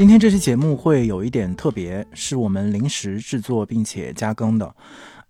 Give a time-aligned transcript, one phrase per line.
[0.00, 4.74] 今天这期节目会有一点特别，是我们临时制作并且加更的。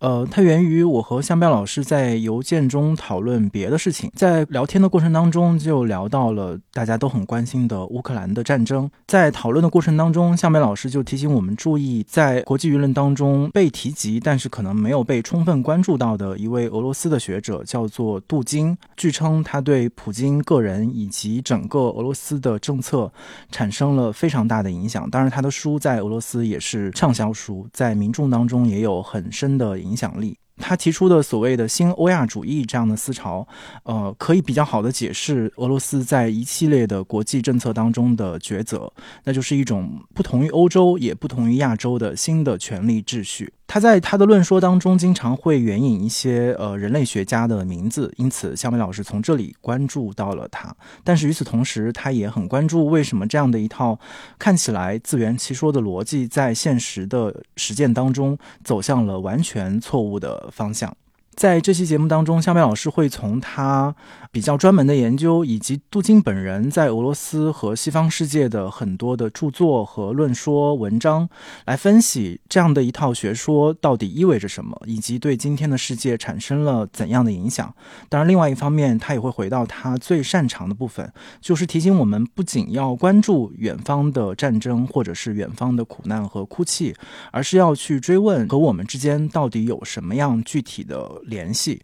[0.00, 8.90] 呃，它源于我和向彪老师在邮件中讨论别的事情，在聊天的过程当中就聊到了大家都很关心的乌克兰的战争。
[9.06, 18.74] 在讨论的过程当中，向彪老师就提醒我们注意，在国际舆论当中被提及，但是可能没有被充分关注到的一位俄罗斯的学者，叫做杜金。
[18.96, 23.12] 据称，他对普京个人以及整个俄罗斯的政策
[23.50, 25.10] 产生了非常大的影响。
[25.10, 29.89] 当然，他的书在俄罗斯也是畅销书，在民众当中也有很深的影。
[29.90, 33.46] 影响力，他提出的所谓的新欧亚主义这样的思潮，
[33.82, 38.92] 呃，可以比较好的解释俄罗斯在一系列的国际政策当中的抉择，
[39.24, 43.52] 那就是一种不同于欧洲也不同于亚洲的新的权力秩序。
[43.72, 50.74] 他在他的论说当中经常会援引一些呃人类学家的名字，因此肖梅老师从这里关注到了他。
[51.04, 53.96] 但是与此同时，他也很关注为什么这样的一套
[54.40, 60.92] 看起来自圆其说的逻辑，在现实的实践当中走向了完全错误的方向。
[61.36, 63.94] 在这期节目当中，肖梅老师会从他
[64.32, 71.28] 比较专门的研究，以及杜金本人在俄罗斯和西方世界的很多的著作和论说文章，
[71.66, 77.74] 来分析这样的一套学说到底意味着什么，以及对今天的世界产生了怎样的影响。
[78.08, 86.94] 当然，另外一方面，他也会回到他最擅长的部分，就是提醒我们不仅要关注远方的战争或者是远方的苦难和哭泣，
[87.32, 91.20] 而是要去追问和我们之间到底有什么样具体的。
[91.24, 91.80] 联系，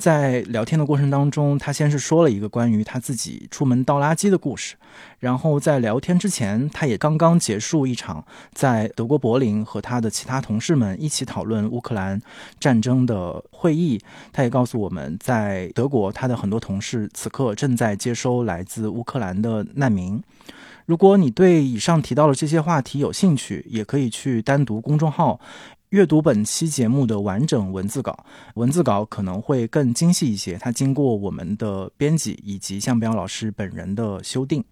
[0.00, 4.74] 在聊天的过程当中，他先是说了一个关于他自己出门倒垃圾的故事，
[5.18, 8.24] 然后在聊天之前，他也刚刚结束一场
[8.54, 12.18] 在德国柏林和他的其他同事们一起讨论乌克兰
[12.58, 14.00] 战争的会议。
[14.32, 20.22] 他也告诉我们在德国，他的很多同事此刻正在接收来自乌克兰的难民。
[20.86, 25.38] 如果你对以上提到的这些话题有兴趣，也可以去单独公众号。
[25.90, 28.24] 阅读本期节目的完整文字稿，
[28.54, 30.56] 文字稿可能会更精细一些。
[30.56, 34.64] 它经过我们的编辑以及向彪老师本人的修订。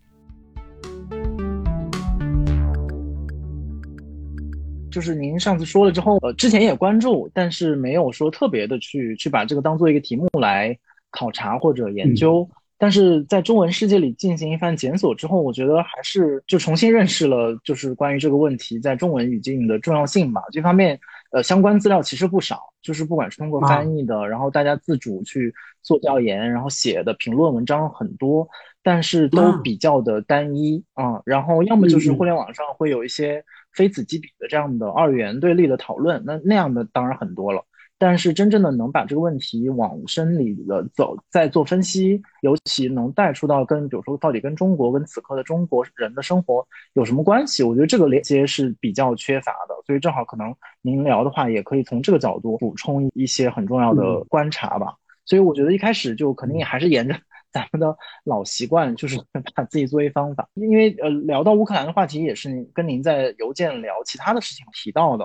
[4.93, 10.79] 就是您上次说了之后，呃，之前也关注，但是没有说特别的去去把这个当做一个题目来
[11.11, 12.49] 考察或者研究。
[12.79, 20.41] 但是在中文世界里进行一番检索之后，我觉得还是就重新认识了，就是关于这个问题在中文语境的重要性吧。
[20.53, 20.99] 这方面，
[21.33, 25.53] 呃，相关资料其实不少，就是不管是通过翻译的，然后大家自主去
[25.83, 28.49] 做调研，然后写的评论文章很多，
[28.83, 31.21] 但是都比较的单一啊。
[31.25, 37.65] 然后要么就是互联网上会有一些非此即彼的这样的二元对立的讨论，那那样的当然很多了。
[37.99, 47.65] 但是真正的能把这个问题往深里的走，再做分析，尤其能带出到跟，比如说到底跟中国跟此刻的中国人的生活有什么关系？
[47.65, 54.95] 我觉得这个连接是比较缺乏的，所以正好可能您聊的话，也可以从这个角度补充一些很重要的观察吧。
[55.25, 57.15] 所以我觉得一开始就肯定也还是沿着
[57.53, 59.21] 咱们的老习惯，就是
[59.57, 65.25] 把自己作为方法，因为呃聊到乌克兰的话题，也是跟您在邮件聊其他的事情提到的。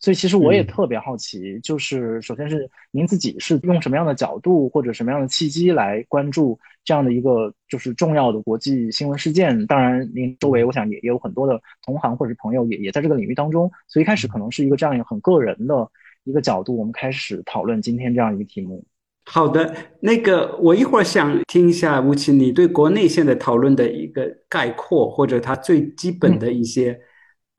[0.00, 9.66] 所以其实我也特别好奇，就是首先是您自己是用什么样的角度或者什么样的契机来关注这样的一个就是重要的国际新闻事件？
[9.66, 13.70] 当然，您周围我想也也有很多的同行或者是朋友也也在这个领域当中。
[13.88, 15.86] 所以一开始可能是一个这样一个很个人的
[16.24, 18.82] 一个角度，我们开始讨论今天这样一个题目。
[19.26, 26.98] 好的，那个我一会儿想听一下吴奇你对国内现在讨论的一个概括，或者它最基本的一些。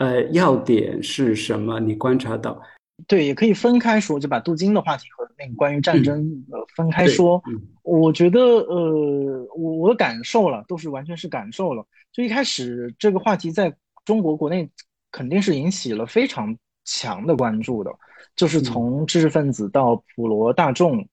[0.02, 1.80] 呃，要点是什么？
[1.80, 2.60] 你观察到？
[3.08, 7.40] 对，也可以分开说，就把镀金的话题和那个关于战争呃分开说。
[7.84, 11.86] 我觉得呃，我我的感受了，都是完全是感受了。
[12.12, 13.72] 就一开始这个话题在
[14.04, 14.68] 中国国内
[15.12, 17.92] 肯定是引起了非常强的关注的，
[18.36, 21.08] 就是从知识分子到普罗大众，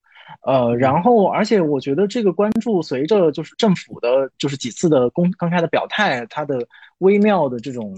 [0.46, 6.66] 呃，然后而且我觉得这个关注随着就是政府的就是几次的公公开的表态，它的
[7.00, 7.94] 微妙的这种。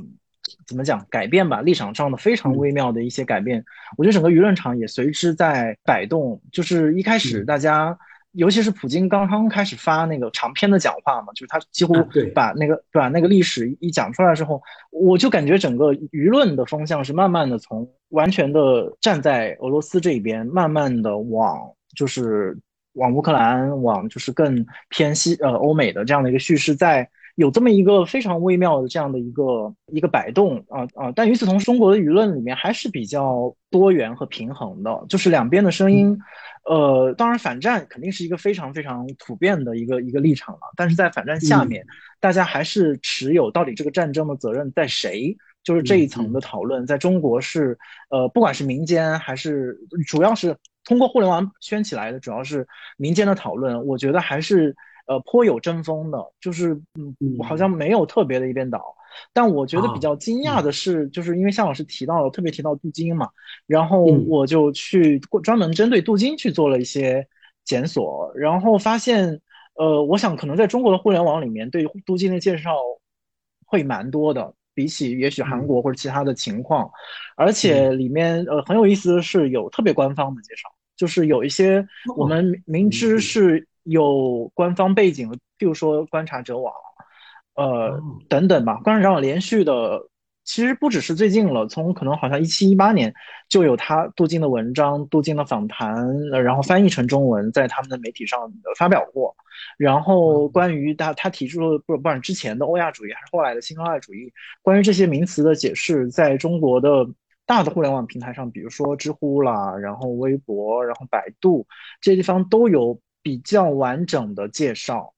[0.67, 1.61] 怎么讲改变吧？
[1.61, 3.65] 立场上的非常微妙的一些改变，
[3.97, 6.41] 我觉得整个舆论场也随之在摆动。
[6.53, 7.97] 就是一开始大家
[8.33, 11.95] 尤其是普京刚刚开始发那个长篇的讲话嘛，就是他几乎
[12.35, 21.59] 把那个把那个历史一讲出来之后，我就感觉整个舆论的风向是慢慢的从完全的站在俄罗斯这边，慢慢的往
[21.97, 22.57] 就是
[22.95, 27.09] 往乌克兰，往就是更偏西呃欧美的这样的一个叙事在。
[27.37, 31.13] 有这么一个非常微妙的这样的一个一个摆动啊啊！
[31.15, 36.19] 但与此同时，中国的舆论里面还是比较多元和平衡的，就是两边的声音，
[36.69, 41.87] 呃，当然反战肯定是一个非常非常普遍的一个一个立场了，但是在反战下面，
[42.19, 47.79] 大家还是持有到底这个战争的责任在谁，就是这一层的讨论，在中国是
[48.11, 52.67] 呃，不管是民间还是主要是通过互联网圈起来的，主要是
[52.97, 54.77] 民间的讨论，我觉得还是。
[55.11, 58.81] 呃，颇有争锋的，就是嗯，好像没有特别的一边倒。
[59.33, 63.29] 但我觉得比较惊讶的是，就是因为向老师提到了，特别提到镀金嘛，
[63.67, 67.27] 然后我就去专门针对镀金去做了一些
[67.65, 69.41] 检索，然后发现，
[69.75, 72.77] 呃，我想可能在中国的互联网里面对镀金的介绍
[73.67, 76.89] 会蛮多的，比起也许韩国或者其他的情况，
[77.37, 81.85] 而且里面呃很有意思的是有特别官方的介绍，就是有一些
[82.17, 83.67] 我们明知是。
[83.91, 86.73] 有官方背景的，譬如说观察者网，
[87.57, 88.81] 呃等等吧。
[88.85, 90.01] 观察者网连续的，
[90.45, 93.13] 其实不只是最近了，从可能好像一七一八年
[93.49, 98.41] 就有他杜金的文章、杜金的访谈，然后翻译成中文，在他们的媒体上
[98.79, 99.35] 发表过。
[99.77, 104.33] 然后关于他他提出了不不管之前的欧亚主义还是后来的新欧亚主义，
[104.63, 107.07] 关于这些名词的解释，在中国的
[107.45, 111.67] 大的互联网平台上，比如说知乎啦，然后微博，然后百度
[112.01, 113.01] 这些地方都有。
[113.23, 115.13] 比较完整的介绍，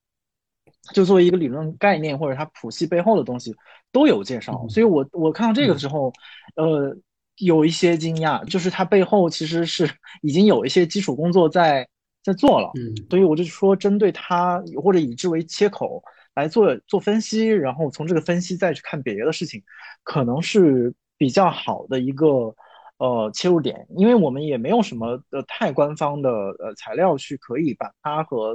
[0.93, 3.55] 就作为一个理论概念或者它谱系背后的东西
[3.93, 6.13] 都有介绍，所以我我看到这个之后，
[6.57, 6.97] 呃，
[7.37, 9.89] 有一些惊讶，就是它背后其实是
[10.23, 11.89] 已经有一些基础工作在
[12.23, 16.03] 在做了，嗯，所以我就说针对它或者以之为切口
[16.35, 19.63] 来做做分析，然后从这个分析再去看别的事情，
[20.03, 22.55] 可能是比较好的一个。
[23.03, 28.51] 呃，切入点，因为我们也没有什么呃太官方的呃材料去可以把它和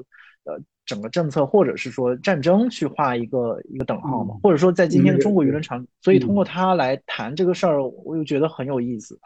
[0.46, 9.20] 呃整个政策或者是说战争去画一个一个等号嘛，或者说在今天的中国舆论场，所以通过它来谈这个事儿，我又觉得很有意思，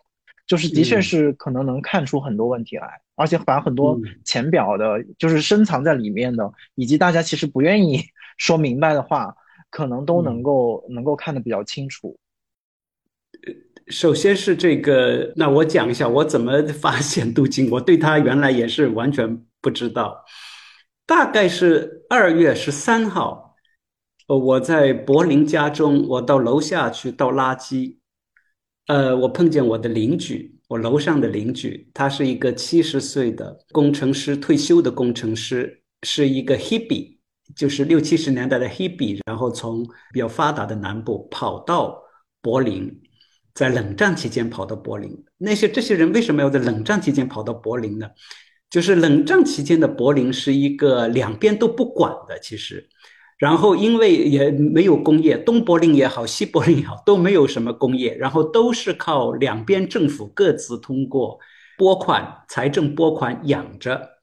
[0.48, 3.96] 就是的确是可能能看出很多问题来，而且把很多
[4.26, 8.02] 浅表的，就是深藏在里面的，以及大家其实不愿意
[8.42, 9.36] 说明白的话，
[9.70, 12.18] 可能都能够能够看得比较清楚。
[13.92, 17.70] 首先是这个，那我讲一下我怎么发现杜金。
[17.70, 20.24] 我对他原来也是完全不知道。
[21.06, 23.54] 大概是二月十三号，
[24.28, 27.98] 我在柏林家中，我到楼下去倒垃圾，
[28.88, 37.20] 呃，我碰见我的邻居，我楼上的邻居，他是一个七十岁的工程师，退休的工程师，是一个 h i p p e
[37.58, 42.02] 就是六七十年代的 h i p p e 然后从比较发达的南部跑到
[42.42, 43.01] 柏林。
[43.54, 48.08] 在冷战期间跑到柏林，那些这些人为什么要在冷战期间跑到柏林呢？
[48.70, 52.88] 就是冷战期间的柏林是一个两边都不管的，其实，
[53.38, 61.38] 然后因为也没有工业，东柏林也好，西柏林也好，都没有什么工业，然后都是靠两边政府各自通过
[61.78, 64.21] 拨款、财政拨款养着。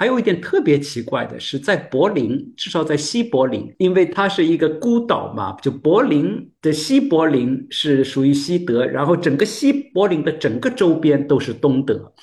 [0.00, 12.14] 还有一点特别奇怪的是，在柏林，至少在西柏林，因为它是一个孤岛嘛，就柏林的西柏林是属于西德，然后整个西柏林的整个周边都是东德。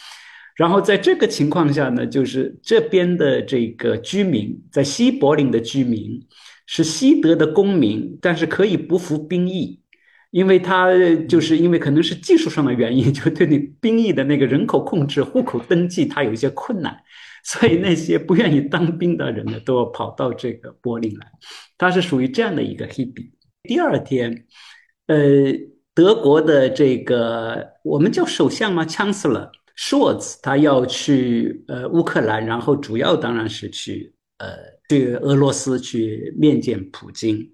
[0.55, 6.19] 然后在这个情况下呢，就是这边的这个居民，在西柏林的居民
[6.65, 9.79] 是西德的公民，但是可以不服兵役，
[10.31, 10.89] 因为他
[11.29, 16.97] 就是因为可能是技术上的原因， 就对你兵役的那个人口控制、户口登记，它有一些困难。
[17.47, 21.25] 所以那些不愿意当兵的人呢，都要跑到这个柏林来。
[21.77, 23.31] 他是属于这样的一个黑笔。
[23.63, 24.45] 第二天，
[25.05, 25.17] 呃，
[25.93, 34.49] 德国的这个我们叫首相吗？Chancellor Scholz，他要去呃乌克兰，然后主要当然是去呃
[34.89, 37.49] 去俄罗斯去面见普京。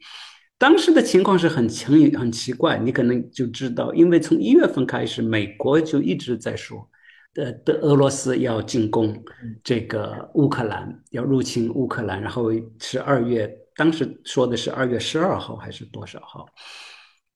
[0.58, 6.90] 当时的情况是很奇很奇怪，你可能就知道，因为从一月份开始，美国就一直在说。
[7.34, 9.16] 的的俄罗斯要进攻
[9.64, 16.46] 这个乌克兰，要入侵乌克兰，然后是二月，当时说的是二月十二号还是多少号？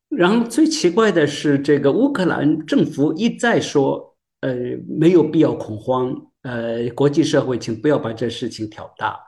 [0.09, 4.55] 然后最奇怪的是，这个乌克兰政府一再说，呃，
[4.87, 9.19] 没有必要恐慌，呃，国际社会请不要把这事情挑大。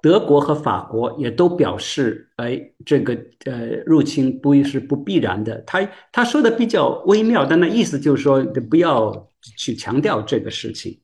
[0.00, 2.56] 德国和法国也都表示，哎，
[2.86, 5.60] 这个呃入侵不是不必然的。
[5.62, 11.00] 他他说的比较微妙，但那意思就是说，不要去强调这个事情。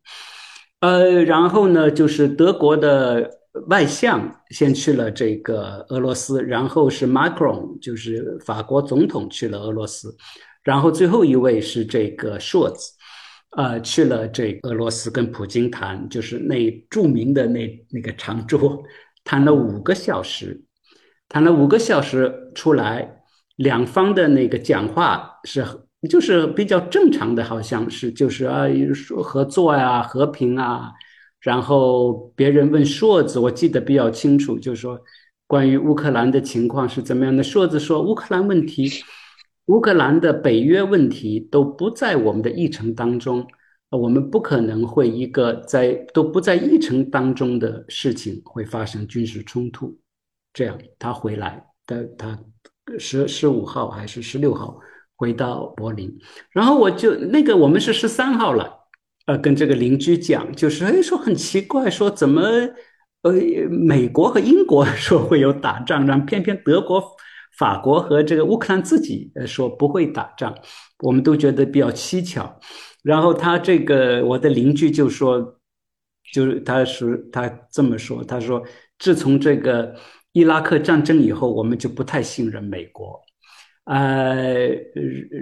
[0.80, 3.30] 呃，然后呢，就是德国的
[3.68, 10.14] 外相先去了这个俄罗斯，然后是 Macron，就是法国总统去了俄罗斯，
[10.62, 12.92] 然后最后一位是这个朔子
[13.56, 18.82] 呃，去了这俄罗斯跟普京谈，就是那著名的那那个长桌，
[19.24, 20.60] 谈了五个小时，
[21.30, 23.22] 谈了五个小时出来，
[23.56, 25.64] 两方的那个讲话是。
[26.08, 30.92] 就是比较正常的，好像是就是啊，说合作呀、和平啊。
[31.40, 34.98] 然后别人问硕子，我记得比较清楚，就是说
[35.46, 37.42] 关于乌克兰的情况是怎么样的。
[37.42, 38.90] 硕子说，乌克兰问题、
[39.66, 43.46] 乌克兰的北约问题都不在我们的议程当中，
[43.90, 49.94] 我们不可能会一个在都不在议程当中的事情会发生军事冲突。
[50.54, 52.38] 这样他回来的，他
[52.98, 54.78] 十十五号还是十六号？
[55.16, 56.12] 回到柏林，
[56.50, 58.72] 然后我就那个我们是十三号了，
[59.26, 62.42] 呃，跟这个邻居讲，就是哎说很奇怪，说怎么
[63.22, 63.32] 呃
[63.70, 67.02] 美国和英国 说会有打仗，然后偏偏德国、
[67.56, 70.54] 法国和这个乌克兰自己说不会打仗，
[70.98, 72.60] 我们都觉得比较蹊跷。
[73.02, 75.58] 然后他这个我的邻居就说，
[76.32, 78.62] 就是他说他这么说，他说
[78.98, 79.94] 自从这个
[80.32, 83.23] 伊拉克战争以后，我们就不太信任美国。
[83.84, 84.66] 呃，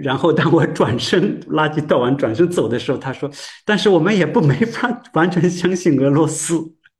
[0.01, 3.31] 然后当我 转身垃圾倒完转身走的时候，他说
[3.63, 6.55] ：“但是我们也不没法完全相信俄罗斯，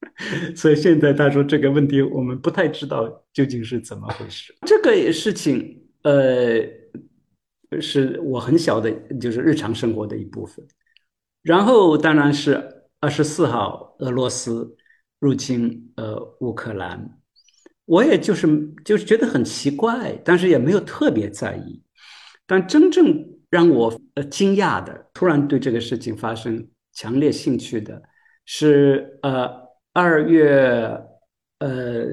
[0.56, 4.56] 所以现在他说这个问题我们不太知道究竟是怎么回事。
[4.66, 6.62] 这个事情，呃，
[7.82, 10.66] 是我很小的，就是日常生活的一部分。
[11.42, 14.78] 然后当然是二十四号俄罗斯
[15.20, 17.20] 入侵呃乌克兰。”
[17.86, 18.48] 我也就是
[18.86, 21.82] 就是觉得很奇怪，但是也没有特别在意。
[22.46, 28.02] 但真正让我呃惊讶的，突然对这个事情发生强烈兴趣的，
[28.46, 29.50] 是呃
[29.92, 31.02] 二月
[31.60, 32.06] 呃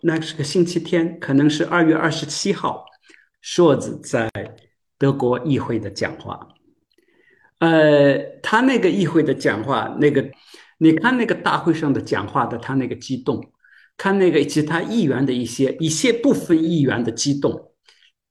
[0.00, 2.84] 那是个星期天，可能是二月二十七号，
[3.40, 4.28] 硕子在
[4.98, 6.48] 德国议会的讲话。
[7.60, 10.28] 呃，他那个议会的讲话，那个
[10.78, 13.51] 你看那个大会上的讲话的，他那个激动。
[14.02, 17.70] 看那个其他议员的一些一些部分议员的激动，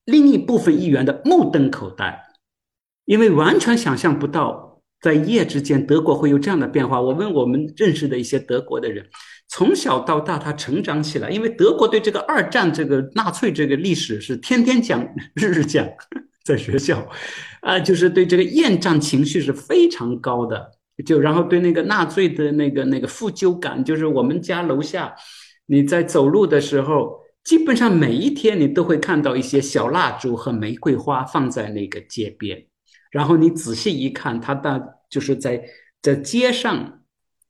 [0.03, 2.21] 另一部分议员的目瞪口呆，
[3.05, 6.99] 因为完全想象不到在一夜之间德国会有这样的变化。
[6.99, 9.05] 我问我们认识的一些德国的人，
[9.47, 15.01] 从小到大他成长起来，因为德国对这个二战这个纳粹这个历史是天天讲、
[15.35, 15.87] 日日讲，
[16.43, 17.07] 在学校，
[17.61, 20.69] 啊，就是对这个厌战情绪是非常高的，
[21.05, 25.15] 就然后对那个纳粹的那个那个负疚感，就是我们家楼下。
[25.71, 32.67] 你在走路的时候，基本上每一天你都会看到一些小蜡烛和玫瑰花放在那个街边，
[33.09, 35.63] 然后你仔细一看，它的就是在
[36.01, 36.99] 在街上，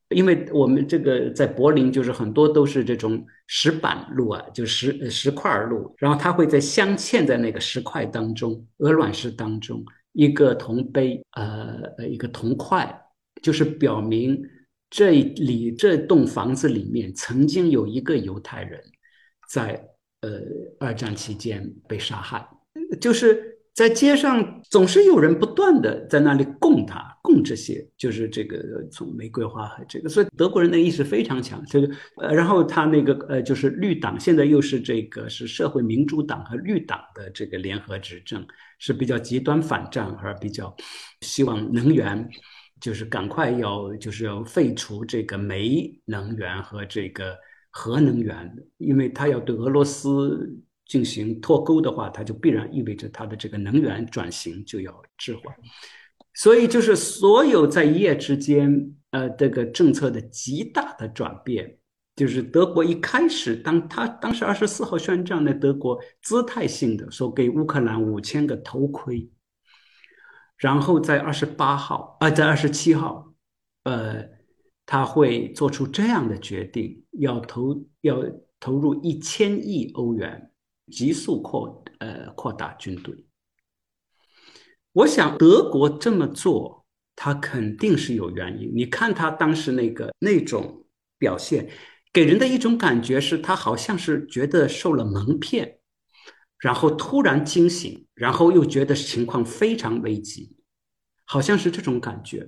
[0.10, 13.01] 因为我们这个在柏林就是很多都是这种石板路啊，就石石块路，然后它会在镶嵌在那个石块当中，鹅卵石当中一个铜杯，呃，一个铜块，
[13.42, 14.40] 就是表明。
[14.92, 18.80] 这里这栋房子里面曾经有一个犹太人，
[19.50, 19.82] 在
[20.20, 20.42] 呃
[20.80, 22.46] 二战期间被杀害，
[23.00, 31.64] 就是在街上总是有人不断的在那里供他供这些，就是这个从玫瑰花和这个，所以德国人的意识非常强。
[31.66, 38.46] 这个呃，然后他那个呃就是绿党，现在又是这个是社会民主党和绿党的这个联合执政，
[38.78, 40.76] 是比较极端反战而比较
[41.22, 42.30] 希望能源。
[42.82, 47.38] 就是赶快要，就是要废除这个煤能源和这个
[47.70, 50.52] 核能源，因为它要对俄罗斯
[50.88, 55.56] 进行脱钩的话，它就必然意味着它的这个能源转型就要置缓。
[56.34, 61.78] 所以，就是所有在一夜之间，呃，这个政策的极大的转变，
[62.16, 69.30] 就是德国一开始，当他当时二十四号宣战的德国，姿态性的说给乌克兰五千个头盔。
[70.62, 73.34] 然后在二十八号，啊，在二十七号，
[73.84, 74.24] 呃，
[74.86, 78.24] 他会做出这样的决定，要投要
[78.60, 80.51] 投入一千亿欧元，
[80.91, 83.25] 急速扩呃扩大军队。
[84.94, 88.72] 我想德国这么做，他肯定是有原因。
[88.72, 90.86] 你看他当时那个那种
[91.18, 91.72] 表现，
[92.13, 95.80] 给人的一种感觉是他好像是觉得受了蒙骗。
[96.62, 100.56] 然后突然惊醒，然后又觉得情况非常危急，
[101.25, 102.48] 好像是这种感觉。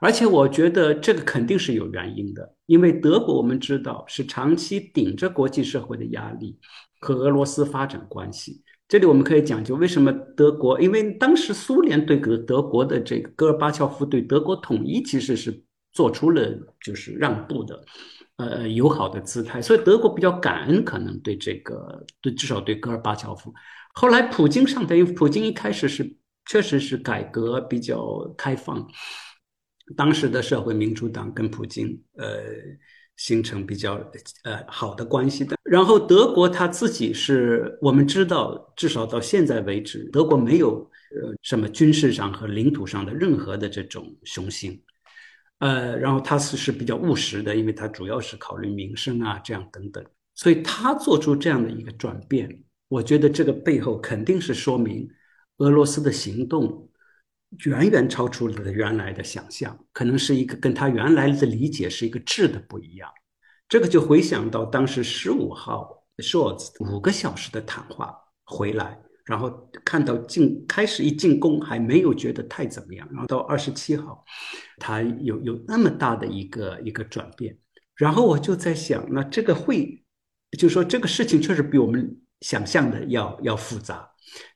[0.00, 6.58] 而且我觉得这个肯定是有原因的，因为德国我们知道是长期顶着国际社会的压力
[7.00, 8.62] 和俄罗斯发展关系。
[8.86, 16.46] 这里我们可以讲究为什么德国，因为当时苏联对德德国的这个戈尔巴乔夫对德国统一其实是做出了
[16.82, 17.82] 就是让步的，
[18.36, 19.62] 呃，友好的姿态。
[19.62, 23.52] 所以德国比较感恩，可能对这个，对至少对戈尔巴乔夫。
[23.94, 28.86] 后来普京上台，普京一开始是确实是改革比较开放，
[29.96, 32.42] 当时的社会民主党跟普京呃
[33.16, 33.94] 形成比较
[34.42, 35.56] 呃好的关系的。
[35.62, 40.80] 然后德国他自己是我们知道，至少到现在为止，德国没有
[41.14, 44.82] 呃什么军事上和领土上的任何的这种雄心，
[45.64, 50.04] 呃，然后他是是比较务实的，因为他主要是考虑民生啊这样等等，
[50.34, 52.62] 所以他做出这样的一个转变。
[52.88, 55.08] 我觉得这个背后肯定是说明，
[55.56, 56.90] 俄罗斯的行动
[57.64, 63.08] 远远超出了原来的想象，可能是一个跟他原来的理解是一个质的不一样。
[63.66, 66.36] 这个就回想到当时十五号四
[66.80, 74.24] 五个小时的谈话回来，然后看到进开始一进攻还没有觉得太怎么样，然后到二十七号，
[74.78, 77.56] 他有有那么大的一个一个转变，
[77.96, 80.04] 然后我就在想，那这个会，
[80.58, 82.20] 就说这个事情确实比我们。
[82.40, 84.06] 想象的要要复杂，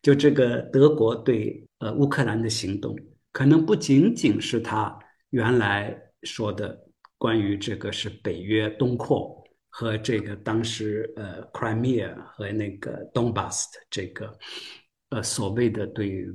[0.03, 2.95] 就这个德国对呃乌克兰的行动，
[3.33, 4.99] 可能不仅仅是他
[5.31, 6.79] 原来说的
[7.17, 9.38] 关于这个是北约东扩
[9.79, 14.37] 和这个当时呃 Crimea 和那个 Donbass 这个。
[15.11, 16.27] 呃，所谓的对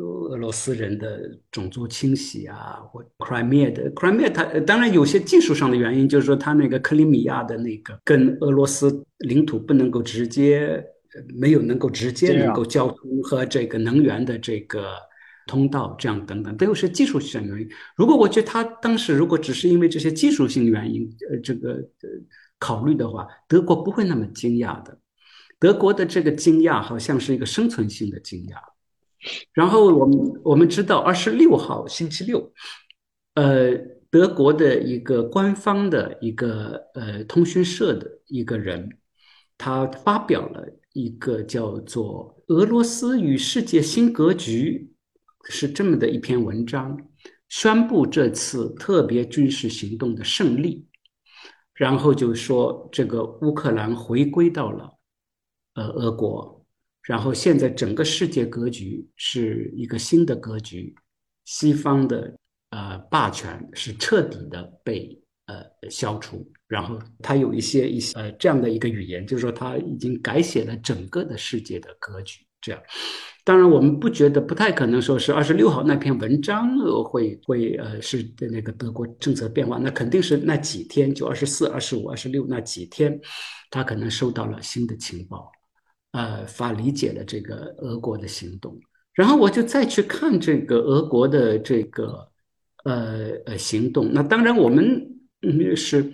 [0.00, 10.84] 俄罗斯人的种族清洗啊，或 Crimea 的 Crimea，它当然有些技术上的原因，就是说它那个克里米亚的那个跟俄罗斯领土不能够直接，
[11.36, 14.88] 没有能够直接能够交通和这个能源的这个
[15.46, 17.68] 通道，这样等等，都有些技术性原因。
[17.96, 22.08] 如果我觉得他当时如果只是因为这些技术性原因，呃，这个呃
[22.58, 24.98] 考虑的话，德国不会那么惊讶的。
[25.58, 28.56] 德国的这个惊讶好像是一个生存性的惊讶，
[29.54, 32.52] 然后我们我们知道二十六号星期六，
[33.34, 33.74] 呃，
[34.10, 38.98] 德国的一个官方的一个呃通讯社的一个人，
[39.56, 44.92] 他发表了一个叫做《俄罗斯与世界新格局》
[45.50, 46.98] 是这么的一篇文章，
[47.48, 50.86] 宣布这次特别军事行动的胜利，
[51.76, 54.92] 然后就说这个乌克兰回归到了。
[55.78, 56.64] 呃，俄国，
[57.02, 60.94] 然后现在整个世界格局是一个新的格局，
[61.44, 62.34] 西方的
[62.70, 72.40] 呃霸权是彻底的被呃消除，然后他有一些一些呃这样的一个语言，就是说他已经改写了整个的世界的格局。
[72.62, 72.82] 这样，
[73.46, 83.20] 当然我们不觉得不太可能说是二十六号那篇文章会会呃是的那个德国政策变化，那肯定是那几天就二十四、二十五、二十六那几天，
[83.70, 85.52] 他可能收到了新的情报。
[86.10, 88.76] 呃，法理解了这个俄国的行动，
[89.14, 92.28] 然后我就再去看这个俄国的这个
[92.84, 94.10] 呃呃行动。
[94.12, 95.06] 那当然，我们
[95.76, 96.12] 是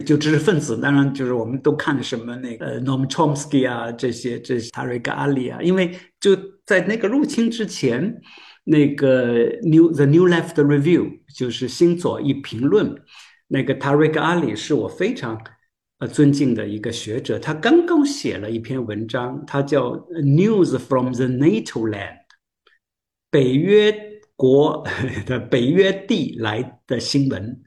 [0.00, 8.20] 就知识分子，当然就是我们都看什么那个 Noam Chomsky 啊，这些这些 Tariq Ali 啊，因为就在那个入侵之前，
[8.64, 12.94] 那个 New The New Left Review 就是新左翼评论，
[13.48, 15.40] 那个 Tariq Ali 是我非常。
[15.98, 21.94] 呃，尊敬的一个学者，他刚刚写了一篇文章，他叫《News from the NATO Land》，
[23.30, 23.94] 北约
[24.34, 24.84] 国
[25.24, 27.62] 的 北约地来的新闻。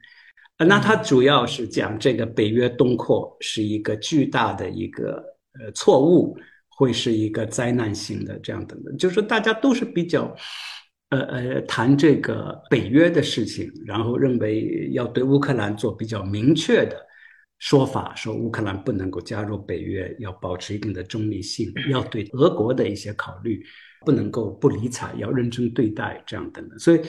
[0.64, 5.22] 那他主要是讲这个北约东扩是一个巨大的一个
[5.60, 6.36] 呃错误，
[6.68, 10.34] 会是一个灾难性的这样等等，就是大家都是比较
[11.10, 16.96] 呃呃谈这个北约的事情，然后认为要对乌克兰做比较明确的。
[17.58, 23.64] 说法说乌克兰不能够加入北约，要保持一定的中立性，要对俄国的一些考虑
[24.04, 26.78] 不能够不理睬，要认真对待，这样等等。
[26.78, 27.00] 所以，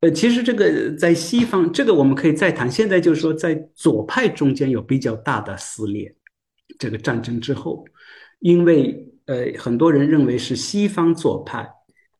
[0.00, 2.70] 呃，其实这个在西方，这个我们可以再谈。
[2.70, 6.14] 现在就是说，在左派中间有比较大的撕裂。
[6.78, 7.84] 这个战争之后，
[8.38, 11.68] 因为呃，很多人认为是西方左派，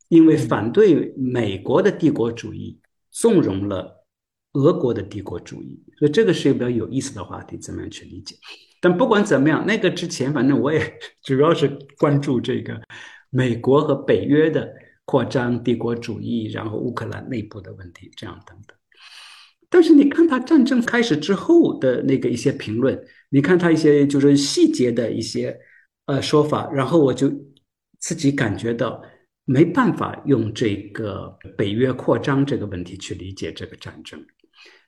[0.08, 2.78] 因为反对美国的帝国主义，
[3.10, 3.98] 纵容了。
[4.54, 8.34] 俄国的帝国主义，所以这个是一个比较有意思的话题，怎么样去理解？
[8.80, 12.76] 但不管怎么样，那个之前，反正我也 主要是关注这个
[13.30, 14.68] 美国和北约的
[15.10, 18.76] 扩张、帝国主义，然后乌克兰内部的问题，这样等等。
[19.68, 22.96] 但是你看他战争开始之后的那个一些评论，
[23.30, 25.58] 你看他一些就是细节的一些
[26.06, 27.28] 呃说法，然后我就
[27.98, 29.02] 自己感觉到
[29.44, 34.24] 没办法用这个北约扩张这个问题去理解这个战争。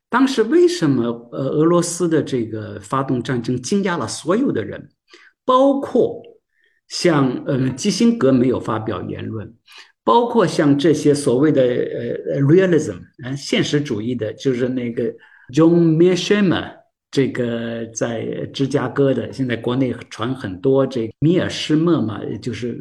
[0.08, 4.88] 当时为什么呃俄罗斯的这个发动战争惊讶了所有的人，
[5.44, 6.22] 包括
[6.86, 9.56] 像嗯基辛格没有发表言论，
[10.04, 15.04] 包括像这些所谓的呃 realism，嗯，现实主义的，就是那个
[15.52, 16.82] John Mearsheimer。
[17.14, 20.86] 这个在芝加哥的，现在国内传很多。
[20.86, 22.72] 这个米尔施默嘛，就是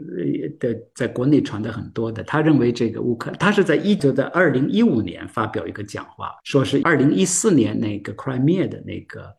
[0.57, 2.23] 的，在国内传的很多的。
[2.23, 9.35] 他认为这个乌克兰，他是在一九的二零一五年发表一个讲话，说是二零一四年那个 Crimea 的那个，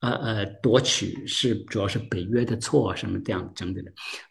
[0.00, 3.82] 呃呃夺取是主要是北约的错，什么这样整的。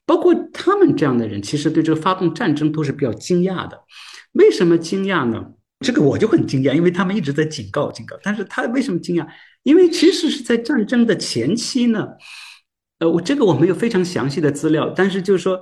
[0.06, 3.80] 包括他们这样的人，其实对这个发动战争都是比较惊讶的。
[4.34, 5.44] 为什么惊讶呢？
[5.80, 8.18] 这个我就很惊讶，因为他们一直在警告警告。
[8.24, 9.28] 但是他为什么惊讶？
[9.64, 12.08] 因为其实是在战争的前期呢，
[13.00, 15.60] 呃，我这个我没有非常详细的资料，但是就是说，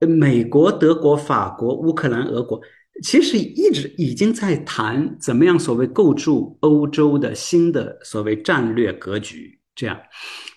[0.00, 2.60] 美国、德国、法国、乌克兰、俄国，
[3.02, 9.58] 其实一直已经在谈怎么样所谓构筑欧洲的新的所谓战略格局。
[9.76, 10.00] 这样，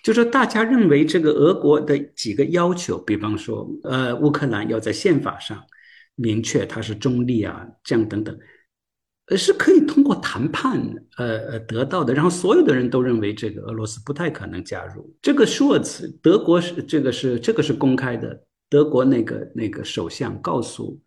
[0.04, 5.60] 就说大家认为这个俄国的几个要求，比方说，呃，乌克兰要在宪法上
[6.14, 8.38] 明确它是中立啊，这样等等。
[9.26, 10.80] 呃，是可以通过谈判，
[11.16, 12.14] 呃呃得到的。
[12.14, 15.12] 然后所有的人都认为这个俄罗斯不太可能加入。
[15.20, 18.40] 这个说辞，德国是这个是这个是公开的。
[18.70, 21.00] 德国那个那个首相告诉，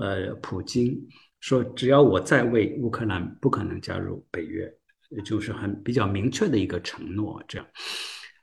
[0.00, 0.98] 呃，普京
[1.40, 4.72] 说，只要我在位，乌克兰不可能加入北约，
[5.24, 7.42] 就是很比较明确的一个承诺。
[7.46, 7.66] 这样。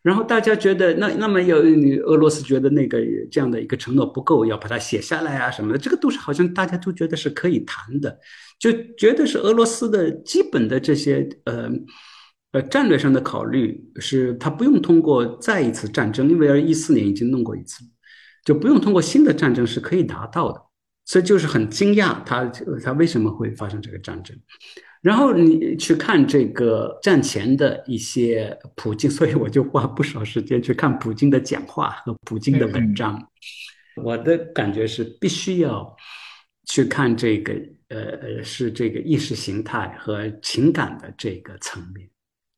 [0.04, 1.58] 然后大家觉得，那那么有
[2.06, 8.18] 俄罗斯觉得那个这样的一个承诺不够，要把它写下来啊什么的，这个都是好像大家都觉得是可以谈的，
[8.58, 11.70] 就觉得是俄罗斯的基本的这些呃
[12.54, 17.84] 呃战略上的考虑，是他不用通过再一次战争，因为一四年已经弄过一次，
[18.46, 20.62] 就不用通过新的战争是可以达到的，
[21.08, 22.46] 所以就是很惊讶他
[22.84, 24.38] 他为什么会发生这个战争。
[25.02, 33.30] 然后你去看这个战前的一些普京，所以我就花不少时间去看普京的讲话和普京的文章。
[34.04, 35.96] 我的感觉是必须要
[36.66, 37.54] 去看这个，
[37.88, 42.10] 呃呃，是这个意识形态和情感的这个层面。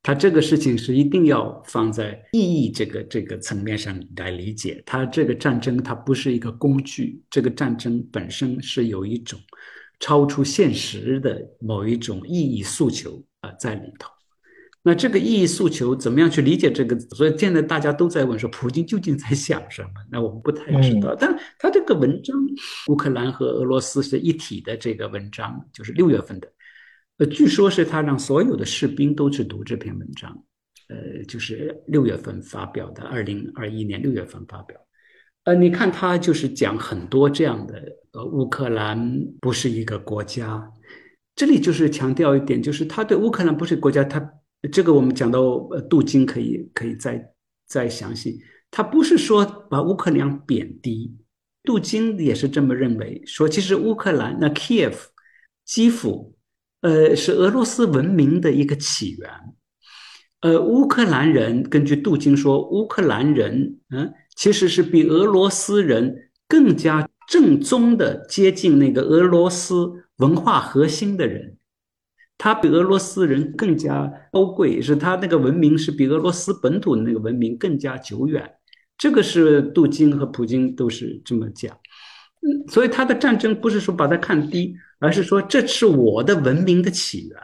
[0.10, 4.82] 他这个事情是一定要放在意义这个这个层面上来理解。
[4.84, 9.40] 他这个战争，它不是一个工具，这个战争本身是有一种。
[10.00, 14.10] 超出现实的某一种意义诉求啊，在里头。
[14.82, 17.00] 那这个意义诉求怎么样去理解这个？
[17.12, 19.90] 所以现在大家都在问说，普京究竟在想什么？
[20.10, 21.16] 那我们不太知道。
[21.20, 22.36] 但他这个文章，
[22.88, 26.52] 乌克兰和俄罗斯是一体的这个文章，就是六月份的。
[27.20, 30.44] 呃，据说是他让所有的士兵都去读这篇文章。
[30.88, 34.76] 呃，就是六月份发表的，二零二一年六月份发表。
[35.44, 37.80] 呃，你看他就是讲很多这样的，
[38.14, 40.68] 呃，乌克兰不是一个国家，
[41.36, 44.34] 这里就是强调一点，就是他对乌克兰不是国家，他
[44.72, 47.34] 这个我们讲到呃杜金可以可以再
[47.68, 48.40] 再详细，
[48.72, 51.16] 他不是说把乌克兰贬低，
[51.64, 54.96] 杜金也是这么认为，说其实乌克兰那 Kiev
[55.66, 56.36] 基辅，
[56.82, 59.30] 呃，是俄罗斯文明的一个起源，
[60.42, 64.14] 呃，乌克兰人根据杜金说，乌克兰人，嗯。
[64.36, 71.58] 其实是比俄罗斯人更加正宗的接近那个俄罗斯文化核心的人，
[72.38, 78.50] 他比俄罗斯人更加高贵，是他那个文明是比俄罗斯本土的那个文明更加久远。
[78.98, 81.76] 这个是杜金和普京都是这么讲。
[82.40, 87.38] 嗯，所以他的战争不是说把他看低，而是说这是我的文明的起源，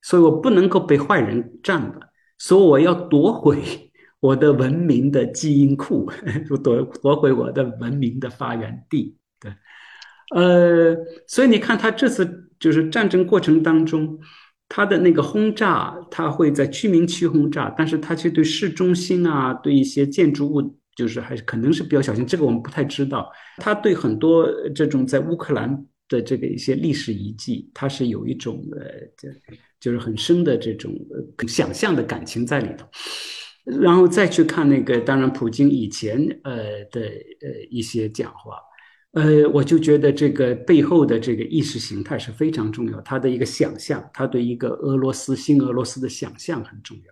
[0.00, 2.00] 所以我不能够被坏人占了，
[2.38, 3.58] 所以我要夺回。
[4.20, 6.08] 我的文明的基因库，
[6.62, 9.16] 夺夺回我的文明的发源地。
[9.40, 9.52] 对，
[10.32, 14.16] 呃，所以你看，他这次就是战争过程当中，
[14.68, 22.24] 他的那个轰炸，他会在居民区轰炸，但是他却对市中心啊，对一些建筑物，就是还是可能是比较小心。
[22.24, 23.28] 这个我们不太知道。
[23.56, 28.84] 他对很多这种在乌克兰的这个一些历史遗迹，它是有一种呃，
[29.16, 29.28] 这
[29.80, 30.94] 就是很深的这种
[31.48, 32.86] 想象的感情在里头。
[33.64, 38.56] 然后再去看那个，当然，普京以前呃的呃一些讲话，
[39.12, 47.04] 呃，我就觉得这个背后的这个意识形态是非常重要，他的一个想象，他对一个俄罗斯新俄罗斯的想象很重要。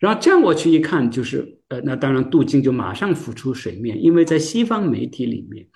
[0.00, 5.66] 然后这样我去一看，就是呃，那当然，杜金就马上浮出水面，因为在西方媒体里面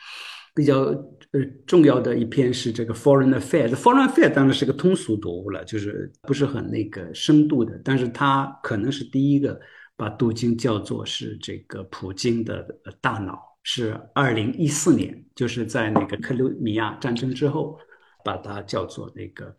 [0.55, 0.95] 比较
[1.33, 9.61] 呃重要的一篇是这个 Foreign Affairs，Foreign Affairs 当然是个通俗读物了，就是不是很那个深度的，但是它可能是第一个。
[10.01, 12.65] 把杜金叫做是这个普京的
[13.01, 17.77] 大脑，是二零一四年，就是在那个克里米亚战争之后，
[18.25, 19.53] 把它叫做那个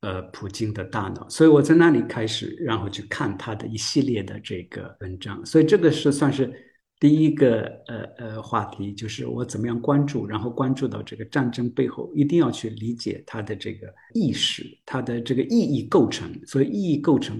[0.00, 1.28] 呃普京的大脑。
[1.28, 5.46] 所以我在那里开始，然后去看他的一系列的这个文章。
[5.46, 6.52] 所以这个是算是
[6.98, 16.32] 第一个呃呃话题就是我怎么样关注，然后关注到这个战争背后，一定要去理解它的这个意识，它的这个意义构成。
[16.46, 17.38] 所以意义构成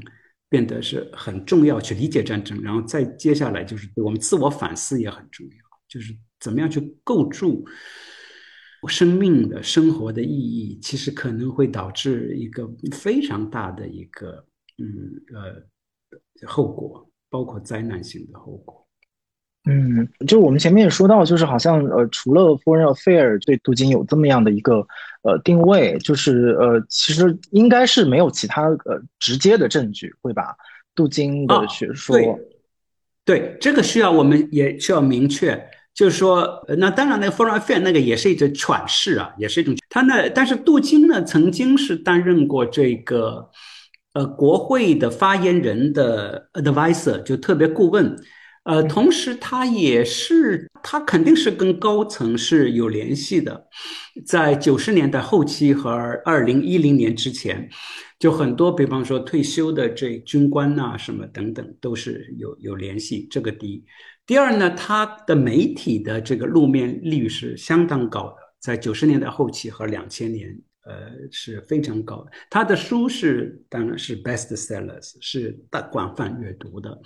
[0.51, 5.57] 变得是很重要，去理解战争，然后再接下来就是我们自我反思也很重要，
[5.89, 7.65] 就是怎么样去构筑
[8.89, 14.87] 生命的生活的意义，其实可能会导致一个非常大的一个嗯
[15.33, 18.86] 呃后果，包括灾难性的后果。
[19.69, 24.87] 嗯，就我们前面也说到，就是好像呃，除了《Foreign Affair》对杜金有这么样的一个
[25.23, 30.55] 呃定位，就是呃，其实应该是没有其他呃直接的证据会把
[30.95, 32.17] 杜金的学说。
[33.25, 35.61] 对，这个需要我们也需要明确，
[35.93, 43.51] 就是说，那当然，那个《Foreign Affair》那个也是一种阐释啊，也是一种他那，但是杜金呢，曾经是担任过这个
[44.13, 48.17] 呃国会的发言人的 advisor，就特别顾问。
[48.67, 53.69] 呃，同时他也是，他肯定是跟高层是有联系的，
[54.27, 55.89] 在九十年代后期和
[56.25, 57.71] 二零一零年之前，
[58.19, 63.29] 就很多，比方说退休的这军官呐，什么等等，都是有有联系。
[63.31, 63.85] 这个第一，
[64.27, 70.49] 第二呢，他的媒体的这个露面率是相当高的，在九十年代后期和两千年，
[70.85, 72.33] 呃，是非常高的。
[72.51, 77.01] 他的书是当然是 best sellers，是大广泛阅读的。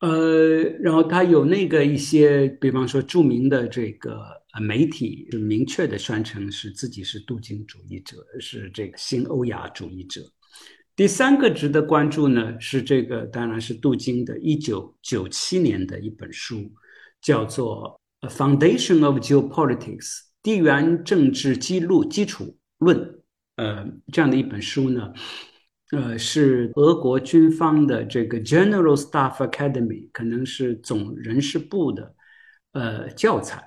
[0.00, 4.20] 呃，然后他有那个一些，比方说著名的这个
[4.52, 10.20] 呃媒体，明确的宣称是自己是镀金主义者，是这个新欧亚主义者。
[10.94, 16.70] 第三个值得关注呢，是这个当然是镀金的一九九七年的一本书，
[17.22, 19.98] 叫做《Foundation of Geopolitics》
[20.42, 23.18] 地缘政治基路基础论，
[23.56, 25.12] 呃，这样的一本书呢。
[25.92, 32.14] 呃，是俄国军方的这个 General Staff Academy，可能是总人事部的
[32.72, 33.66] 呃教材。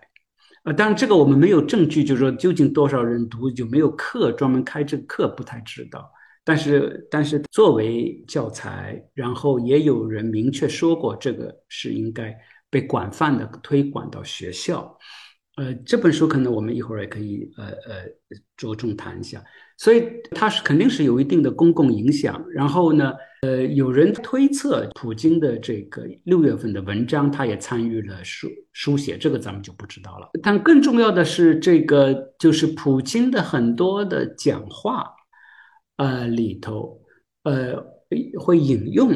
[0.65, 6.12] 呃，当然这个我们没有证据，就是说究竟多少人读，有没有课专门开这个课，不太知道。
[6.43, 12.36] 但是，但是作为教材，然后也有人明确说过，这个是应该
[12.69, 14.97] 被广泛的推广到学校。
[15.59, 18.05] 呃，这本书可能我们一会儿也可以呃呃
[18.55, 19.43] 着重谈一下。
[19.77, 22.41] 所以它是肯定是有一定的公共影响。
[22.53, 30.29] 然后呢，呃，有人推测普京的这个六月份的文章，他也参与了书书写，这个咱们就不知道了。
[30.41, 35.05] 但更重要的是，这个就是普京的很多的讲话，
[35.97, 37.01] 呃，里头，
[37.43, 37.75] 呃，
[38.39, 39.11] 会引用，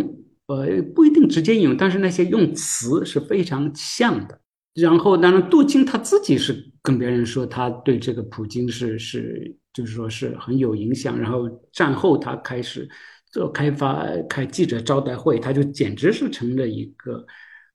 [0.47, 4.39] 呃，不一定直接引用，但是那些用词是非常像的。
[4.75, 9.57] 然后，当然，杜金他自己是跟别人说，他对这个普京是是。
[9.73, 12.87] 就是说是很有影响，然后战后他开始
[13.31, 17.25] 做开发开记者招待会，他就简直是成了一个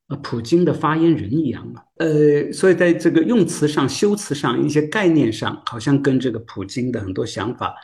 [0.06, 1.82] 呃普京的发言人一样了。
[1.96, 7.74] 呃，所以在这个用词上、修辞上、一些概念上，好像跟这个普京的很多想法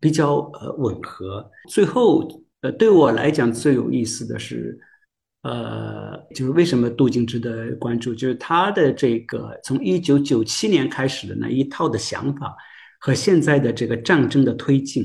[0.00, 1.44] 比较呃吻合。
[1.68, 2.28] 最后，
[2.60, 4.78] 呃，对我来讲最有意思的是，
[5.44, 12.52] 呃，就是为什么杜静值得关注，就是他的这个从一九九七年开始的那一套的想法。
[13.00, 15.04] 和现在的这个战争的推进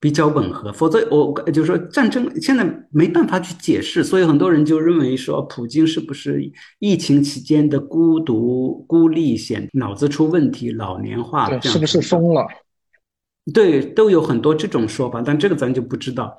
[0.00, 12.46] 比较吻合，否则我就是说战争现在没办法去解释，所以很多人就认为说普京是不是疫情期间的孤独孤立显脑子出问题老年化，是不是疯了？
[13.52, 16.34] 对，都有很多这种说法，但这个咱就不知道。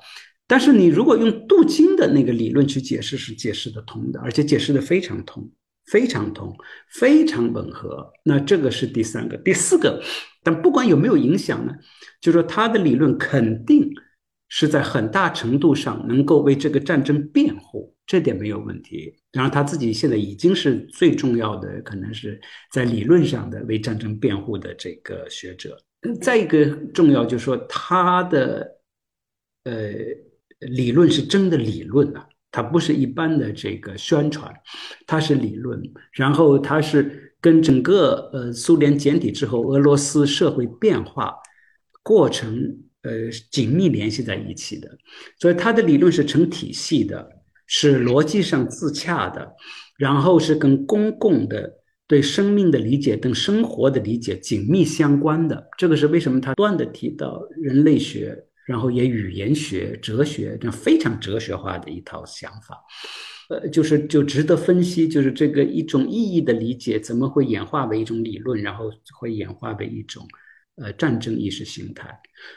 [0.48, 5.48] 但是你如果用杜金的那个理论去解释，是解释得通的，而且解释得非常通。
[5.90, 6.54] 非常通，
[6.90, 8.12] 非常吻合。
[8.22, 10.02] 那这个是第三个，第四个。
[10.42, 11.72] 但不管有没有影响呢，
[12.20, 13.90] 就说他的理论肯定
[14.50, 19.14] 是在很大程度上能够为这个战争辩护，这点没有问题。
[19.32, 22.38] 然后他自己现在已经是最重要的，可能是
[22.70, 25.74] 在理论上的为战争辩护的这个学者。
[26.20, 28.70] 再一个重要就是说他的
[29.64, 29.72] 呃
[30.60, 32.26] 理论是真的理论啊。
[32.50, 34.50] 它不是一般的这个宣传，
[35.06, 35.78] 它是理论，
[36.12, 41.34] 然后它是跟整个呃苏联解体之后俄罗斯社会变化
[42.02, 42.58] 过程
[43.02, 44.88] 呃紧密联系在一起的，
[45.38, 47.28] 所以它的理论是成体系的，
[47.66, 49.46] 是逻辑上自洽的，
[49.98, 51.70] 然后是跟公共的
[52.06, 55.68] 对生命的理解等生活的理解紧密相关的。
[55.76, 58.46] 这个是为什么他不断的提到人类学。
[58.68, 62.78] 然后也语言学、哲学这样非常哲学化的一套想法，
[63.48, 70.22] 呃，就是就值得分析，就是这个一种意义的理解怎么会演化为一种理论，然后会演化为一种
[70.76, 72.14] 呃战争意识形态。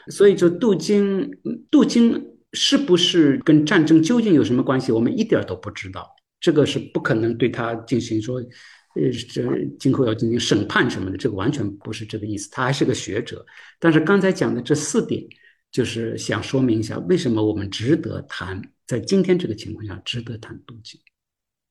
[0.08, 1.30] 所以，就杜金，
[1.70, 2.22] 杜金
[2.52, 4.92] 是不是跟战争究竟有什么关系？
[4.92, 6.06] 我们一点都不知道。
[6.38, 9.42] 这个是不可能对他进行说，呃，这
[9.78, 12.50] 今后要进行审判什么的，这个完全不是这个意思。
[12.50, 13.42] 他还是个学者。
[13.80, 15.24] 但是刚才讲的这四点，
[15.72, 21.00] 就是想说明一下，为什么我们值得谈，在今天这个情况下值得谈杜金。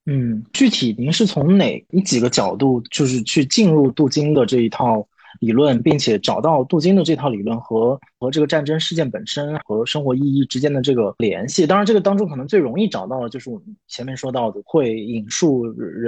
[0.08, 5.08] 嗯，具体您是从哪几个角度，就是去进入镀金的这一套？
[5.40, 11.66] 理论，并且找到杜金的这套理论和和这个战争事件本身和生活意义之间的这个联系。
[11.66, 15.66] 当然，这个当中可能最容易找到的就是我们前面说到的，会引述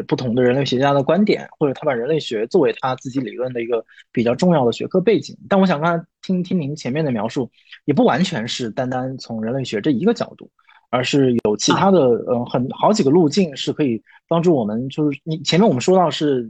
[0.07, 5.37] 不同的人类学家的观点，或者他把人类学作为他自己理论的一个比较重要的学科背景。
[5.47, 7.49] 但我想刚才听听您前面的描述，
[7.85, 10.49] 也不完全是单单从人类学这一个角度，
[10.89, 14.89] 而是有其他的呃很好几个路径是可以帮助我们。
[14.89, 16.49] 就是你前面我们说到是。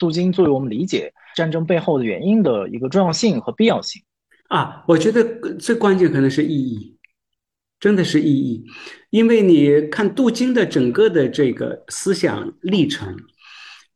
[0.00, 4.02] 杜金作为我们理解战争背后的原因的一个重要性和必要性
[4.48, 5.22] 啊，我觉得
[5.58, 6.96] 最关键可能是意义，
[7.78, 8.64] 真的是意义，
[9.10, 13.14] 因为你看杜金的整个的这个思想历程，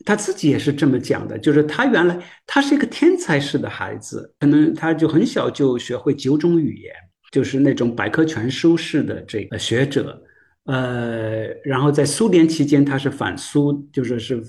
[0.04, 6.94] 他自己也是这么讲的，就是他原来他是一个天才式的孩子，可能他就很小就学会九种语言，
[7.32, 10.22] 就是那种百科全书式的这个学者，
[10.66, 14.44] 呃，然后在苏联期间他是反苏，就说是。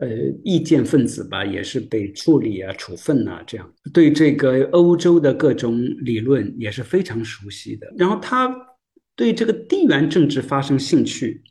[0.00, 0.08] 呃，
[0.42, 7.86] 意见分子吧，也是被处理啊、处分啊，这样对这个欧洲的各种理论也是非常熟悉的。
[7.98, 8.50] 然后他
[9.14, 11.42] 对这个地缘政治发生兴趣，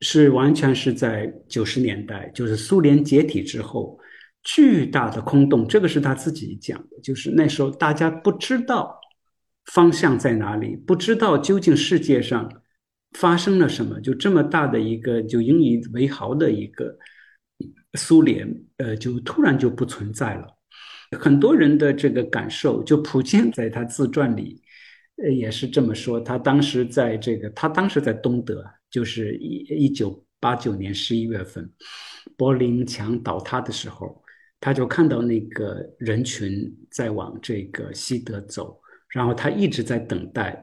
[0.00, 3.98] 是完全是在九十年代，就是苏联解体之后，
[4.42, 5.68] 巨大的空洞。
[5.68, 8.98] 这个是他自己讲的，就是那时候大家不知道
[9.66, 12.50] 方向在哪里，不知道究竟世界上
[13.12, 16.96] 发生了什么，就这么大的一个就引以为豪的一个。
[17.94, 18.46] 苏联，
[18.76, 20.46] 呃，就突然就不存在了。
[21.18, 24.62] 很多人的这个感受，就普京在他自传里，
[25.16, 26.20] 呃，也是这么说。
[26.20, 31.70] 他当时在这个，他当时在东德，就是一一九八九年十一月份，
[32.36, 34.22] 柏林墙倒塌的时候，
[34.60, 40.62] 他就看到那个人群在往这个西德走，然后他一直在等待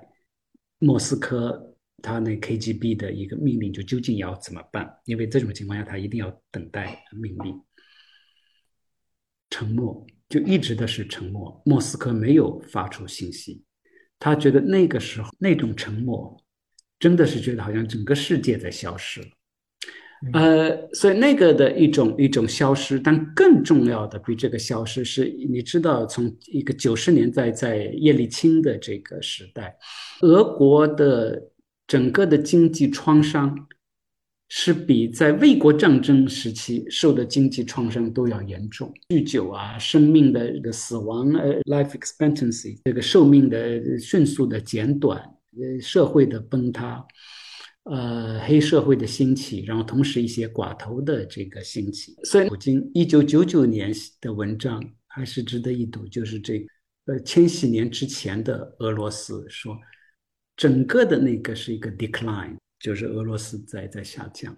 [0.78, 1.75] 莫斯科。
[2.04, 4.88] 他那 KGB 的一个命令，就究竟要怎么办？
[5.06, 7.60] 因为这种情况下，他一定要等待命令。
[9.50, 11.62] 沉默，就一直的是沉默。
[11.66, 13.64] 莫斯科没有发出信息，
[14.20, 16.38] 他觉得那个时候那种沉默，
[17.00, 19.28] 真的是觉得好像整个世界在消失了。
[20.34, 29.76] 呃，所以那个的一种一种消失，但更重要的比这个消失是，你知道，从一个九十年代在叶利钦的这个时代，
[30.22, 31.50] 俄国的。
[31.88, 33.68] 整个的经济创伤
[34.48, 38.94] 是比在卫国战争时期受的经济创伤都要严重。
[39.10, 47.04] 酗酒啊，生命的这个死亡，呃，life expectancy 这个寿命的迅速的减短，呃，社会的崩塌，
[47.84, 52.16] 呃，黑社会的兴起，然后同时一些寡头的这个兴起。
[52.24, 56.66] 所以，普京一九九九年的文章还是值得一读，就是这个
[57.06, 59.76] 呃千禧年之前的俄罗斯说。
[60.58, 64.56] 整个的那个是一个 decline，就是俄罗斯在在下降。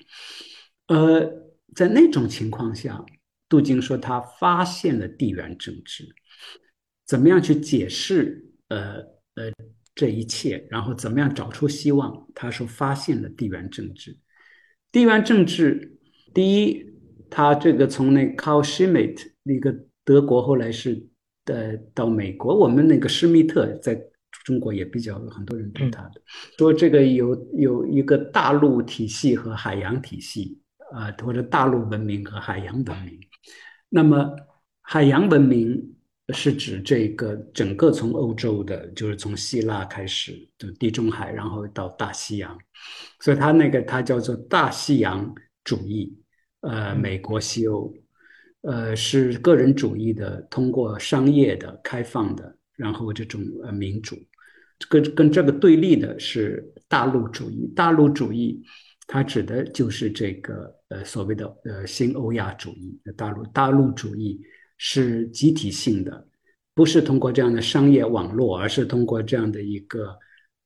[0.87, 1.27] 呃，
[1.73, 3.03] 在那种情况下，
[3.49, 6.07] 杜金说他发现了地缘政治，
[7.05, 8.97] 怎么样去解释呃
[9.33, 9.51] 呃
[9.95, 12.27] 这一切，然后怎么样找出希望？
[12.35, 14.15] 他说发现了地缘政治。
[14.91, 15.97] 地缘政治，
[16.33, 16.85] 第一，
[17.29, 21.07] 他这个从那 Carl Schmitt 那个德国后来是
[21.45, 23.99] 呃到美国，我们那个施密特在。
[24.47, 26.21] 中国也比较有很多人读他的，
[26.57, 30.57] 说这个有有一个大陆体系和海洋体系
[30.93, 33.19] 啊，或者大陆文明和海洋文明。
[33.89, 34.33] 那么
[34.81, 35.93] 海洋文明
[36.33, 42.57] 是指这个整个从欧洲的，就是从希腊开始就地中海，然后到大西洋，
[43.19, 45.35] 所以它那个它叫做大西洋
[45.65, 46.17] 主义。
[46.61, 47.93] 呃，美国西欧，
[48.61, 54.15] 呃，是个人主义的，通过商业的开放的，然后这种呃民主。
[54.89, 58.63] 跟跟这个对立的是大陆主义，大陆主义
[59.07, 62.99] 它指的就是这个呃所谓的呃新欧亚主义。
[63.15, 64.39] 大陆大陆主义
[64.77, 66.27] 是集体性的，
[66.73, 70.15] 不是通过这样的商业网络，而是通过这样的一个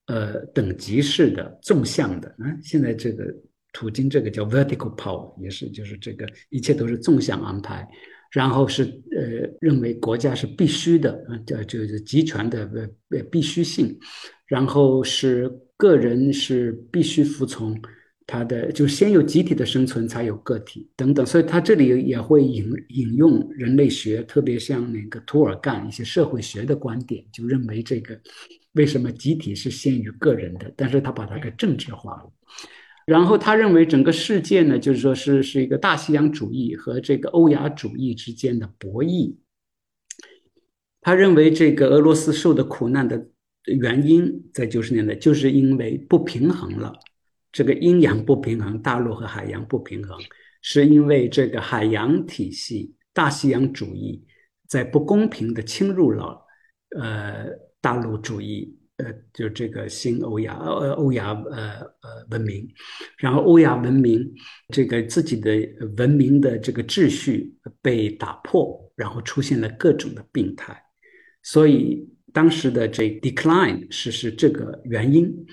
[0.08, 2.36] 呃等级式的纵向的。
[2.40, 3.26] 嗯，现在这个
[3.74, 7.88] 途径这个叫 vertical power，也是就是这个一切都是纵向安排。
[8.32, 13.98] 然后是呃，认为国家是必须的，啊，叫就是集权的呃呃必须性，
[14.48, 17.78] 然后是个人是必须服从
[18.26, 21.26] 他的，就先有集体的生存，才有个体等等。
[21.26, 28.18] 所以他这里也会引引用人类学，特别像那个涂尔干一些社会学的观点，就认为这个
[28.74, 32.32] 为什么集体是先于个人的，但是他把它给政治化了。
[33.06, 39.36] 然后他认为整个世界呢，就是说是是一个大西洋主义和这个欧亚主义之间的博弈。
[41.02, 43.28] 他认为这个俄罗斯受的苦难的
[43.66, 46.94] 原因，在九十年代就是因为不平衡了，
[47.52, 50.18] 这个阴阳不平衡，大陆和海洋不平衡，
[50.62, 54.24] 是因为这个海洋体系、大西洋主义
[54.68, 56.40] 在不公平的侵入了
[57.00, 57.48] 呃
[57.82, 58.78] 大陆主义。
[59.04, 62.68] 呃，就这个新欧亚呃欧亚呃呃文明，
[63.18, 64.32] 然后欧亚文明
[64.70, 65.52] 这个自己的
[65.98, 70.82] 文明的这个秩序被打破，然后出现了各种的病态，
[71.42, 75.46] 所以当时的这 decline 是是这个原因。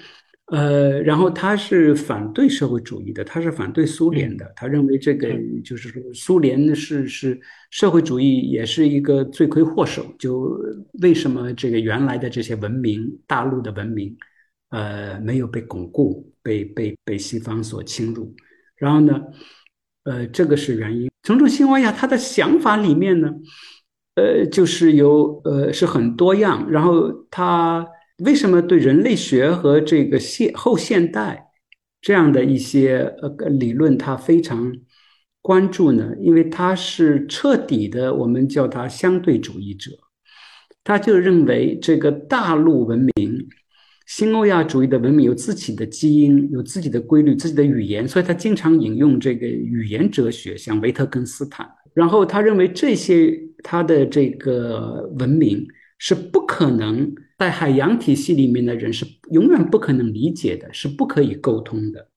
[0.50, 5.28] 呃，然后他是反对社会主义的，他是反对苏联的，他认为这个
[5.62, 7.38] 就是说苏联是是
[7.70, 10.06] 社会主义也是一个罪魁祸首。
[10.18, 10.58] 就
[11.02, 14.16] 为什么这个原来的这些文明，大陆的文明，
[14.70, 18.34] 呃，没有被巩固，被被被西方所侵入？
[18.76, 19.20] 然后呢，
[20.04, 21.10] 呃，这个是原因。
[21.24, 23.30] 从种情况下他的想法里面呢，
[24.14, 27.86] 呃，就是有呃是很多样，然后他。
[28.24, 31.52] 为什么对人类学和这个现后现代
[32.00, 34.72] 这样的一些呃理论，他非常
[35.40, 36.12] 关注呢？
[36.20, 39.92] 因为他是彻底的，我们叫他相对主义者，
[40.82, 43.48] 他就认为这个大陆文明、
[44.06, 51.68] 新欧亚主义的文明有自己的基因、有自己的规律、自己的语言，所以他经常引用这个语言哲学，像维特根斯坦。
[51.94, 55.64] 然后他认为这些他的这个文明
[55.98, 57.14] 是不可能。
[57.38, 62.10] 在海洋体系里面的人是永远不可能理解的，是不可以沟通的。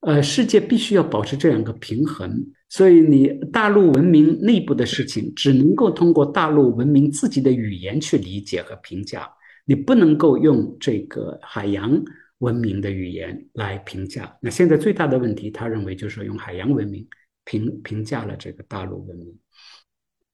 [0.00, 9.28] 呃，世界必须要保持这样一个平衡，所以你大陆文明内部的事情只能够通过大陆文明自己的语言去理解和评价，
[9.64, 12.00] 你不能够用这个海洋
[12.38, 14.36] 文明的语言来评价。
[14.42, 17.06] 那现在最大的问题，他认为就是用海洋文明
[17.44, 19.34] 评评价了这个大陆文明。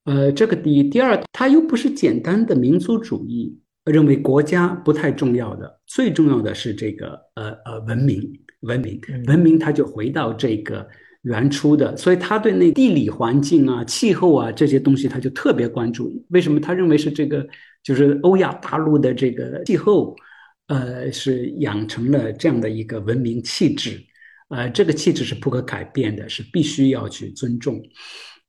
[0.04, 3.58] 呃，这个第一，第二，他又不是简单的民族主义。
[3.84, 8.22] 认为国家不太重要的，最重要的是这个呃呃文明
[8.60, 10.86] 文明文明，他就回到这个
[11.22, 16.24] 原初的，所以他对那地理环境啊、气候啊这些东西，他就特别关注。
[16.28, 17.44] 为什么他认为是这个？
[17.82, 20.14] 就是欧亚大陆的这个气候，
[20.68, 24.00] 呃，是养成了这样的一个文明气质，
[24.50, 27.82] 呃，这个气质是不可改变的，是必须要去尊重，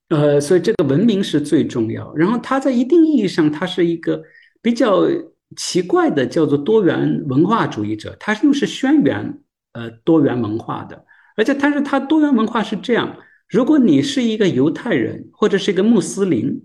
[0.09, 2.13] 呃，所以这个文明是最重要。
[2.13, 4.21] 然后他在一定意义上，他是一个。
[4.63, 5.03] 比较
[5.57, 9.39] 奇怪的叫做多元文化主义者，他又是宣言
[9.73, 11.05] 呃多元文化的，
[11.35, 13.15] 而且但是他多元文化是这样：
[13.49, 16.59] 如果你是一个犹太人或者是一个穆斯林，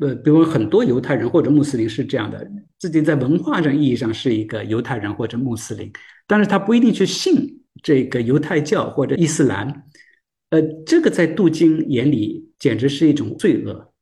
[0.00, 2.48] 呃，比如很多犹太人或者穆斯林是这样的，
[2.78, 5.92] 自己在文化上意义上是一个犹太人或者穆斯林，
[6.26, 9.66] 但是他不一定去信这个犹太教或者伊斯兰，
[10.50, 13.92] 呃，这个在杜金眼里简直是一种罪恶，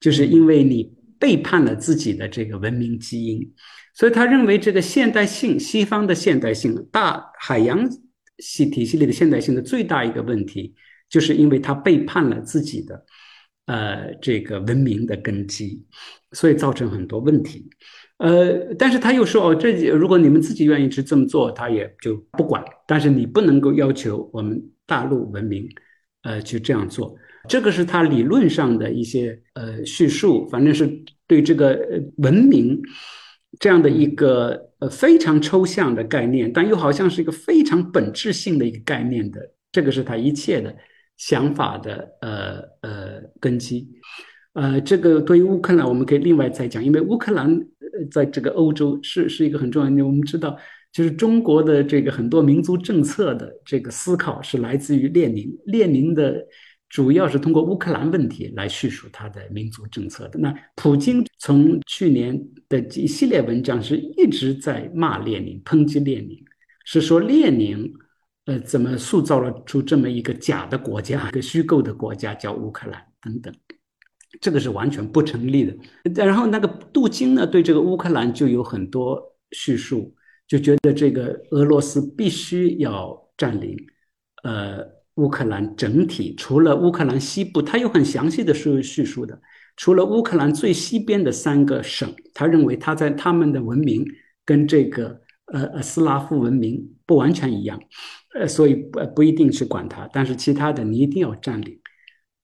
[0.00, 1.01] 就是因为你。
[1.22, 3.48] 背叛了自己的这个文明基因，
[3.94, 7.88] 所以他认为这个现代性，西方的现代性，大海洋
[8.38, 10.74] 系体系里的现代性的最大一个问题，
[11.08, 13.06] 就是因为他背叛了自己的，
[13.66, 15.86] 呃，这个文明的根基，
[16.32, 17.70] 所以造成很多问题。
[18.18, 22.64] 呃，但是他又说，哦，这如果你们自己愿意去这么做，他也就不管。
[22.84, 25.68] 但是你不能够要求我们大陆文明，
[26.22, 27.14] 呃，去这样做。
[27.48, 30.88] 这个是他理论上的一些呃叙述，反正是
[31.26, 31.76] 对这个
[32.18, 32.80] 文明
[33.58, 39.40] 这样的一个呃非常抽象的概念，但又好像是一个非常本质性的一个概念的，
[39.72, 40.72] 这个是他一切的
[41.16, 43.88] 想法的呃呃根基。
[44.52, 47.60] 呃，这个对于乌克兰，我们可以另外再讲，因为乌克兰
[48.10, 50.06] 在这个欧洲是是一个很重要的。
[50.06, 50.56] 我们知道，
[50.92, 56.46] 就是中国的这个很多民族政策的这个思考是来自于列宁，列宁的。
[56.92, 60.38] 主要是通过乌克兰问题来叙述他的民族政策的。
[60.38, 62.38] 那普京从去年
[62.68, 66.38] 的一系列文章是一直在骂列宁、抨击列宁，
[66.84, 67.90] 是说列宁，
[68.44, 73.54] 呃，怎么塑造了出这么一个假的国家、一个虚构的国家叫乌克兰等等，
[74.42, 75.74] 这个是完全不成立的。
[76.26, 79.18] 然后那个杜金呢，对这个乌克兰就有很多
[79.52, 80.14] 叙述，
[80.46, 83.74] 就觉得这个俄罗斯必须要占领，
[84.42, 85.00] 呃。
[85.16, 89.40] 乌克兰整体除了乌克兰西部，他有很详细的叙叙述的。
[89.76, 94.06] 除了乌克兰最西边的三个省，他认为他在他们的文明
[94.44, 97.80] 跟这个呃呃斯拉夫文明不完全一样，
[98.34, 100.08] 呃，所以不不一定去管它。
[100.12, 101.78] 但是其他的你一定要占领。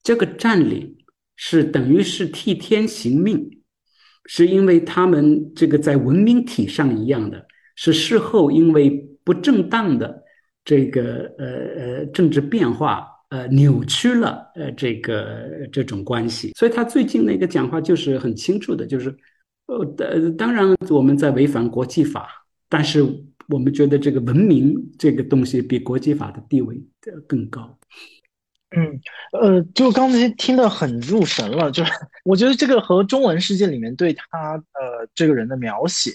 [0.03, 0.97] 这个占领
[1.35, 3.61] 是等于是替天行命，
[4.25, 7.45] 是因为他们这个在文明体上一样的，
[7.75, 10.23] 是事后因为不正当的。
[10.65, 16.51] 这个呃呃政治变化，呃扭曲了呃这个这种关系。
[16.55, 19.15] 所以他最近那个讲话就是很清楚的，就是
[19.67, 22.27] 呃当然我们在违反国际法，
[22.67, 23.03] 但是
[23.47, 26.79] 我们觉得这个文明这个东西比国际法的地位
[27.27, 27.77] 更高。
[28.77, 28.99] 嗯，
[29.31, 31.91] 呃，就刚才听得很入神了，就是
[32.23, 36.11] 我觉得这个和中文世界里面对他呃这个人的描写，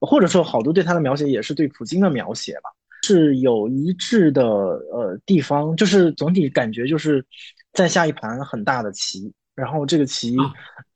[0.00, 2.70] 或者说好多对他的描写也是对普京的描写吧，
[3.16, 7.24] 是有一致的呃地方，就是总体感觉就是
[7.72, 10.36] 在下一盘很大的棋，然后这个棋，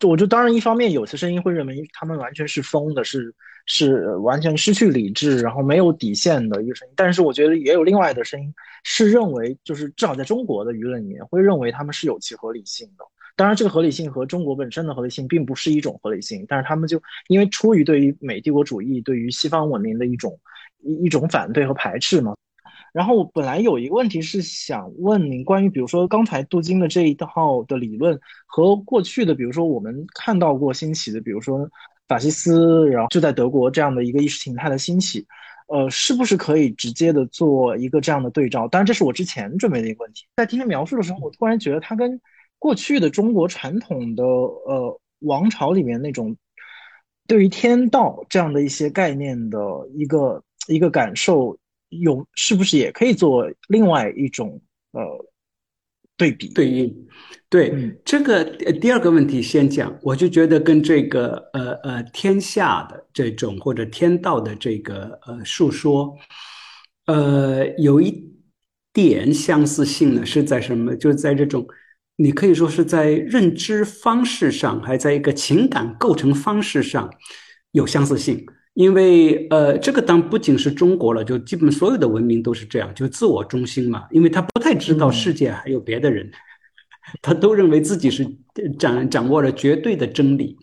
[0.07, 3.35] 我就当然一方面有些声音会认为他们完全是疯的，是。
[3.65, 6.95] 是完全失去理智，然后没有底线的一个声音。
[6.97, 8.53] 但是我觉得也有另外的声音，
[8.83, 13.05] 是认为就是至少在中国的舆论里面会认为他们是有其合理性的。
[13.37, 20.37] 当然，这个合理性和中国本身的合理性并不是一种合理性，但是他们就因为出于对于美帝国主义、对于西方文明的一种
[20.83, 22.35] 一一种反对和排斥嘛。
[22.93, 31.71] 然后我本来有一个问题是想问您，关于比如说刚才杜金的这一套的理论和过去的，比如说我们看到过兴起的，比如说。
[32.09, 35.25] 法西斯，然后就在德国这样的一个意识形态的兴起，
[35.69, 38.69] 呃，是不是可以直接的做一个这样的对照？
[38.69, 40.27] 当然，这是我之前准备的一个问题。
[40.37, 42.21] 在听他描述的时候，我突然觉得他跟
[42.59, 46.37] 过去的中国传统的呃王朝里面那种
[47.27, 49.59] 对于天道这样的一些概念的
[49.95, 51.57] 一个一个感受，
[51.89, 54.61] 有是不是也可以做另外一种
[54.93, 55.01] 呃
[56.17, 57.09] 对比对应？
[57.49, 66.17] 对这个第二个问题先讲，我就觉得跟这个呃呃天下的这种或者天道的这个呃述说，
[67.07, 68.33] 呃有一
[68.93, 70.97] 点相似性呢，是在什么？
[70.97, 71.67] 就是在这种
[72.17, 77.13] 你可以说是在认知方式上，还在一个情感构成方式上
[77.73, 78.47] 有相似性。
[78.75, 86.31] 因为呃这个当不仅是中国了，就基本所有的文明都是这样，就自我中心嘛，因为他不太知道世界还有别的人。
[87.21, 88.25] 他都认为自己是
[88.79, 90.57] 掌掌握了绝对的真理，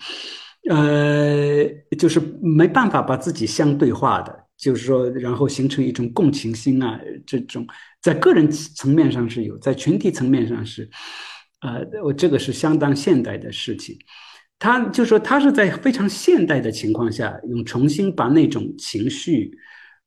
[0.70, 1.66] 呃，
[1.98, 6.98] 就是没办法把自己相对化的，就是说，然后形成一种共情心啊，
[7.28, 7.68] 这种
[8.02, 10.90] 在个人层面上是有，在群体层面上是，
[11.60, 13.98] 呃，我这个是相当现代的事情。
[14.60, 19.52] 他就说他是在非常现代的情况下，用重新把那种情绪，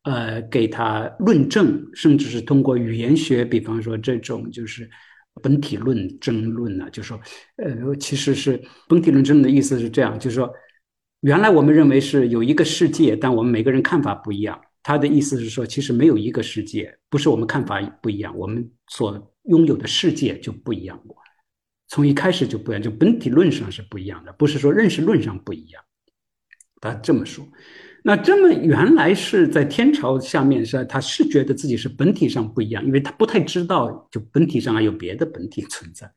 [0.05, 4.89] 呃，给他论证，甚至是通过语言学，比方说这种就是。
[5.41, 7.19] 本体论争论呢，就说，
[7.57, 10.53] 呃，其实是本体论争论的意思是这样，就是说，
[11.23, 14.61] 原来我们认为是有一个世界，但我们每个人看法不一样。
[14.83, 21.17] 他的意思是说，其实没有一个世界，不是我们看法不一样，我们所拥有的世界就不一样过，
[21.93, 25.85] 从一开始就不一样，就本体论上是不一样的，不是说认识论上不一样。
[26.81, 27.47] 他这么说。
[28.03, 36.11] 那这么原来是在天朝下面是，他是觉得自己是本体上不一样，因为他不太知道就本体上还有别的本体存在，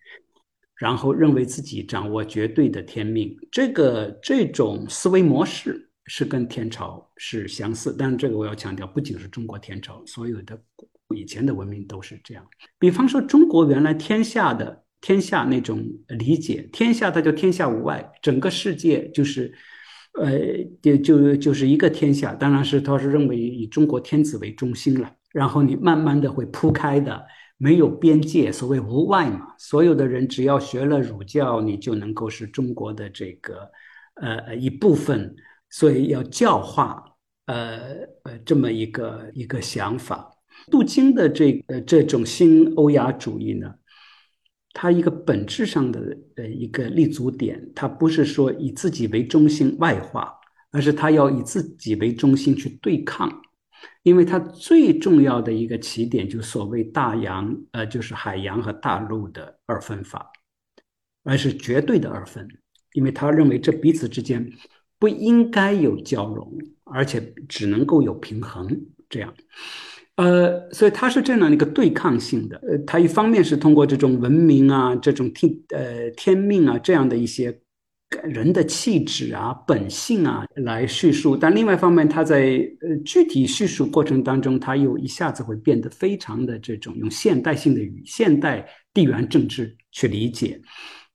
[0.77, 10.57] 然后认为自己掌握绝对的天命，这个这种思维模式是跟天朝是相似，但是这个我要强调，不仅是中国天朝，所有的
[11.13, 12.47] 以前的文明都是这样。
[12.79, 15.77] 比方说中国原来天下的天下那种
[16.07, 19.53] 理解，天下它叫天下无外，整个世界就是。
[20.17, 20.39] 呃，
[20.81, 27.21] 就就就是一个天下，当然是他是认为以中国天子为中心了，然后你慢慢的会铺开的，
[27.57, 33.69] 没有边界，所谓无外嘛，所有的人只要学了儒教，你就能够是中国的这个
[34.21, 35.35] 呃一部分，
[35.69, 37.03] 所以要教化，
[37.47, 37.77] 呃
[38.23, 40.31] 呃这么一个一个想法。
[40.71, 43.69] 杜金的这呃这种新欧亚主义呢？
[44.77, 50.35] 它一个本质上的呃一个立足点，它不是说以自己为中心外化，
[50.69, 53.41] 而是它要以自己为中心去对抗，
[54.03, 60.29] 因为它最重要的一个起点就所谓大洋，呃，就是海洋和大陆的二分法，
[61.23, 62.45] 而是绝对的二分，
[62.91, 64.51] 因为他认为这彼此之间
[64.99, 66.53] 不应该有交融，
[66.83, 68.67] 而且只能够有平衡
[69.07, 69.33] 这样。
[70.15, 72.57] 呃，所以它是这样的一个对抗性的。
[72.67, 77.59] 呃，它一方面是通过这种文明啊、这种天呃天命啊这样的一些
[78.23, 90.61] 人的气质啊、本性啊来叙述，但另外一方面，它在呃具体叙述过程当中，它又一下子会变得非常的这种用现代性的语、现代地缘政治去理解。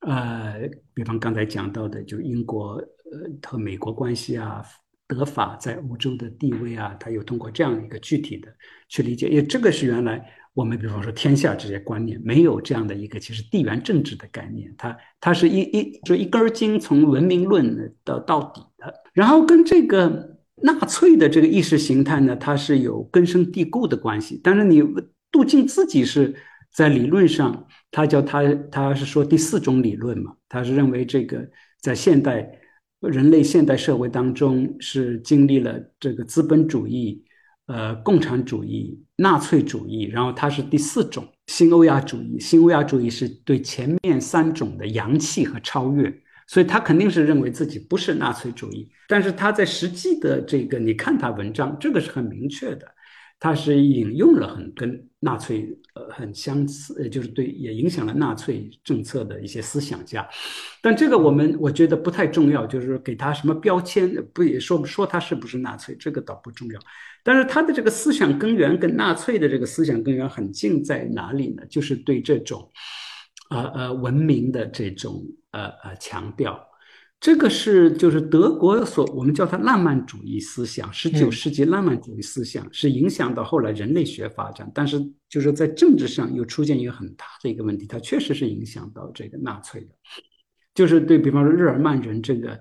[0.00, 4.62] 呃，比方刚才讲到的，就英国呃和美国关系啊。
[5.10, 8.48] 德法在欧洲的地位啊，他又通过这样一个具体的
[8.88, 24.40] 去理解，因为这个是原来我们比方说天下这些观念没有这样的一个其实地缘政治的概念，它它是一一就一根筋从文明论到到底的，然后跟这个纳粹的这个意识形态呢，它是有根深蒂固的关系。
[24.44, 24.82] 但是你
[25.32, 26.34] 杜敬自己是
[26.72, 31.48] 在理论上，他叫他他是说第四种理论嘛，他是认为这个
[31.80, 32.48] 在现代
[33.00, 37.24] 人类现代社会当中是经历了这个资本主义、
[37.66, 42.38] 呃共产主义、纳粹主义，然后它是第四种新欧亚主义。
[42.38, 46.12] 新欧亚主义是对前面三种的扬弃和超越。
[46.46, 52.92] 所以他肯定是认为自己不是纳粹主义，但是他在实际的这个，你看他文章，这个是很明确的，
[53.40, 60.28] 他是引用了很跟纳粹呃很相似，呃就是对也影响了纳粹政策的一些思想家，
[60.80, 66.78] 但这个我们我觉得不太重要，就是给他什么标签，不也说说他是不是纳粹，这个倒不重要，
[67.24, 71.64] 但是他的这个思想根源跟纳粹的这个思想根源很近，在哪里呢？
[71.68, 72.70] 就是对这种。
[73.52, 76.64] 呃呃，文明的这种呃呃强调，
[77.20, 84.98] 这个是就是德国所我们叫它浪漫主义思想，十九世纪浪漫主义思想是影响到后来人类学发展，但是
[85.28, 89.88] 就是在政治上又出现一个很大的一个问题，它确实是影响到这个纳粹的，
[90.74, 92.58] 就是对比方说日耳曼人这个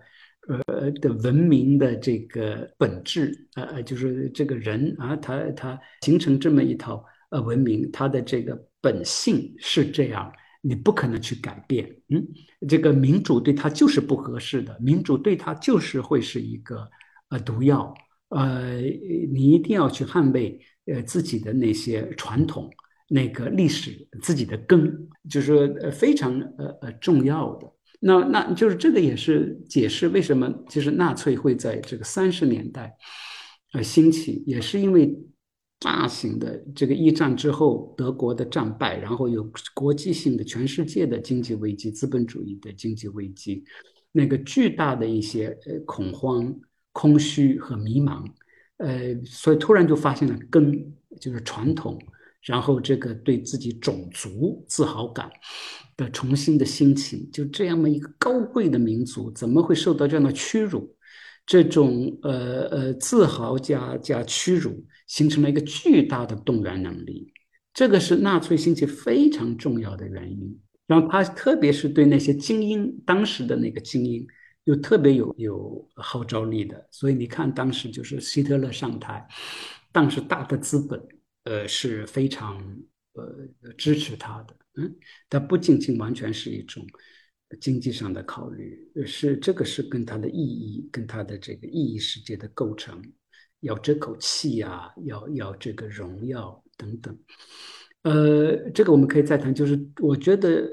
[0.68, 10.30] 呃的文明的这个本质，呃呃，就是这个人啊，他他形成这么一套呃文明，他的这个本性是这样。
[10.62, 12.28] 你不可能去改变，嗯，
[12.68, 16.86] 这个民主对他就是不合适的，民主对他就是会是一个
[17.30, 17.94] 呃毒药，
[18.30, 18.76] 呃，
[19.32, 22.70] 你一定要去捍卫呃自己的那些传统、
[23.08, 27.72] 那个历史、自己的根，就是呃非常呃呃重要的。
[28.02, 32.94] 那那就是这个也是解释为什么就是纳粹会在这个三十年代
[33.72, 35.18] 呃兴起，也是因为。
[35.80, 43.64] 大型的这个一战之后，德国的战败，然后有国际性的全世界的经济危机，资本主义的经济危机，
[44.12, 46.54] 那个巨大的一些呃恐慌、
[46.92, 48.26] 空虚和迷茫，
[48.78, 51.98] 呃，所以突然就发现了根，就是传统，
[52.44, 55.30] 然后这个对自己种族自豪感
[55.96, 60.94] 的重新的兴起，就这样的一个高贵的民族，怎么会受到这样的屈辱？
[61.46, 67.34] 这种呃呃自豪加加屈辱，形成了一个巨大的动员能力，
[67.74, 70.58] 这个是纳粹兴起非常重要的原因。
[70.88, 74.26] 然后他特别是对那些精英，当时的那个精英，
[74.64, 76.88] 又特别有有号召力的。
[76.92, 79.28] 所以你看，当时就是希特勒上台，
[79.92, 81.06] 当时大的资本
[81.44, 82.58] 呃是非常
[83.14, 84.96] 呃支持他的，嗯，
[85.30, 86.88] 他不仅仅完全是一种。
[87.60, 93.02] 经济上的考虑是这个是跟他的意义，跟他的这个意义世界的构成，
[93.62, 97.18] 要这口气呀，要要这个荣耀等等，
[98.04, 99.54] 呃，这个我们可以再谈。
[99.54, 100.64] 就是我觉得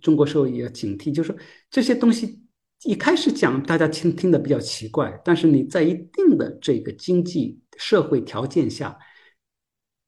[0.00, 1.38] 中国社会也要警惕，就是说
[1.70, 2.42] 这些东西
[2.84, 8.96] 一开始讲大家听听的比较奇怪，但是你在一定的这个经济社会条件下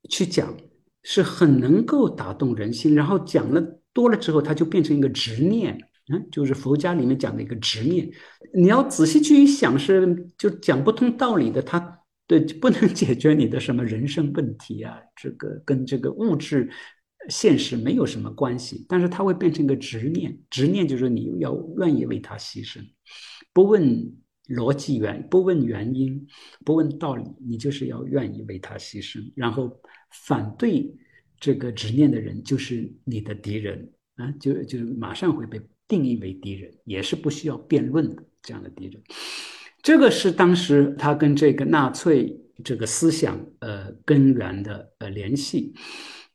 [0.09, 0.55] 去讲，
[1.03, 2.95] 是很能够打动人心。
[2.95, 3.61] 然后讲了
[3.93, 5.77] 多了之后，它就变成一个执念。
[6.09, 8.09] 嗯，就是佛家里面讲的一个执念，
[8.53, 11.96] 你要仔细去想，是就讲不通道理的，他
[12.27, 16.69] 对不能解决你的什么人生问题啊，这个跟这个物质
[17.29, 22.79] 现实没有什么关系，但是它会变成一个执念，执念就是你要愿意为他牺牲，
[23.53, 24.13] 不问
[24.49, 26.27] 逻辑原，不问原因，
[26.65, 29.81] 不问道理，你就是要愿意为他牺牲，然后
[30.25, 30.93] 反对
[31.39, 35.59] 这个执念的人就是你的敌人啊，就就马上会被。
[35.89, 39.01] 定义为敌人，也是不需要辩论的这样的敌人。
[39.87, 45.73] 这个是当时他跟这个纳粹这个思想呃根源的呃联系。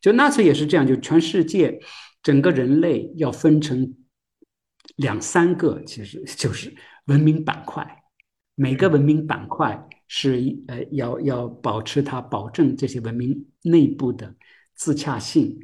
[0.01, 1.79] 就纳粹也是这样，就全世界
[2.23, 3.93] 整个人类要分成
[4.95, 6.73] 两三个，其实就是
[7.05, 7.87] 文明板块。
[8.55, 14.35] 每个文明板块是呃要要保持它，保证这些文明内部的
[14.73, 15.55] 自洽性，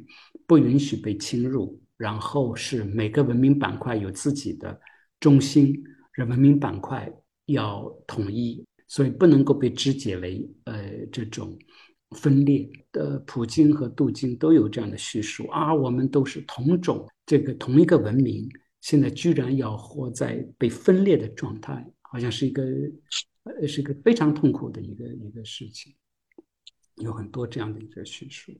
[0.46, 1.82] 不允许被侵入。
[1.96, 4.80] 然后是每个文明板块有自己的
[5.18, 5.82] 中心，
[6.16, 7.12] 而文明板块
[7.52, 11.56] 要统一，所以不能够被肢解为呃这种
[12.16, 13.18] 分裂的。
[13.26, 18.48] 普京和杜金都有这样的叙述啊，我们都是同种，这个同一个文明，
[18.80, 22.64] 现在居然要活在被分裂的状态，好像是一个
[23.44, 25.94] 呃是一个非常痛苦的一个一个事情，
[26.96, 28.52] 有很多这样的一个叙述。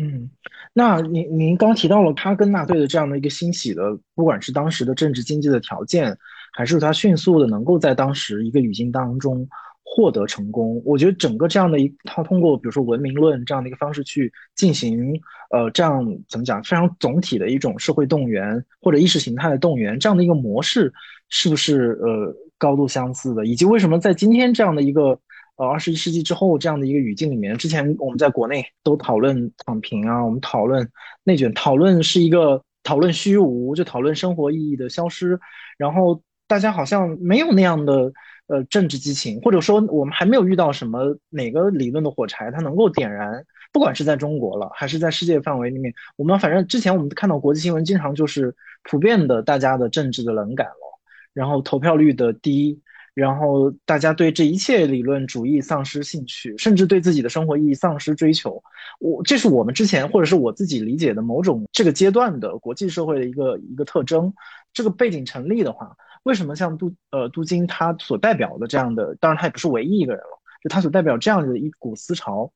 [0.00, 0.30] 嗯，
[0.72, 6.16] 那您您刚提到了他跟纳粹的这样的一个兴起的，不管是当时的政治经济的条件，
[6.58, 9.48] 还是他迅速的能够在当时一个语境当中
[9.84, 10.82] 获得成功。
[10.84, 15.14] 我觉得整个这样的一套通过比如说文明论这样的一个方式去进行，
[15.52, 20.92] 呃，这样怎么讲非常总体的一种社会动员或者意识形态的动员这样的一个模式，
[21.28, 23.46] 是不是呃高度相似的？
[23.46, 25.16] 以及为什么在今天这样的一个
[25.58, 30.90] 呃二十一世纪之后这样的一个语境里面，之前我们在国内都讨论躺平啊，我们讨论
[31.22, 35.38] 内卷，讨论是一个讨论虚无，就讨论生活意义的消失，
[35.76, 38.12] 然后大家好像没有那样的。
[38.50, 43.44] 呃，政治激情，或者说我们还没有遇到什么哪个理论的火柴，它能够点燃，
[43.74, 50.98] 不管是在中国了，还是在世界范围里面，我们反正之前我们看到国际新闻，经常就是普遍的大家的政治的冷感了，
[51.34, 52.80] 然后投票率的低，
[53.12, 58.62] 然后大家对这一切理论主义丧失兴趣，甚至对自己的生活意义丧失追求。
[58.98, 64.32] 我这是我们之前或者是我自己理解的某种这个阶段的国际社会的一个一个特征。
[64.72, 65.94] 这个背景成立的话。
[66.24, 72.52] 为什么像杜呃杜金他所代表的这样的，当然他也不是唯一一个人了，就他所代表这样的一股思潮，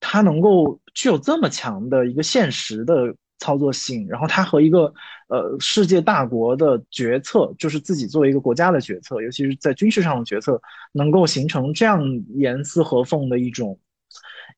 [0.00, 4.92] 他能够具有这么强的一个现实的操作性，然后他和一个
[5.28, 10.60] 呃世界大国的决策，就是自己作为一个国家的决策，尤其是在军事上的决策，
[10.92, 12.02] 能够形成这样
[12.34, 13.78] 严丝合缝的一种。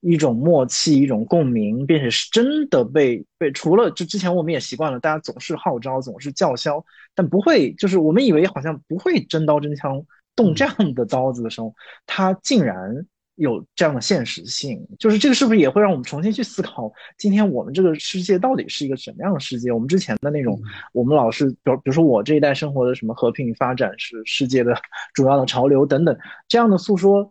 [0.00, 6.84] 一种默契，一种共鸣，并且是真的被被除了就之前我们也习惯了，大家总是号召，总是叫嚣，
[7.14, 10.04] 但不会就是我们以为好像不会真刀真枪
[10.36, 11.74] 动这样的刀子的时候，
[12.06, 14.86] 它竟然有这样的现实性。
[14.98, 19.72] 就是这个是不是也会让我们重新去思考，今天我们这个世界到底是一个什么样的世界？
[19.72, 20.60] 我们之前的那种，
[20.92, 24.74] 我们老是比如比如说我这一代生活的什么和平与发展是世界的
[25.14, 26.16] 主要的潮流等等
[26.48, 27.28] 这样的诉说，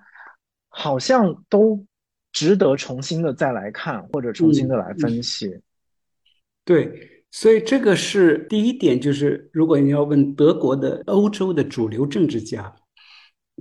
[0.70, 1.86] 好像都。
[2.34, 5.58] 值得重新的再来看，或者重新的来分析。
[6.66, 12.76] 对，所以这个是第一点，就是如果你要问德国的欧洲的主流政治家，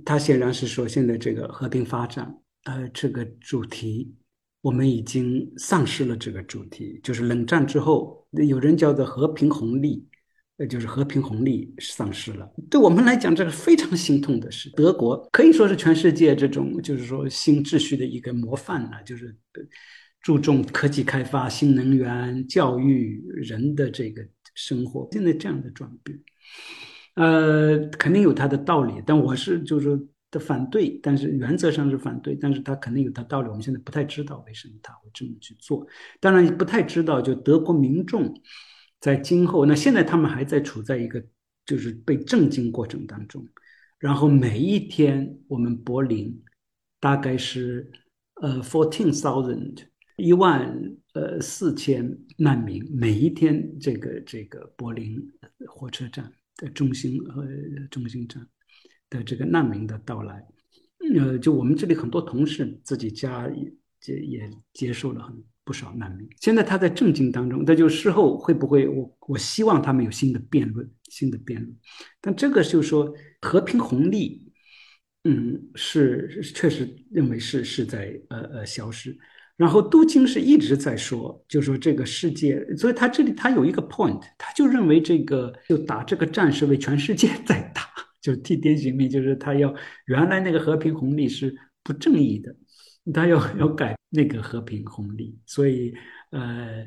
[0.03, 4.13] 他显然是说现在这个和平发展，呃，这个主题
[4.61, 6.17] 我们已经丧失了。
[6.17, 10.07] 这个主题就是冷战之后，有人叫做和平红利。
[10.57, 14.69] 呃，就是和平红利丧失了，对我们来讲，这是非常心痛的事。
[14.75, 19.35] 德国可以说是全世界这种就是说新秩序的一个模范了，就是
[20.21, 24.23] 注重科技开发、新能源、教育、人的这个
[24.53, 25.09] 生活。
[25.11, 26.19] 现在这样的转变，
[27.15, 29.01] 呃，肯定有它的道理。
[29.07, 29.99] 但我是就是
[30.29, 33.49] 的反对，但是原则上是反对，但是他肯定有他道理。
[33.49, 35.87] 我们现在不太知道为什么他会这么去做，
[36.19, 38.39] 当然不太知道就德国民众。
[39.03, 41.21] 在今后，那现在他们还在处在一个
[41.65, 43.45] 就是被震惊过程当中，
[43.99, 46.41] 然后每一天我们柏林
[47.01, 47.91] 大概是
[48.35, 49.79] 呃 fourteen thousand
[50.15, 50.73] 一万
[51.15, 55.21] 呃四千难民，每一天这个这个柏林
[55.67, 57.45] 火车站的中心和
[57.91, 58.47] 中心站
[59.09, 60.47] 的这个难民的到来，
[61.13, 65.43] 呃，就我们这里很多同事自己家也也接受了很。
[65.65, 68.87] 不少难民，现在他在震惊当中，那就事后会不会？
[68.87, 71.73] 我我希望他们有新的辩论，新的辩论。
[72.19, 74.51] 但这个就是说和平红利，
[75.23, 79.17] 嗯，是确实认为是是在呃呃消失。
[79.55, 87.83] 然后杜金是一直在说，就说这个世界，所以他这里他有一个 point，他就认为这个就打这个战是为全世界在打，
[88.19, 89.73] 就替天行命，就是他要
[90.07, 92.53] 原来那个和平红利是不正义的。
[93.11, 95.93] 他要要改那个和平红利，所以，
[96.29, 96.85] 呃，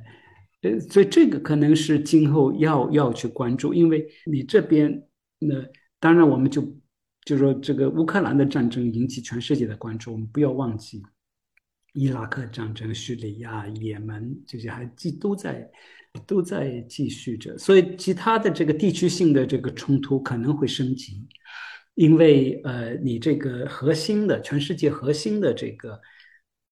[0.63, 5.03] 呃，所以这个可能是今后要要去关注，因为你这边，
[5.39, 5.55] 那
[6.01, 6.63] 当然我们就
[7.25, 11.03] 就说这个乌克兰的战争引起全世界的关注，我们不要忘记，
[11.93, 15.71] 伊拉克战争、叙利亚、也门这些还继都在
[16.27, 21.27] 都在继续着，所以其他的这个地区性的这个冲突可能会升级。
[21.97, 25.99] 因为呃，你这个核心的全世界核心的这个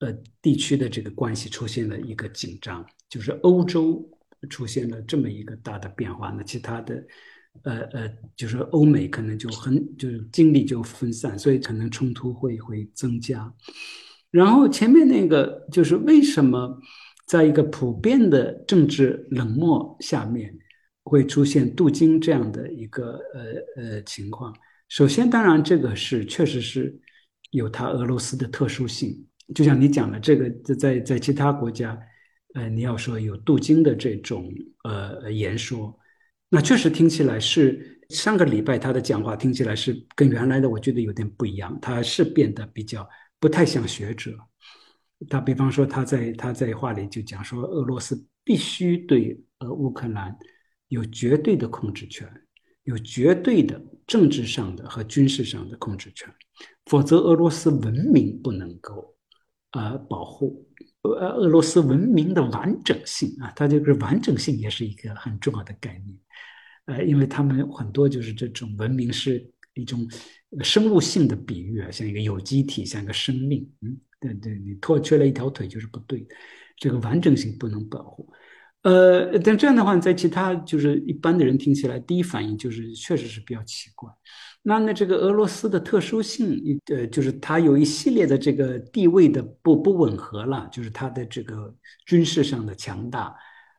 [0.01, 0.12] 呃
[0.43, 4.07] 地区的这个关系出现了一个紧张，就是欧洲
[4.51, 7.03] 出现了这么一个大的变化，那其他的
[7.62, 13.51] 呃呃，就是欧美可能就很就是精力就分散，所以可能冲突会会增加。
[14.31, 16.79] 然后前面那个就是为什么
[17.27, 20.55] 在一个普遍的政治冷漠下面
[21.03, 24.55] 会出现镀金这样的一个呃呃情况？
[24.95, 26.97] 首先，当然，这个是确实是
[27.51, 29.26] 有它俄罗斯的特殊性。
[29.53, 31.99] 就像你讲的，这个在在其他国家，
[32.55, 34.49] 呃，你要说有镀金的这种
[34.84, 35.99] 呃言说，
[36.49, 43.05] 那确实听起来是上个礼拜他的讲话听起来是跟原来的我觉得有点不一样，他是变得比较
[43.40, 44.30] 不太像学者。
[45.28, 50.38] 他比方说他在他在话里就讲说，俄罗斯必须对呃乌克兰
[50.86, 52.32] 有绝对的控制权。
[52.85, 56.32] 有绝对的政治上的和军事上的控制权，
[56.87, 59.14] 否则俄罗斯文明不能够
[59.72, 60.66] 呃保护。
[61.03, 66.18] 呃，俄罗斯文明的完整性啊，它这个完整性也是一个很重要的概念。
[66.87, 70.09] 呃，因为他们很多就是这种文明是一种
[70.62, 73.70] 生物性的比喻啊，像一个有机体，像一个生命。
[73.82, 76.26] 嗯，对对，你脱缺了一条腿就是不对，
[76.78, 78.32] 这个完整性不能保护。
[78.85, 84.11] 呃，但这样的话，在其他就是一般的人听起来，第一反应就是确实是比较奇怪。
[84.62, 86.61] 那那这个俄罗斯的特殊性，
[86.93, 91.74] 呃，就是它有一系列的这个地位的不不吻合了，就是它的这个
[92.05, 93.35] 军事上的强大，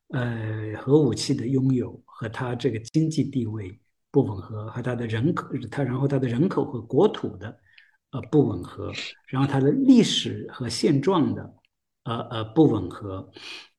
[0.09, 3.79] 呃，核武器的拥有和它这个经济地位
[4.09, 7.55] 不吻合，和它的人口，它然后它的人口和国土的
[8.09, 8.91] 呃不吻合，
[9.27, 11.53] 然后它的历史和现状的
[12.05, 13.31] 呃呃不吻合。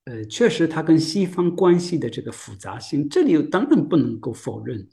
[0.07, 4.89] 呃，确实，它跟西方关系的这个复杂性，这里当然不能够否认，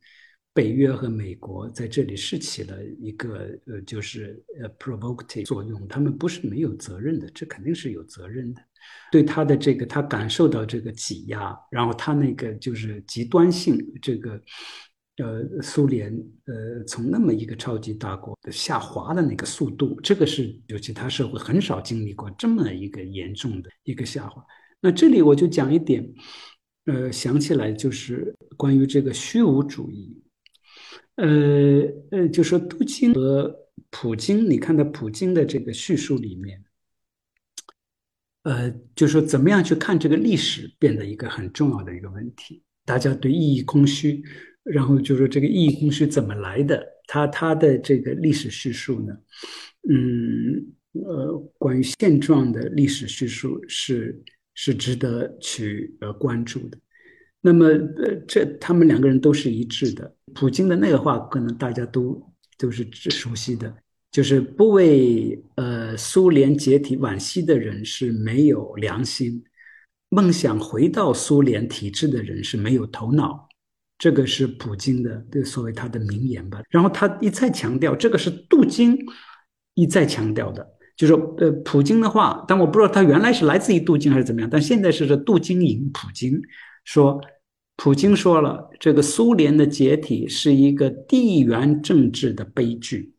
[0.53, 8.61] 北约和美国在这里是起了一个呃，就是呃 provocative 作用，他们不是没有责任的，这肯定是有责任的。
[9.11, 14.41] 对他的这个，他感受到这个挤压，然后他那个就是极端性，这个
[15.17, 16.11] 呃，苏联
[16.45, 24.43] 呃，从那么一个超级大国的下滑的那个速度，这个是有其他社会很少经历过这么一个严重的一个下滑。
[24.85, 26.05] 那这里我就讲一点，
[26.87, 30.21] 呃，想起来就是关于这个虚无主义，
[31.15, 31.81] 呃
[32.11, 33.55] 呃，就说杜金和
[33.89, 36.61] 普京，你看到普京的这个叙述里面，
[38.43, 42.61] 呃，就说怎么样去看这个历史，变得一个很重要的一个问题。
[42.83, 44.21] 大家对意义空虚，
[44.63, 46.85] 然后就说这个意义空虚怎么来的？
[47.07, 49.17] 他他的这个历史叙述呢，
[49.89, 54.21] 嗯呃，关于现状的历史叙述是。
[54.55, 56.77] 是值得去呃关注的。
[57.41, 60.15] 那么呃，这他们两个人都是一致的。
[60.33, 62.21] 普京的那个话，可能大家都
[62.57, 63.75] 都是熟悉的，
[64.11, 69.43] 就是不为呃苏联解体惋惜的人是没有良心，
[70.09, 73.47] 梦想回到苏联体制的人是没有头脑。
[73.97, 76.61] 这个是普京的所谓他的名言吧。
[76.69, 78.97] 然后他一再强调，这个是杜金
[79.75, 80.72] 一再强调的。
[80.95, 86.39] 就说呃，普京的话，但我不知道他原来是来自于杜金还是怎么样，但现在是这杜金引普京
[86.85, 87.19] 说，
[87.77, 93.13] 普京说了，这个苏联的解体是一个地缘政治的悲剧。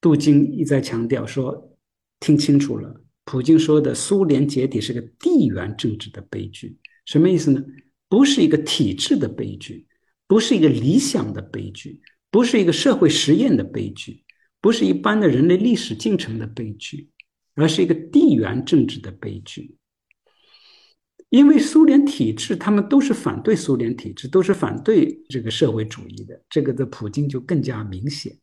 [0.00, 1.76] 杜金一再强调说，
[2.20, 7.62] 听清楚了，普京说的苏联解体是个地缘政治的悲剧，什么意思呢？
[8.08, 9.86] 不是一个体制的悲剧，
[10.26, 14.24] 不是一个理想的悲剧，不是一个社会实验的悲剧。
[14.60, 17.08] 不是一般的人类历史进程的悲剧，
[17.54, 19.76] 而是一个地缘政治的悲剧。
[21.30, 26.40] 因为苏联体制，他们都是反对苏联体制，都是反对这个社会主义的。
[26.48, 28.34] 这个的普京就更加明显。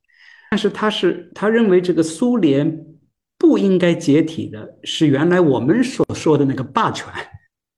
[0.51, 2.85] 但是他是他认为这个苏联
[3.37, 7.11] 不应该解体的，是原来我们所说的那个霸权，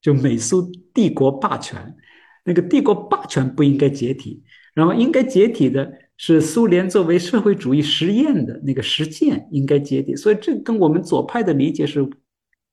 [0.02, 1.96] 就美苏帝国霸权，
[2.44, 4.44] 那个帝国霸权不应该解体，
[4.76, 5.92] 然后应该解体的。
[6.18, 12.08] 是苏联作为社会主义实验的那个实践应该解体，所以这跟我们左派的理解是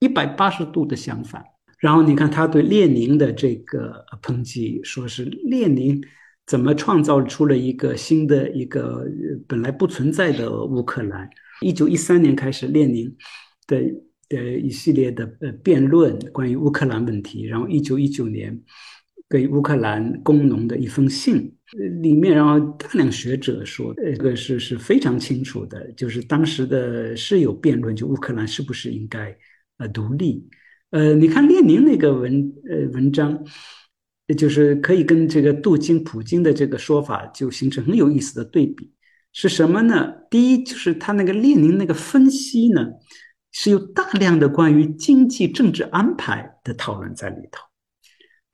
[0.01, 1.45] 一百八十度的相反。
[1.79, 6.03] 然后你看他对列宁的这个抨击，说是列宁
[6.47, 9.07] 怎么创造出了一个新的一个
[9.47, 11.29] 本来不存在的乌克兰。
[11.61, 13.15] 一九一三年开始，列宁
[13.67, 13.77] 的
[14.31, 18.59] 呃一系列的呃辩论关于乌克兰问题，然后一九一九年。
[19.27, 21.57] 给乌克兰工农的一封信，
[22.01, 29.37] 里面然后大量学者说，这个是是非常清楚的，就是当时的是有辩论，就乌克兰是不是应该
[29.79, 30.47] 呃独立？
[30.91, 33.43] 呃，你看列宁那个文呃文章，
[34.37, 38.93] 就是可以跟这个杜金、普京的这个说法就形成很有意思的对比，
[39.33, 40.13] 是什么呢？
[40.31, 42.87] 第一就是他那个列宁那个分析呢，
[43.51, 47.65] 是有大量的关于经济政治安排的讨论在里头。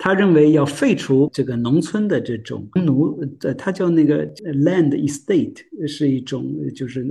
[0.03, 4.27] 他认为要废除这个农村的这种奴，呃，他叫那个
[4.65, 7.07] land estate，是一种就是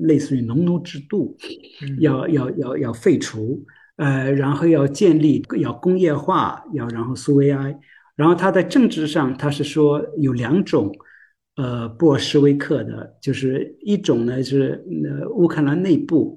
[0.00, 1.34] 类似于农奴制度，
[1.98, 3.64] 要要要要废除，
[3.96, 7.74] 呃，然后要建立要工业化，要然后苏维埃，
[8.16, 10.92] 然后他在政治上他是说有两种，
[11.56, 16.36] 呃，布尔什维克的，就是一种呢是呃乌克兰内部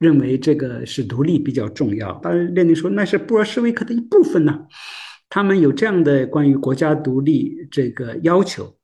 [0.00, 4.66] 认为这个是独立比较重要，当然列宁说那是布尔什维克的一部分呢。
[5.28, 8.76] 他们有这样的关于国家独立这个要求，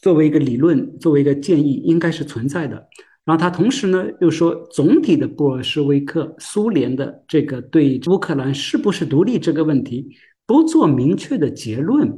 [0.00, 2.88] 作为一个理论，作为一个建议，应该是存在的。
[3.24, 10.16] 然后他同时呢又说，总体的布尔什维克苏联的这个对乌克兰是不是独立这个问题
[10.46, 12.10] 不做明确的结论，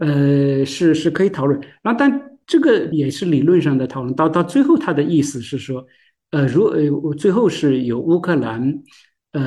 [0.00, 1.60] 呃，是是可以讨论。
[1.82, 4.14] 然后，但这个也是理论上的讨论。
[4.14, 5.84] 到到最后，他的意思是说，
[6.30, 8.80] 呃，如呃，最后是由乌克兰
[9.32, 9.40] 呃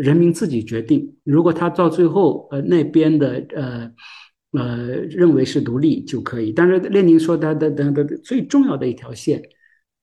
[0.00, 1.16] 人民自己决定。
[1.24, 3.92] 如果他到最后呃那边的呃
[4.52, 6.52] 呃认为是独立就可以。
[6.52, 9.42] 但是列宁说他的的的最重要的一条线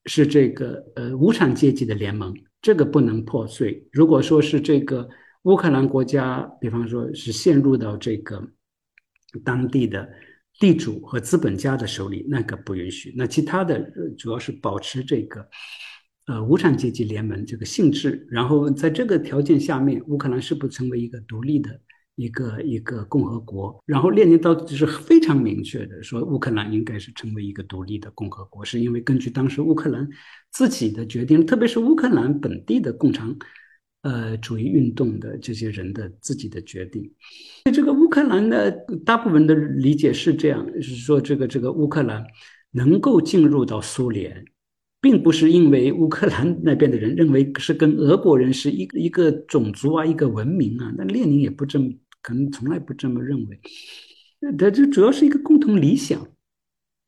[0.05, 3.87] 是这个呃无产阶级的联盟，这个不能破碎。
[3.91, 5.07] 如果说是这个
[5.43, 8.41] 乌克兰国家，比方说是陷入到这个。
[9.45, 10.09] 当地的
[10.59, 13.13] 地主和资本家的手里，那个不允许。
[13.15, 13.79] 那其他的
[14.17, 15.39] 主要是保持这个，
[16.27, 18.27] 呃，无产阶级联盟这个性质。
[18.29, 21.79] 然后在这个条件下面，乌克兰是不成为一个独立的
[22.15, 23.83] 一个一个共和国。
[23.85, 30.07] 然后列宁到就是非常明确的说，乌克兰应该是成为一个独立的共和国，是因为根据当时乌克兰
[30.51, 33.35] 自己的决定，特别是乌克兰本地的共产。
[34.03, 37.07] 呃，主义运动的这些人的自己的决定，
[37.65, 38.71] 那这个乌克兰的
[39.05, 42.25] 大部分的理解是这样，是说这个这个乌克兰
[42.71, 44.43] 能够进入到苏联，
[45.01, 51.91] 并不是因为乌克兰那边的人认为是跟俄国人是一一个种族啊，一个文明啊，那列宁也不这么，
[52.21, 53.59] 可能从来不这么认为，
[54.57, 56.25] 他这主要是一个共同理想，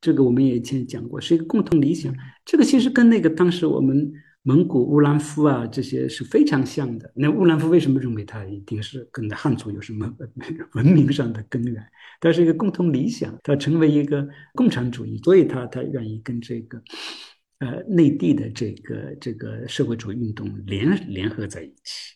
[0.00, 2.12] 这个我们也以前讲过，是一个共同理想，
[2.44, 4.12] 这个其实跟那个当时我们。
[4.46, 7.10] 蒙古乌兰夫啊，这些是非常像的。
[7.16, 10.14] 那乌兰夫为什么认为他一定是跟汉族有什么
[10.74, 11.82] 文明 上的根源？
[12.20, 16.78] 他是一个共同理想，他成为一个共产主义，所以他他愿意跟这个
[17.58, 22.14] 呃内地的这个这个社会主义运动联联合在一起。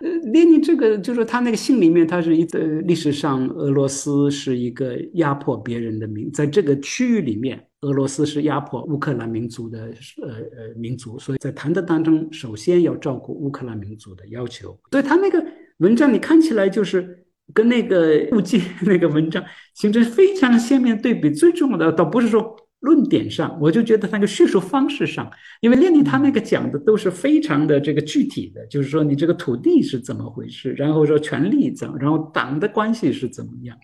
[0.00, 9.90] 呃，列宁这个就是他那个信里面，他是一个历史上俄罗斯是一个压迫别人的民，在这个区域里面，俄罗斯是压迫乌克兰民族的
[10.22, 14.78] 呃呃民族，所以在谈的当中，首先要照顾乌克兰民族的要求。
[14.90, 15.44] 所以他那个
[15.78, 17.24] 文章你看起来就是
[17.54, 19.42] 跟那个杜金 那个文章
[19.74, 21.30] 形成非常鲜明对比。
[21.30, 22.54] 最重要的倒不是说。
[22.80, 33.76] 论点上，我就觉得那个叙述方式上，因为列宁他那个讲的都是非常的这个具体的，就是说你这个土地是怎么回事，然后说权力怎，然后党的关系是怎么样。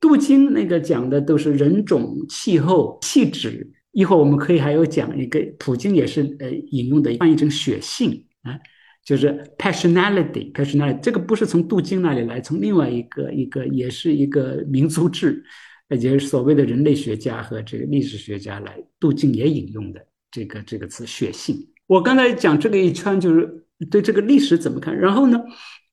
[0.00, 3.70] 杜金那个讲的都是人种、气候、气质。
[3.92, 8.58] 一会儿我们可以还有讲一个，普京也是呃引用的，翻译成血性啊，
[9.04, 15.44] 就是 passionality，passionality 这个不是从杜金那里来，从另外一个一个也是一个民族志。
[15.90, 21.56] 也就是所谓的人类学家和这个历史学家来，杜敬也引用的这个这个词“血性”。
[21.86, 24.96] 我刚才讲这个一圈，就是对这个历史怎么看。
[24.98, 25.38] 然后呢，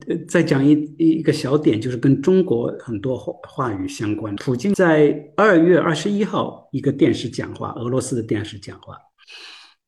[0.07, 4.33] 呃，再讲一一个小点，就是跟中国很多话话语相关。
[4.37, 8.95] 普京在二月二十一号一个电视讲话，俄罗斯的电视讲话，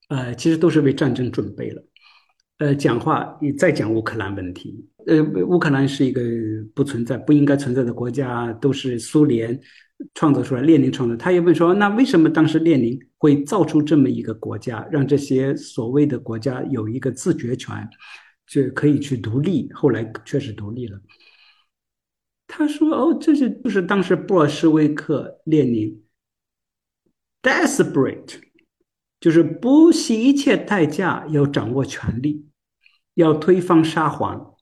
[0.09, 1.81] 呃，其实都是为战争准备了。
[2.57, 6.21] 呃，讲话你再讲乌克兰问题，呃，乌克兰是一个
[6.75, 9.57] 不存在、不应该存在的国家，都是苏联。
[10.15, 11.15] 创造出来，列宁创造。
[11.15, 17.87] 他也问说：“那为什么当时列宁会造出这么一个国家，让这些所谓的国家有一个自决权，
[18.45, 19.71] 就可以去独立？
[19.71, 20.99] 后来确实独立了。”
[22.47, 26.01] 他说：“哦，这是就是当时布尔什维克列宁
[27.41, 28.35] desperate，
[29.19, 32.45] 就是不惜一切代价要掌握权力，
[33.13, 34.53] 要推翻沙皇。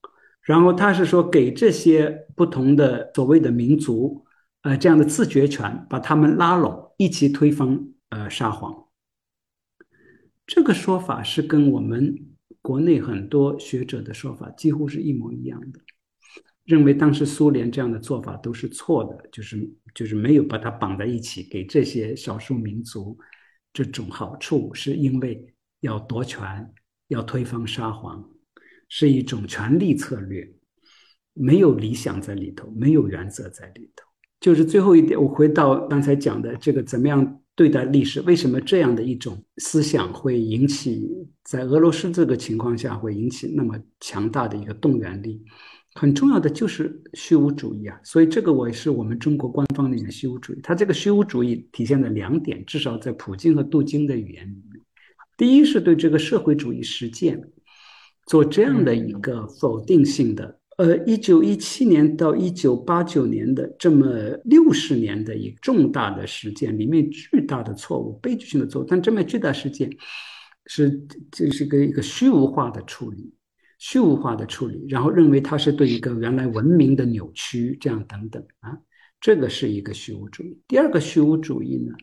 [0.41, 4.23] 然后他是说给这些不同的所谓的民族。”
[4.61, 8.87] 呃，这样的自觉权把他们拉拢，一起推翻呃沙皇。
[10.45, 12.15] 这个说法是跟我们
[12.61, 15.79] 国内很多学者的说法几乎是一模一样的，
[16.63, 23.17] 认为当时苏联这样的做法都是错的，就是就是没有把它绑在一起，给这些少数民族
[23.73, 26.71] 这种好处，是因为要夺权，
[27.07, 28.29] 要推翻沙皇，
[28.89, 30.53] 是一种权力策略，
[31.33, 34.10] 没有理想在里头，没有原则在里头。
[34.41, 38.19] 就是最后一点，我回到刚才讲的这个怎么样对待历史？
[38.21, 41.07] 为什么这样的一种思想会引起
[41.43, 45.41] 在俄罗斯这个情况下会引起那么强大的一个动员力？
[45.93, 47.99] 很重要的就是虚无主义啊！
[48.01, 50.59] 所以这个我也是我们中国官方的一个虚无主义。
[50.63, 54.81] 它这个虚无主义体现了两点，至少在普京和杜京的语言里面，
[55.37, 57.43] 第一是对这个社会主义实践
[58.25, 60.60] 做这样的一个否定性的。
[60.81, 64.07] 呃，一九一七年到一九八九年的这么
[64.45, 69.95] 六十年的一个重大的事件里面，巨大的错误、悲剧性的错误，但这么巨大事件
[70.65, 73.31] 是这是个一个虚无化的处理，
[73.77, 78.75] 虚无化的处理，然后认为它是对一个原来文明的扭曲，这样等等啊，
[79.19, 80.59] 这个是一个虚无主义。
[80.67, 81.93] 第二个虚无主义呢，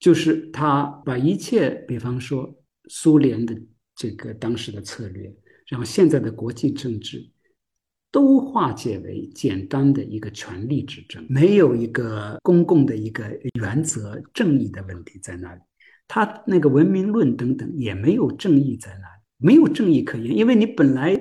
[0.00, 2.52] 就是他把一切，比方说
[2.88, 3.56] 苏联的
[3.94, 5.32] 这个当时的策略，
[5.68, 7.24] 然后现在的国际政治。
[8.10, 13.24] 都化解为简单的一个权力之争，没有一个公共的一个
[13.60, 15.60] 原则、正义的问题在那里。
[16.06, 21.14] 他那个文明论等等也没有正义在那里，没有正义可言，因为你本来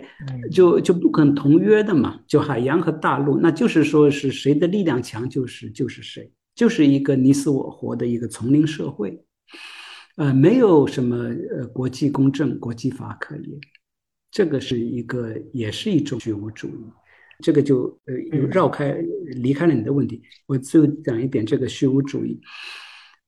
[0.50, 9.22] 就就不可能同约的嘛，就海洋和大陆，那就是说是谁的力量强就是就是谁，就是一个你死我活的一个丛林社会，
[10.16, 13.60] 呃，没有什么呃国际公正、国际法可言。
[14.30, 16.86] 这个是一个，也是一种虚无主义，
[17.42, 18.94] 这个就呃又绕开
[19.42, 20.22] 离开了你的问题。
[20.46, 22.40] 我最后讲一点这个虚无主义，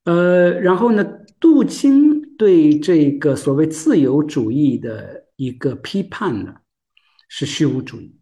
[0.04, 1.04] 呃，然后呢，
[1.39, 6.54] 杜青对这个所谓自由主义的一个批判呢，
[7.30, 8.14] 是虚无主义。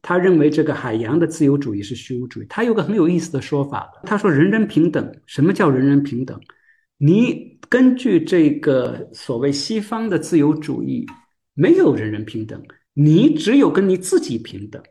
[0.00, 2.46] 他认为这个海洋的自由主义是虚无主义。
[2.48, 5.12] 他有个很有意思的说法，他说人人平等。
[5.26, 6.40] 什么叫人人平等？
[6.96, 11.04] 你根据这个所谓西方的自由主义。
[11.54, 12.62] 没有人人平等，
[12.94, 14.82] 你只有跟你自己平等，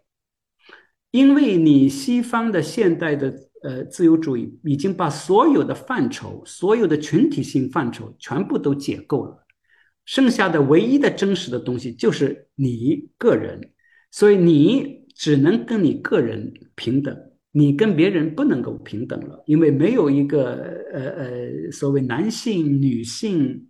[1.11, 3.33] 因为你西方的现代的
[3.63, 9.45] 呃自由主义已经把所有的范畴、所有的群体性范畴全部都解构了，
[10.05, 13.71] 剩下的唯一的真实的东西就是你个人，
[14.11, 17.17] 所以你只能跟你个人平等，
[17.51, 20.53] 你跟别人不能够平等了，因为没有一个
[20.93, 23.67] 呃呃所谓男性、女性。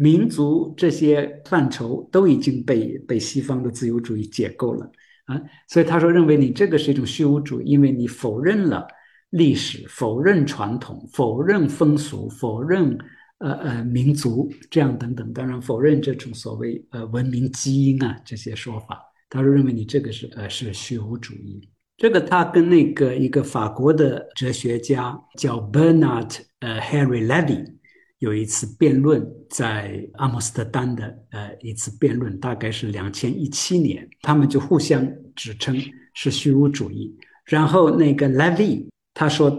[0.00, 4.90] 民族这些范畴都已经被被西方的自由主义解构了
[5.26, 5.38] 啊，
[5.68, 8.88] 所以他说认为你这个是一种虚无主义，因为你否认了
[9.28, 12.96] 历史，否认传统，否认风俗，否认
[13.40, 19.02] 呃呃民族这样等等，当然否认这种所谓呃文明基因啊这些说法。
[19.28, 21.60] 他说认为你这个是呃是虚无主义。
[21.98, 27.79] 这个他跟那个一个法国的哲学家叫 Bernard 呃 Harry Levy。
[28.20, 35.74] 有一次辩论，在阿姆斯特丹的呃一次辩论，大概是两千一七年，他们就互相指称
[36.12, 37.16] 是虚无主义。
[37.46, 39.50] 然后那个 Levy 他说：“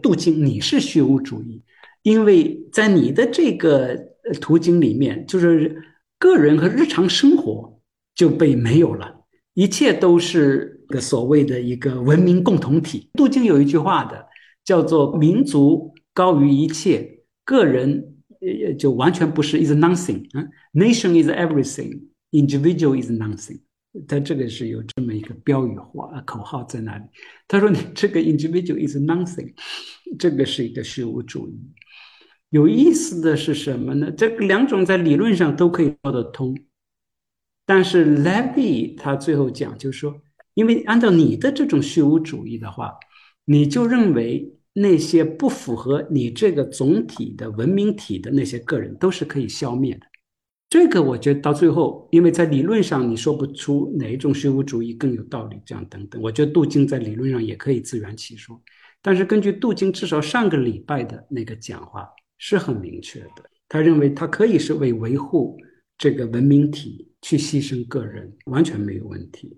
[0.00, 1.60] 杜金，你是虚无主义，
[2.02, 3.98] 因为在你的这个
[4.40, 5.82] 途径里面，就是
[6.16, 7.80] 个人和日常生活
[8.14, 9.12] 就被没有了，
[9.54, 14.24] 一切都是个所谓的一个文明共同体。”杜金有一句话的，
[14.64, 17.10] 叫做“民族高于一切”。
[17.44, 23.60] 个人呃就完全不是 is nothing 啊，nation is everything，individual is nothing。
[24.08, 27.04] 他这个是有这么一个标语话口号在那里。
[27.46, 29.52] 他说你这个 individual is nothing，
[30.18, 31.54] 这个是一个虚无主义。
[32.50, 34.10] 有意思的是什么呢？
[34.10, 36.56] 这两种在理论上都可以说得通，
[37.66, 40.20] 但是 Levy 他最后讲就是说，
[40.54, 42.94] 因为按照你的这种虚无主义的话，
[43.44, 44.54] 你就认为。
[44.76, 50.00] 那些不符合你这个总体的文明体的那些个人都是可以消灭的。
[50.68, 56.20] 这个我觉得到最后，因为在理论上你说不出哪一种虚无主义更有道理，这样等等。
[56.20, 58.60] 我觉得杜金在理论上也可以自圆其说，
[59.00, 62.08] 但是根据杜金至少上个礼拜的那个讲话
[62.38, 65.56] 是很明确的，他认为他可以是为维护
[65.96, 69.56] 这个文明体去牺牲个人，完全没有问题。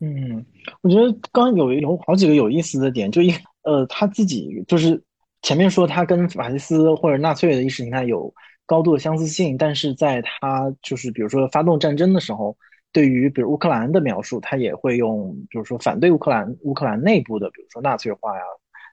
[0.00, 0.44] 嗯，
[0.82, 3.32] 我觉得刚有有好几个有意思的点，就一。
[3.70, 5.00] 呃，他自己就是
[5.42, 8.34] 前面说他跟法西斯或者纳粹的意识形态有
[8.66, 12.56] 高度的相似性，但是在他就是比如说发动战争的时候，
[12.92, 18.42] 对于比如乌克兰的描述，他也会用比如说反对乌克兰乌克兰内部的比如说纳粹化呀、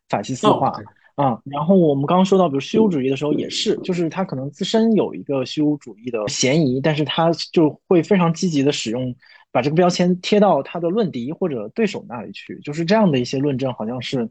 [0.10, 0.72] 法西斯化
[1.16, 1.42] 啊。
[1.46, 9.16] 然后我们刚刚说到比如虚无主义的时候也是，就是他可能自身有一个虚无主义的嫌疑，但是他就会非常积极的使用
[9.52, 14.30] 把这个标签贴到他的论敌或者对手那里去，就是这样的一些论证好像是。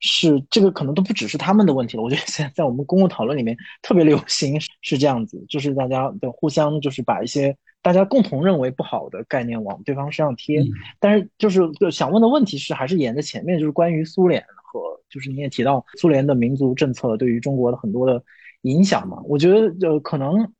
[0.00, 10.64] 是这个可能都不只是他们的问题了，我觉得现在在我们公共讨论里面特别流行是这样子，就是大家的互相就是把一些大家共同认为不好的概念往对方身上贴。
[11.00, 14.42] 但是就是想问的问题是，还是沿着前面就是关于苏联
[14.72, 18.22] 和就是你也提到苏联的民族政策对于中国的很多的
[18.62, 19.20] 影响嘛？
[19.24, 20.52] 我觉得呃可能。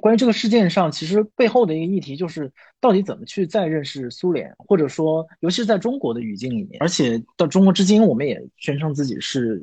[0.00, 2.50] 关于这个事件上，其实背后的一个议题就是，
[2.80, 9.60] 到底怎么去再认识苏联，或者说，尤其是在中国的语境里面，而且到中国至今，我们也宣称自己是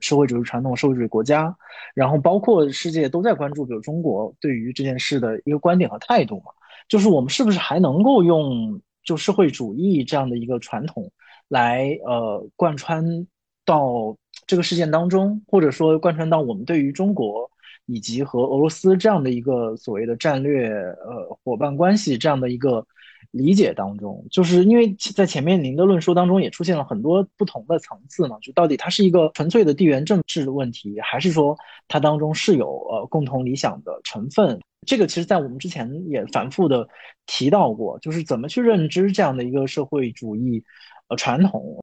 [0.00, 1.54] 社会主义传统社会主义国家，
[1.94, 6.50] 然后包括世界都在关注，比如中国对于这件事的一个观点和态度嘛，
[6.88, 11.10] 就是我们是不是还能够用就社会主义这样的一个传统
[11.48, 13.26] 来呃贯穿
[13.64, 17.50] 到这个事件当中，或者说贯穿到我们对于中国。
[17.88, 22.86] 以及和俄罗斯这样的一个所谓的战略呃伙伴关系这样的一个
[23.30, 31.56] 理解当中，就是因为在前面您的论述当中也出现了很多不同的层次嘛，就到底它是一个纯粹的地缘政治的问题，还是说
[31.88, 34.60] 它当中是有呃共同理想的成分？
[34.86, 36.86] 这个其实，在我们之前也反复的
[37.26, 40.62] 提到过，就是怎么去认知这样的一个社会主义
[41.08, 41.78] 呃传统。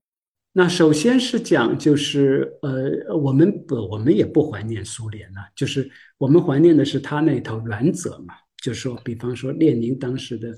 [0.57, 8.33] 那首先是讲，就是呃，我们不，我们也不怀念苏联了，就是我们怀念的是他那套原则嘛。
[8.63, 10.57] 就是说，比方说列宁当时的，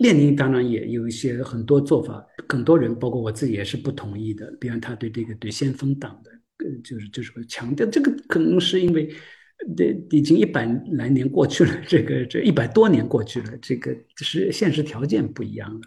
[0.00, 4.54] 列宁当然也有一些很多做法，很多人包括我自己也是不同意的。
[4.60, 6.30] 比方他对这个对先锋党的，
[6.64, 9.10] 呃，就是就是强调这个，可能是因为。
[9.76, 15.80] 这已经一百来年过去了，这个这一百多年过去了，这个是现实条件不一样了。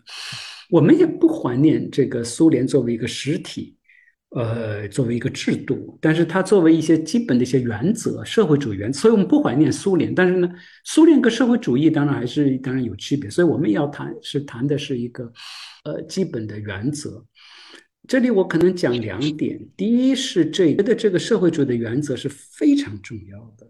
[0.69, 3.75] 我们也不怀念这个苏联作为一个实体，
[4.29, 10.13] 呃，作为一个制度，但是它作为一些基本的一些原则，社会主义原则，所以我们不怀念苏联。
[10.13, 10.49] 但是呢，
[10.83, 15.31] 苏联跟社会主义当然还是当然有区别，所以我们要谈是谈的是一个
[15.83, 17.25] 呃基本的原则。
[18.07, 23.67] 这里我可能讲两点，第一是这个的这个社会主义的原则是非常重要的，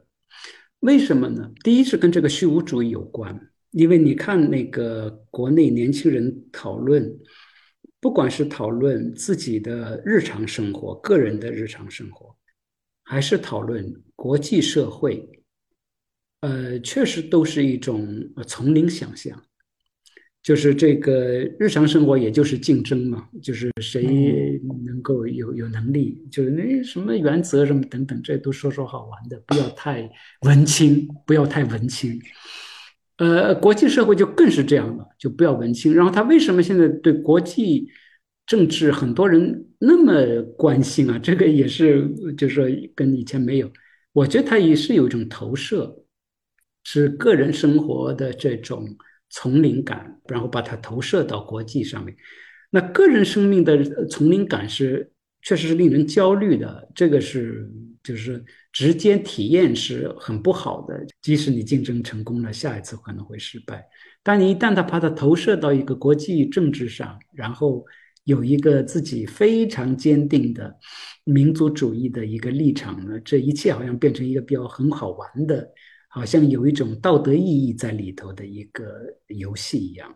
[0.80, 1.49] 为什么呢？
[1.63, 3.39] 第一是跟这个虚无主义有关，
[3.76, 7.14] 因为你看那个国内年轻人讨论，
[7.99, 12.34] 不管是讨论自己的日常生活、个人的日常生活，
[13.03, 15.30] 还是讨论国际社会，
[16.39, 18.07] 呃，确实都是一种
[18.47, 19.43] 丛林想象。
[20.41, 24.03] 就是这个日常生活，也就是竞争嘛，就是谁
[24.85, 30.10] 能够有有能力，就是那什么原则什么等等，这都说说好玩的，不要太
[30.43, 32.22] 文青，不要太文青。
[33.18, 35.94] 呃，国际社会就更是这样了，就不要文青。
[35.94, 37.90] 然后他为什么现在对国际
[38.46, 41.20] 政治很多人那么关心啊？
[41.20, 42.66] 这个也是，就是说
[42.96, 43.72] 跟以前没有，
[44.14, 46.04] 我觉得他也是有一种投射，
[46.84, 48.98] 是个人生活的这种。
[49.32, 52.16] 丛林感，然后把它投射到国际上面，
[52.70, 55.12] 那个人生命的丛林感是
[55.42, 56.88] 确实是令人焦虑的。
[56.94, 57.70] 这个是
[58.06, 58.41] 就是
[58.72, 61.06] 直接体验是很不好的。
[61.22, 63.86] 即使你竞争成功了，下一次可能会失败。
[64.23, 67.84] 但你一旦他把它投射到一个国际政治上，然后
[68.23, 70.73] 有一个自己非常坚定的
[71.23, 75.68] 民族主义的一个立场呢，这一切好像变成一个比较很好玩的。
[76.07, 78.86] 好像有一种道德意义在里头的一个
[79.27, 80.15] 游戏一样，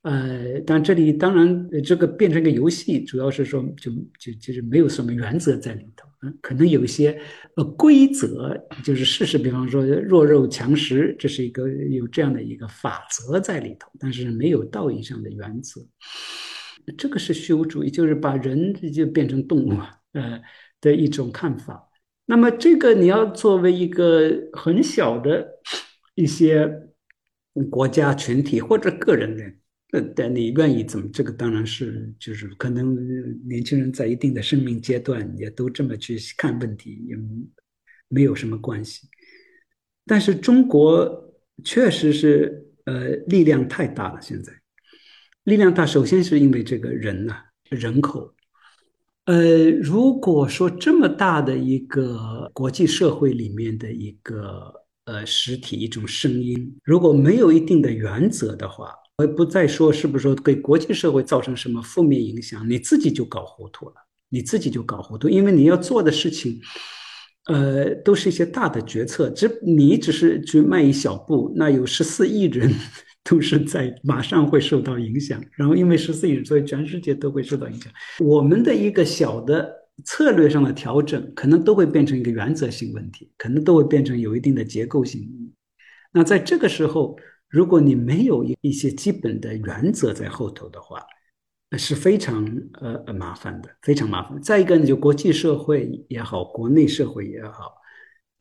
[0.00, 6.07] 呃，但这里当然这个变成一个游戏，主要是说就就就是没有什么原则在里头，
[6.40, 7.20] 可能有一些
[7.56, 15.80] 呃规则，就是事实，比方说弱肉强食，这是一个有这样的一个法则在里头，但是没有道义上的原则，
[16.96, 19.72] 这个是虚无主义，就是把人就变成动物，
[20.12, 20.40] 呃
[20.80, 21.88] 的一种看法。
[22.26, 25.48] 那么这个你要作为一个很小的
[26.14, 26.70] 一些
[27.70, 29.44] 国家群体或者个人的，
[29.92, 31.08] 呃，你愿意怎么？
[31.12, 32.94] 这个当然是就是可能
[33.48, 37.16] 年轻人在一定的生命阶段也都这么去看问题，也
[38.08, 39.08] 没有什么关系。
[40.04, 41.32] 但是中国
[41.64, 44.52] 确实是呃力量太大了，现在
[45.44, 47.36] 力量大，首先是因为这个人呐，
[47.70, 48.34] 人口。
[49.24, 54.72] 呃，如果说这么大的一个国际社会里面的一个
[55.04, 63.94] 呃实体一种声音，如果没有一定的原则的话，我不再说是不是说给国际社会造成什么负面影响，你自己就搞糊涂了，
[64.28, 66.60] 你自己就搞糊涂，因为你要做的事情，
[67.46, 72.72] 呃，都是一些大的决策，只你只是去迈一小步，那有十四亿人。
[73.24, 77.92] 都是在马上会受到影响，然后因为十四亿人，所以全世界都会受到影响。
[78.20, 79.70] 我们的一个小的
[80.02, 85.28] 策略上的调整，可能都会变成一个原则性问题，可能都会变成有一定的结构性。
[86.10, 87.18] 那在这个时候，
[87.48, 91.02] 如果你没有一一些基本的原则在后头的话，
[91.78, 92.46] 是非常
[92.80, 94.40] 呃麻烦的，非常麻烦。
[94.40, 97.74] 再一个呢，就国际社会也好，国内社会也好，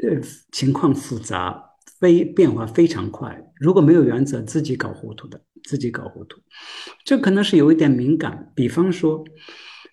[0.03, 0.19] 呃，
[0.51, 1.63] 情况复杂。
[1.99, 6.39] 非变化非常快，如果没有原则，自己搞糊涂的，自己搞糊涂，
[7.03, 8.51] 这可能是有一点敏感。
[8.53, 9.23] 比方说，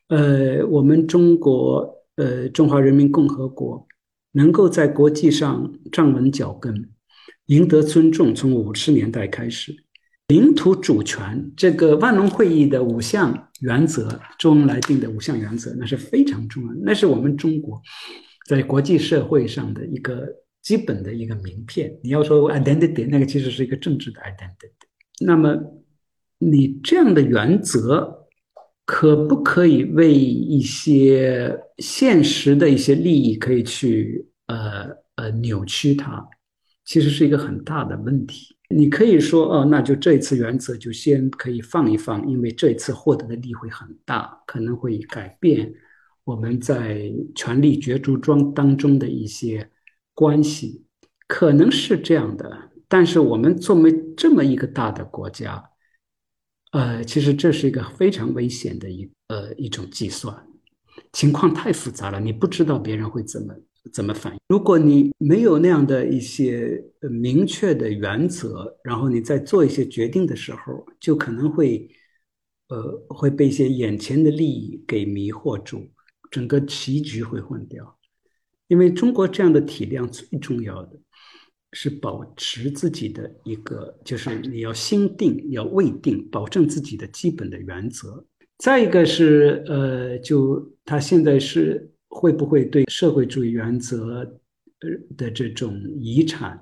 [0.09, 3.87] 呃，我们中国，呃，中华人民共和国
[4.33, 6.91] 能够在国际上站稳脚跟，
[7.47, 9.75] 赢得尊重，从五十年代开始，
[10.29, 17.81] 领土主权这个万隆会议的五项原则，周恩来定的五项原则，那是非常重要，那是我们中国
[18.47, 20.27] 在国际社会上的一个。
[20.65, 24.73] 基本的一个名片，你要说 identity，那个其实是一个政治的 identity。
[25.21, 25.55] 那么，
[26.39, 28.27] 你这样的原则
[28.87, 36.27] 可不可以为一些现实的一些利益可以去呃呃扭曲它？
[36.85, 38.57] 其实是一个很大的问题。
[38.69, 45.73] 你可以说哦，那就这一次原则就先可以放一放，因为这一次获得的利会很大，可能会改变
[46.25, 49.71] 我们在权力角逐中当中的一些。
[50.17, 50.85] 关系
[51.27, 55.61] 可能是这样的，但是我们作为这么一个大的国家，
[56.71, 60.47] 呃，其实这是一个非常危险的一呃一种计算，
[61.13, 63.53] 情况太复杂了，你不知道别人会怎么
[63.93, 64.39] 怎么反应。
[64.49, 71.89] 如果你没有那样的一些明确的原则，然后你在做一些决定的时候，就可能会
[72.69, 75.91] 呃会被一些眼前的利益给迷惑住，
[76.31, 77.99] 整个棋局会混掉。
[78.69, 80.99] 因为中国这样的体量最重要的。
[81.77, 88.25] 是保持自己的一个，就是你要心定，要未定，保证自己的基本的原则。
[88.59, 94.21] 再一个是，呃，就他现在是会不会对社会主义原则
[94.79, 96.59] 呃的这种遗产，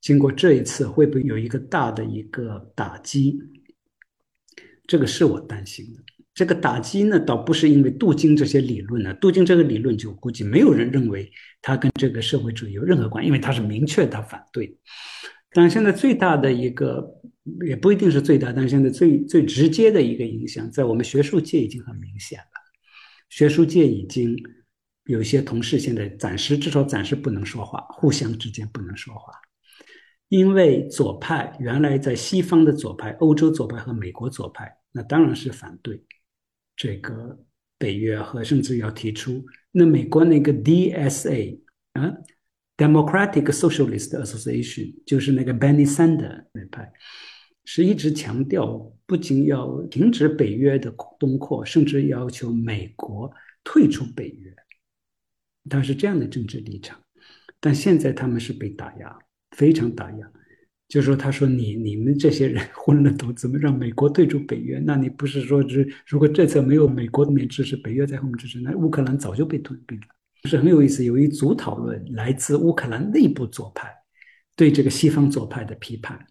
[0.00, 3.38] 经过这一次会不会有一个大的一个打击？
[4.88, 6.00] 这个是我担心的。
[6.34, 11.30] 这个打击呢，倒不是因为杜金这些理论呢，杜金这个理论就估计没有人认为
[11.62, 14.76] 他跟这个社会主义有任何关因为他是明确他反对。
[15.52, 17.02] 但现在最大的一个
[17.64, 22.44] 也不一定是最大，但是现在最最直接的一个影响，在我们学术界已经很明显了。
[23.30, 24.36] 学术界已经
[25.06, 29.32] 有些同事现在暂时至少暂时不能说话，互相之间不能说话，
[30.28, 36.02] 因为左派原来在西方的左派，欧洲左派和美国左派，那当然是反对。
[36.76, 37.38] 这个
[37.78, 41.60] 北约和甚至要提出，那美国那个 DSA
[41.92, 42.12] 啊
[42.76, 46.92] ，Democratic Socialist Association，就是那个 Benny Sander 那派，
[47.64, 53.32] 是一直强调不仅要停止北约的东扩，甚至要求美国
[53.64, 54.45] 退出北约，
[55.68, 57.00] 他是这样的政治立场。
[57.58, 59.18] 但现在他们是被打压，
[59.52, 60.32] 非常打压。
[60.88, 64.78] 就说他说你你们这些人 昏了头，怎么让美国对住北约？
[64.78, 70.06] 那你不是说是如果这次没有美国的面支持，北约在后面支持，那乌克兰早就被吞并了。
[70.44, 73.92] 是很有意思，有一组讨论来自乌克兰内部左派
[74.54, 76.24] 对这个西方左派的批判，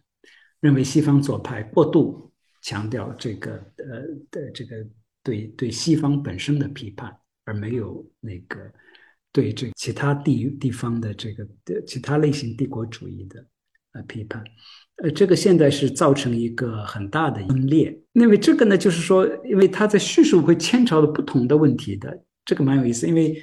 [0.60, 2.32] 认为西方左派过度
[2.62, 4.00] 强调这个呃
[4.30, 4.76] 的这个
[5.22, 7.14] 对对西方本身的批判，
[7.44, 8.72] 而没有那个
[9.36, 13.44] 对这其他地地方的这个的其他类型帝国主义的。
[13.92, 14.44] 呃，批判，
[15.02, 17.98] 呃，这个现在是造成一个很大的分裂。
[18.12, 23.08] 因为这个呢，就是说，因为他在叙述会牵扯到不同的问题的，这个蛮有意思。
[23.08, 23.34] 因为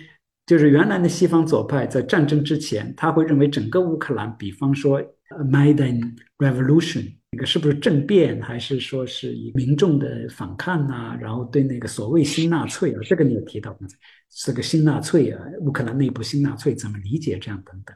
[0.45, 5.01] 就是原来的西方左派在战争之前，他会认为整个乌克兰，比方说
[5.51, 13.75] Maidan Revolution，那个是不是政变，还是说是以民众的反抗啊，然后对那个所谓新纳粹啊，这个你有提到，
[14.35, 17.95] 这个新纳粹啊，乌克兰内部新纳粹怎么理解这样等等。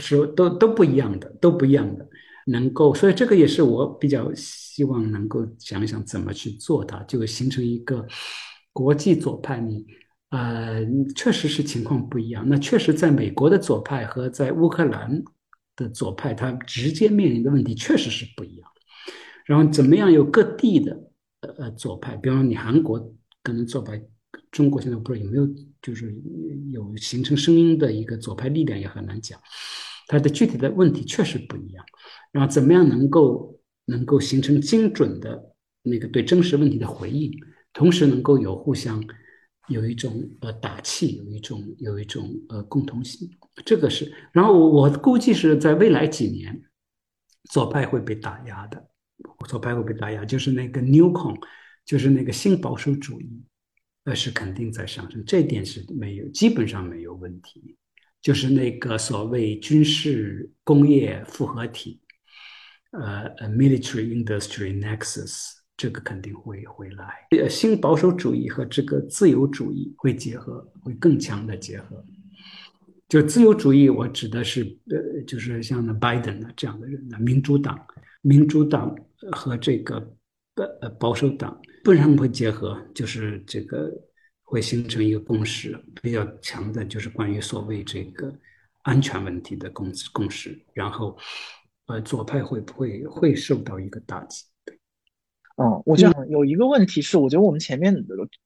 [0.00, 2.08] 是都都不一样的，都不一样的，
[2.46, 8.06] 能够，所以这个也是我比较希望能够想想怎么去做它，就形成一个
[8.72, 9.60] 国际左派。
[9.60, 9.84] 你，
[10.30, 12.48] 呃，确实是情况不一样。
[12.48, 15.20] 那确实在美国的左派和在乌克兰
[15.74, 18.70] 的左派，它直接面临的问题确实是不一样。
[19.46, 20.96] 然后怎么样有各地的
[21.40, 23.00] 呃左派，比方说你韩国
[23.42, 24.00] 可能左派，
[24.50, 25.46] 中国现在不知道有没有，
[25.82, 26.14] 就是
[26.72, 29.40] 有形成声音的一个左派力量也很难讲。
[30.06, 31.84] 它的具体的问题确实不一样，
[32.32, 37.30] 然后怎么样能够能够形成精准的那个对真实问题的回应，
[37.74, 39.04] 同时能够有互相
[39.68, 43.28] 有一种呃打气，有一种有一种呃共同性，
[43.66, 44.10] 这个是。
[44.32, 46.62] 然后我我估计是在未来几年，
[47.50, 48.88] 左派会被打压的，
[49.46, 51.38] 左派会被打压，就是那个 New Con，
[51.84, 53.42] 就是那个新保守主义，
[54.08, 57.76] 那是肯定在上升，这点是没有基本上没有问题。
[58.22, 62.00] 就是那个所谓军事工业复合体，
[62.92, 67.28] 呃，military industry nexus，这个肯定会回来。
[67.38, 72.02] 呃，新保守主义和这个自由主义会结合，会更强的结合。
[73.10, 77.78] 就自由主义，我指的是呃，就是像那拜登啊这样的人，民主党，
[78.22, 78.96] 民主党
[79.32, 80.16] 和这个
[80.80, 83.92] 呃保守党，不然会结合，就是这个。
[84.50, 88.32] 会形成一个共识，比较强的就是关于所谓这个
[88.80, 90.58] 安全问题的共共识。
[90.72, 91.14] 然后，
[91.84, 94.46] 呃，左派会不会会受到一个打击？
[94.64, 94.74] 对，
[95.58, 97.94] 嗯，我想有一个问题是，我觉得我们前面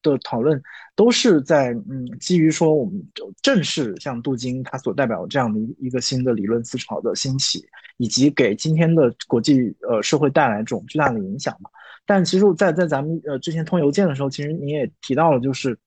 [0.01, 0.61] 的讨论
[0.93, 3.01] 都是在嗯，基于说我们
[3.41, 7.65] 正是像杜金他所代表这样的一一个新的理论思潮的兴起，
[7.95, 11.69] 以及给今天的国际呃社会带来这种巨大的影响嘛。
[12.05, 15.77] 但其实，在在咱们呃之前通邮件的时候，其实你也提到了，就是。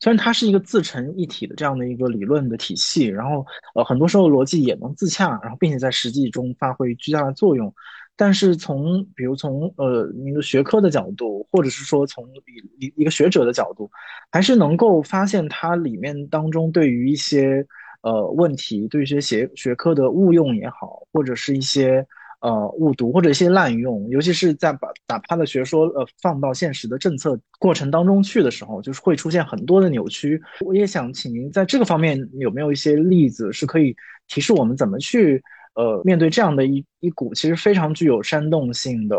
[0.00, 3.46] 虽然它是一个自成一体的这样的一个理论的体系，然后
[3.76, 7.72] 呃很多时候逻辑也能自洽，然后并且在实际中发挥巨大的作用，
[8.16, 12.28] 但是从比如从呃一个学科的角度，或者是说从
[12.76, 13.88] 一一个学者的角度，
[14.32, 17.64] 还是能够发现它里面当中对于一些
[18.02, 22.04] 呃问题，对一些学学科的误用也好，或者是一些
[22.40, 30.40] 呃误读或者一些滥用，尤其是在把把他的学说呃放到现实的政策过程当中去的时候，就是会出现很多的扭曲。
[30.64, 33.94] 我也想请您在这个方面有没有一些例子是可以
[34.26, 35.42] 提示我们怎么去
[35.74, 39.16] 呃面对这样的一一股其实非常具有煽动性的。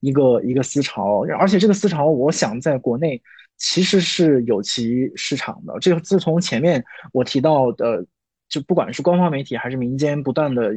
[0.00, 3.20] 一个一个思潮，而且这个思潮，我想在国内
[3.56, 5.76] 其实是有其市场的。
[5.80, 8.06] 这个自从前面我提到的，
[8.48, 10.72] 就不管是官方媒体还是民间，不断的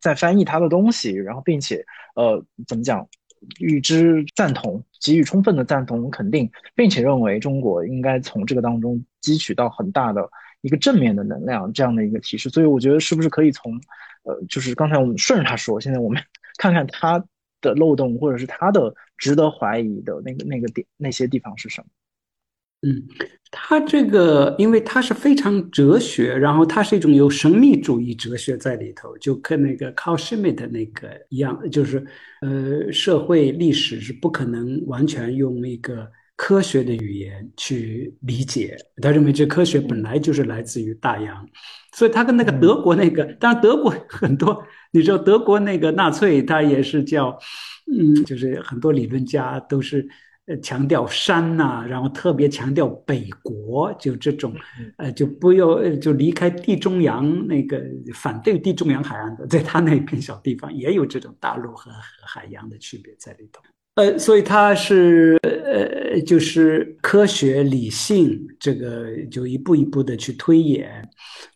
[0.00, 1.84] 在翻译他的东西，然后并且
[2.14, 3.06] 呃怎么讲，
[3.58, 10.28] 与之赞同，给予充分的赞同肯定，并且认为中国应该从这个当中汲取到很大的
[10.62, 12.48] 一个正面的能量，这样的一个提示。
[12.50, 13.72] 所以我觉得是不是可以从
[14.24, 16.22] 呃，就是刚才我们顺着他说，现在我们
[16.58, 17.24] 看看他。
[17.60, 21.86] 的漏洞，或者是他的值得怀疑的那个那个点，那些地方是什么？
[22.84, 23.02] 嗯，
[23.50, 32.04] 他这个，因为他是非常哲学，然后他是一种有神秘主义哲学在里头，就跟那个 Carl Schmitt 那个一样，就是
[32.42, 36.06] 呃，社会历史是不可能完全用一个
[36.36, 38.76] 科学的语言去理解。
[39.00, 41.48] 他认为这科学本来就是来自于大洋，
[41.94, 44.62] 所以他跟那个德国那个，当然德国很多。
[44.90, 47.36] 你知道德国那个纳粹，他也是叫，
[47.90, 50.06] 嗯，就是很多理论家都是，
[50.46, 54.54] 呃，强调山呐，然后特别强调北国，就这种，
[54.98, 63.62] 呃，就不要就离开地中洋那个反对地中洋海岸的，在他那片小地方也有这种大陆和和海洋的区别在里头。
[63.94, 71.08] 呃，所以他是呃，就是科学理性这个，就一步一步的去推演、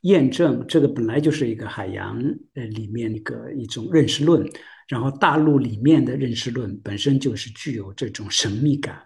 [0.03, 2.17] 验证，这个本来就是一个海洋
[2.55, 4.49] 呃里面一个一种认识论，
[4.89, 9.01] 然后大陆里面的认识论本身就是具有这种神秘感，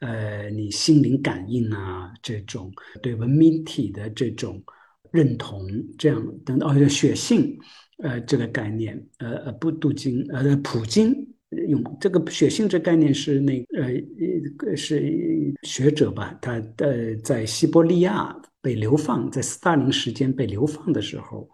[0.00, 2.70] 呃，你心灵感应啊，这种
[3.00, 4.62] 对文明体的这种
[5.10, 5.66] 认同，
[5.96, 7.56] 这样等等，哦，血性，
[8.02, 11.26] 呃，这个概念，呃呃，不镀金，呃，普京。
[11.66, 18.32] 用这个血性这概念是那呃是学者吧，他呃在西伯利亚
[18.62, 21.50] 被流放，在斯大林时间被流放的时候，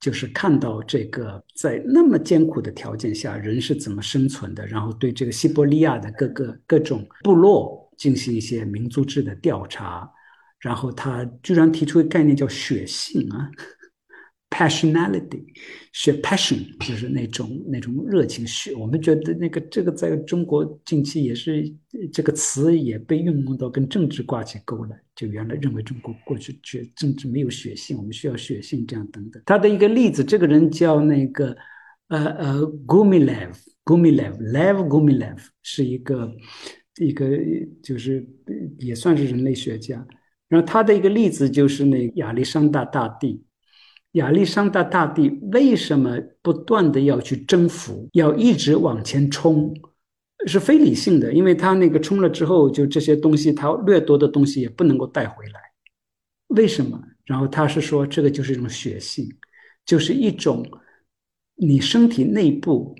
[0.00, 10.08] 就是看到这个在那么艰苦的条件下人是怎么生存的，然后对这个西伯利亚的各个各种部落进行一些民族志的调查，
[10.60, 13.50] 然后他居然提出一个概念叫血性啊。
[14.50, 15.44] Passionality，
[15.92, 18.46] 学 passion 就是那种那种热情。
[18.46, 21.70] 学，我们觉得那个这个在中国近期也是
[22.12, 24.98] 这个词也被运用到跟政治挂起钩来。
[25.14, 29.40] 就原来认为中国过去觉政治没有血性，我们需要血性这样等等。
[29.44, 31.54] 他的一个例子，这个人叫那个
[32.08, 36.32] 呃呃 Gumilev，Gumilev，Lev Gumilev 是一个
[37.00, 37.28] 一个
[37.82, 38.26] 就是
[38.78, 40.04] 也算是人类学家。
[40.48, 43.44] 然后他的一个例子就是那亚历山大大帝。
[44.18, 49.74] 亚历山大大帝为什么不断的要去征服，要一直往前冲，
[50.46, 55.60] 是非理性的，因为他那个冲了之后，就这些东西他掠夺的东西也不能够带回来。
[56.48, 57.00] 为什么？
[57.24, 59.28] 然后他是说，这个就是一种血性，
[59.84, 60.64] 就是一种
[61.56, 62.94] 你身体内部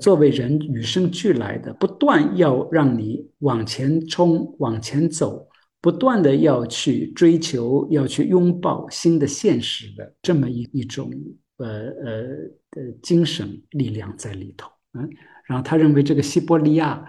[0.00, 5.49] 作为人与生俱来的，不断要让你往前冲、往前走。
[5.82, 11.10] 不断的要去追求，要去拥抱新的现实的这么一一种
[11.56, 11.66] 呃
[12.04, 12.22] 呃
[12.70, 15.08] 的精神力量在里头，嗯，
[15.46, 17.02] 然后他认为这个西伯利亚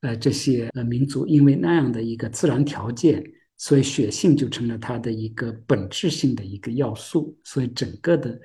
[0.00, 3.22] 呃这些呃民族因为那样的一个自然条件，
[3.56, 8.36] 所以血性就成了他的一个本质性的一个要素，所以整个的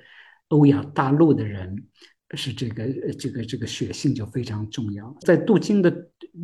[0.48, 1.74] 欧亚大陆的人
[2.34, 5.92] 是这个这个这个血性就非常重要，在杜金的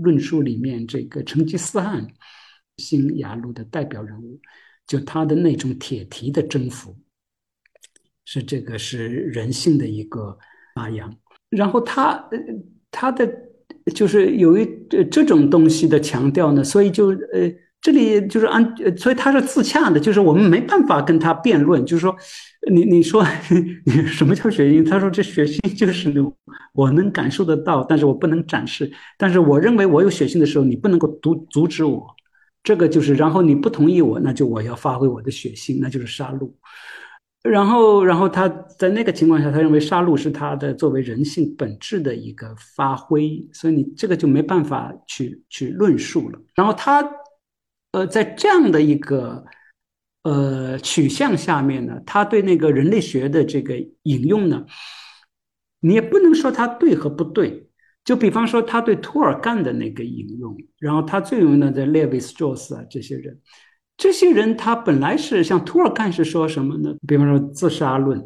[0.03, 2.05] 论述里面，这个成吉思汗。
[2.79, 4.41] 新雅鲁的代表人物，
[4.87, 6.97] 就他的那种铁蹄的征服，
[8.25, 10.39] 是这个是人性的一个
[10.75, 11.15] 发扬。
[11.51, 12.39] 然后他呃
[12.91, 13.31] 他的
[13.95, 14.67] 就是有一
[15.11, 17.51] 这种东西的强调呢，所以就呃
[17.81, 22.15] 这里就是按所以他是自洽的，就是我们没办法跟他辩论，就是说
[22.71, 23.25] 你你说
[23.87, 24.85] 你什么叫血性？
[24.85, 26.13] 他说这血性就是
[26.75, 28.93] 我能感受得到，但是我不能展示。
[29.17, 32.07] 但是我认为我有血性的时候，你不能够阻阻止我。
[32.63, 36.51] 这个就是，然后你不同意我，那就我要发挥我的血性，那就是杀戮。
[37.43, 38.49] 然后，然后他
[38.79, 46.39] 在那个情况下，他认为杀戮是他的作为人性本质的一个发挥，所以你这个就没办法去去论述了。
[46.55, 47.09] 然后他，
[47.93, 49.45] 呃，在这样的一个
[50.25, 54.67] 呃取向下面呢，他对那个人类学的这个引用呢，
[55.81, 57.68] 你也不能说他对和不对。
[58.09, 63.39] 就比方说，他对涂尔干的那个引用，然后他最有名的在 Levi's 叙斯啊这些人，
[63.99, 66.97] 这些人他本来是像涂尔干是说什么呢？
[67.07, 68.25] 比方说自杀论，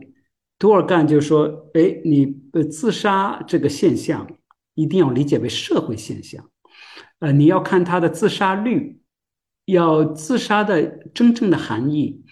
[0.56, 4.24] 涂尔干就说：哎，你呃自杀这个现象
[4.76, 6.48] 一定要理解为社会现象，
[7.18, 9.00] 呃，你要看他的自杀率，
[9.64, 10.80] 要自杀的
[11.12, 12.22] 真正的含义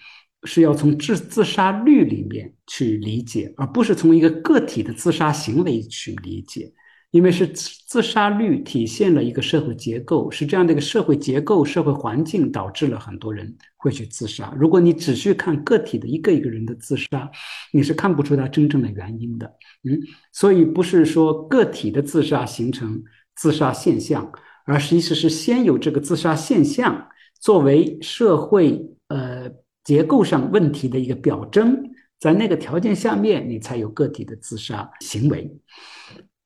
[0.45, 6.71] 是要从自自杀率里面去理解，而不是从一个个体的自杀行为去理解。
[7.11, 14.53] 因为是自杀率体现了一个社会结构，是这样的一个社会结构、社会环境导致了很多人会去自杀。
[14.57, 17.29] 如果你只去看个体的一个一个人的自杀，
[17.73, 19.45] 你是看不出他真正的原因的。
[19.83, 19.99] 嗯，
[20.31, 23.03] 所以不是说个体的自杀形成
[23.35, 24.31] 自杀现象，
[24.65, 27.09] 而实际是先有这个自杀现象
[27.41, 29.51] 作为社会呃
[29.83, 35.51] 结构上问题的一个表征，在那个条件下面，你才有个体的自杀行为。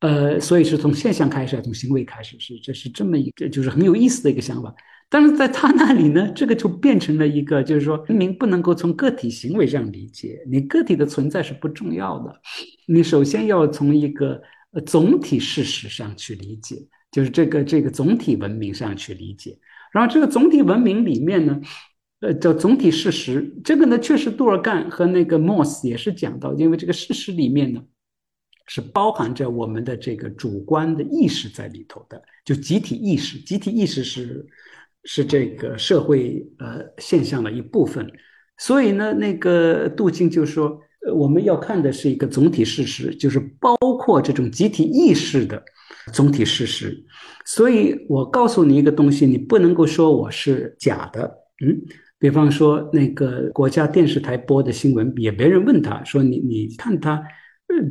[0.06, 4.72] 呃，所以是从现象开始，从行为开始，是这是这么一个，就是很有意思的一个想法。
[5.10, 12.40] 但是在他那里呢，这个就变成了一个，就是说人民不能够从个体行为上理解，你个体的存在是不重要的，
[12.88, 14.40] 你首先要从一个
[14.86, 16.76] 总体事实上去理解，
[17.12, 19.58] 就是这个这个总体文明上去理解。
[19.92, 21.60] 然后这个总体文明里面呢，
[22.20, 27.82] 呃，叫总体事实，这个呢确实杜尔干和那个莫斯也是讲到，因为这个事实里面呢。
[28.68, 33.38] 是包含着我们的这个主观的意识在里头的，就集体意识。
[33.40, 34.44] 集体意识是
[35.04, 38.10] 是这个社会呃现象的一部分。
[38.58, 40.80] 所以呢，那个杜静就说，
[41.14, 45.64] 我们要看的是一个总体事实，就是包括这种集体意识的
[46.12, 46.98] 总体事实。
[47.46, 51.22] 所以我告诉你一个东西，你不能够说我是假的。
[51.64, 51.80] 嗯，
[52.18, 57.22] 比方说那个国家电视台播的新闻，也没人问他说你你看他。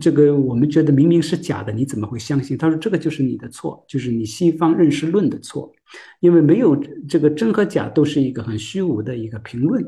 [0.00, 2.56] 这个我们觉得明明是假的，你怎么会相信？
[2.56, 5.70] 他说这个就是你的错，就是你西方认识论的错，
[6.20, 6.74] 因为没有
[7.08, 9.84] 这个真和假都是一个很虚无的一个评论，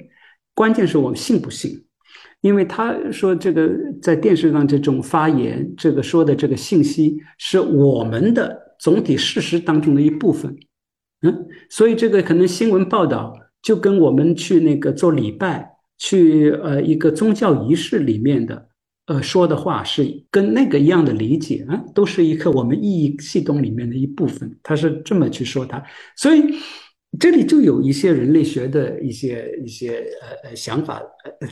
[0.55, 1.83] 关键是我们信不信？
[2.43, 3.71] 因为他说这个
[4.03, 10.55] 在电视上这种发言，这个说的这个信息是我们的总体事实当中的一部分，
[11.23, 18.66] 嗯，所以这个可能新闻报道就跟我们去那个做礼拜，去呃一个宗教仪式里面的。
[19.07, 24.59] 呃，说的话是跟那个一样的理解啊，都是一个我们意义系统里面的一部分。
[24.63, 25.81] 他是这么去说它，
[26.17, 26.43] 所以
[27.19, 31.01] 这里就有一些人类学的一些一些呃呃想法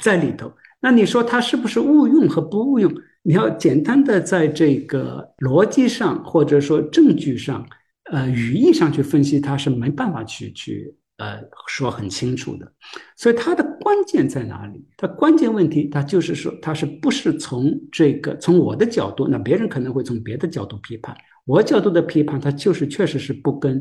[0.02, 0.52] 在里头。
[0.80, 2.92] 那你说它是不是误用和不误用？
[3.22, 7.64] 你要简单的在这个逻辑上或者说证据上，
[8.10, 10.94] 呃，语义上去分析，它是没办法去去。
[11.24, 12.70] 呃，说很清楚的，
[13.16, 14.86] 所以它的关键在哪里？
[14.98, 21.16] 它关键问题，它就是说，它是不是从这个从我的角度，那别人可能会从别的角度批判。
[21.46, 23.80] 我角度的批判，它就是确实是不跟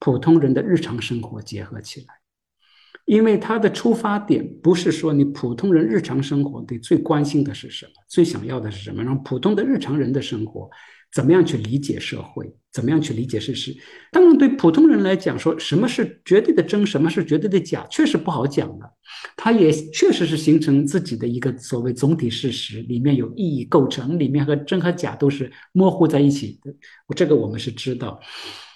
[0.00, 2.08] 普通人的日常生活结合起来，
[3.06, 10.68] 因为它的出发点不是说你普通人日常生活的最关心的是什么，最想要的是什么，让普通的日常人的生活。
[11.10, 12.54] 怎么样去理解社会？
[12.72, 13.76] 怎么样去理解事实？
[14.10, 18.90] 当然，对普通人来讲，说什么是绝对的真，什么是绝对的假，确实不好讲的。
[19.36, 26.74] 它也确实是形成自己的一个所谓总体事实，里面有意义构成，里面和真和假都是模糊在一起的。
[27.14, 28.18] 这个我们是知道。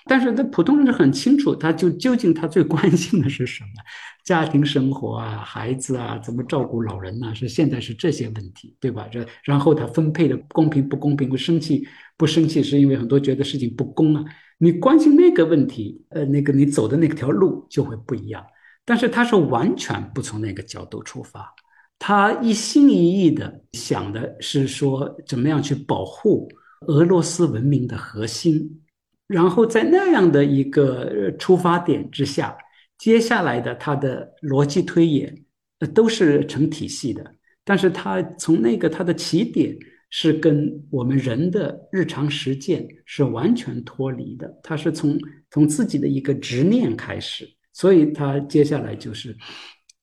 [0.08, 3.82] 但是，他普通人是很清楚，他就究竟他最关心的是什么？
[4.26, 7.32] 家庭生活啊，孩子啊，怎么照顾老人呢？
[7.32, 9.06] 是现在是这些问题，对吧？
[9.08, 11.28] 这然后他分配的公平不公平？
[11.28, 11.86] 不生气
[12.16, 14.24] 不生气，是因为很多觉得事情不公啊。
[14.58, 18.44] 你关心那个问题，呃，那个你走的那条路就会不一样。
[18.84, 21.48] 但是他是完全不从那个角度出发，
[21.96, 26.48] 他一心一意的想的是说，怎么样去保护
[26.88, 28.82] 俄罗斯文明的核心。
[29.28, 32.56] 然后在那样的一个出发点之下，
[32.98, 35.44] 接下来的他的逻辑推演，
[35.80, 37.34] 呃，都是成体系的。
[37.64, 39.76] 但是他从那个他的起点
[40.10, 44.52] 是跟我们人的日常实践是完全脱离的。
[44.62, 45.18] 他是从
[45.50, 49.36] 从自己的一个执念开始，所以他接下来就是，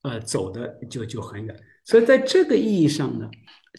[0.04, 1.56] 呃，走的就就很远。
[1.86, 3.30] 所以在这个意义上呢，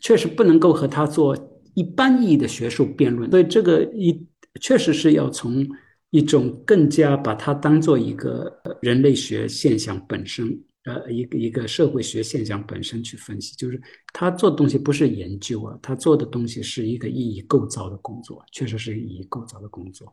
[0.03, 1.37] 确实不能够和他做
[1.75, 3.31] 一般意义的学术辩论。
[3.31, 4.27] 所以这个一。
[4.61, 5.67] 确实是要从
[6.15, 8.49] 一种更加把它当做一个
[8.81, 10.47] 人类学现象本身，
[10.85, 13.83] 呃，一个一个社会学现象本身去分析，就是
[14.13, 20.07] 他做的东西不是研究啊，他做的东西是一个意义构造的工作，确实是意义构造的工作。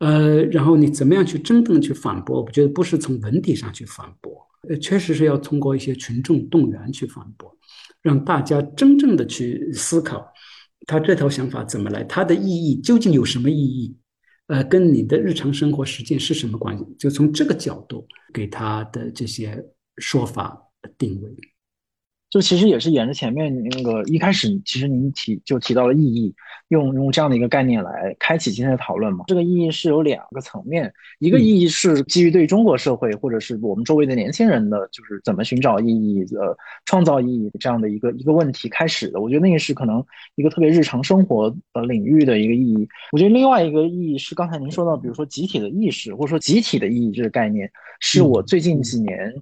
[0.00, 2.42] 呃，然后你怎么样去真正去反驳？
[2.42, 7.50] 我觉得不是从文体上去反驳，呃，确实是要通过一些群众动员去反驳，
[8.02, 10.30] 让大家真正的去思考。
[10.86, 12.04] 他这套想法怎么来？
[12.04, 13.96] 它的意义究竟有什么意义？
[14.50, 16.84] 呃，跟你的日常生活实践是什么关系？
[16.98, 18.04] 就从这个角度
[18.34, 19.64] 给他的这些
[19.98, 20.60] 说法
[20.98, 21.30] 定位。
[22.30, 26.32] 就其实也是沿着前面那个一开始，其实您提就提到了意义，
[26.68, 29.24] 用用这样的一个概念来开启今天的讨论嘛。
[29.26, 39.20] 这个意义是有两个层面，一个意义是基于对中国社会或者是我们周围的年轻人的，就是怎么寻找意义、呃创造意义这样的一个一个问题开始的。
[39.20, 40.04] 我觉得那个是可能
[40.36, 42.88] 一个特别日常生活呃领域的一个意义。
[43.10, 49.34] 我觉得另外一个意义是刚才您说到，比如说集体的意识或者说集体的意义这个概念，是我最近几年，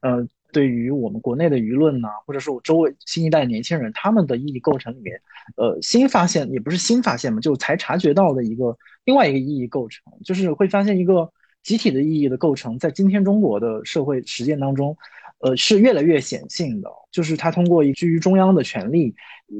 [0.00, 0.26] 呃。
[0.52, 5.18] 对于我们国内的舆论呢，或者说我周围新一代年轻人他们的意义构成里面，
[5.56, 8.76] 呃，新发现也不是新发现嘛，就才察觉到的一个
[9.06, 14.94] 另外一个意义构成，就是会发现一个集体的意义的构成，在今天中国的社会实践当中，
[15.38, 19.14] 呃，是越来越显性的，就是他通过居于中央的权力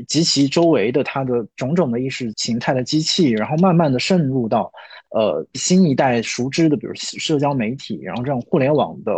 [0.07, 4.71] 及其周围的他的种种的意识形态的机器，然后慢慢的渗入到
[5.09, 9.13] 呃新一代熟知的，比如社交媒体，然后这种互联网的。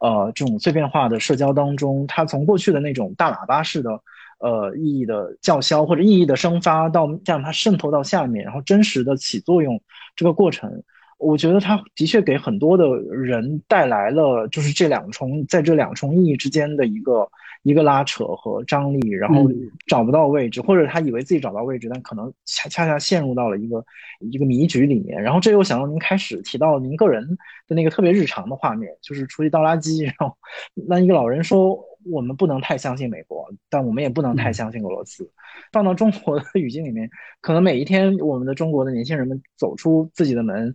[0.00, 3.90] 呃，这种碎片化的社交当中，它从过去的那种大喇叭式的，
[4.38, 9.80] 呃，意义的叫嚣或者意义的生发，到让它渗透到下面，然后真实的起作用，
[10.16, 10.82] 这个过程，
[11.18, 17.28] 我觉得它的确给很多的人带来了，就是这两重在这两重意义之间的一个。
[17.62, 19.46] 一个拉扯和张力，然后
[19.86, 23.84] 找不到位置，或者他以为自己找到位置，但可能恰恰恰陷入到了一个
[24.20, 25.22] 一个迷局里面。
[25.22, 27.36] 然后这又想到您开始提到您个人
[27.68, 30.36] 的那个特别日常的画面，就是出去倒垃圾，然后
[30.74, 31.78] 那一个老人说
[32.10, 35.30] ：“我们不能太相信美国，但我们也不能太相信俄罗斯。”
[35.70, 37.10] 放到中国的语境里面，
[37.42, 40.74] 可能每一天我们的中国的年轻人们走出自己的门，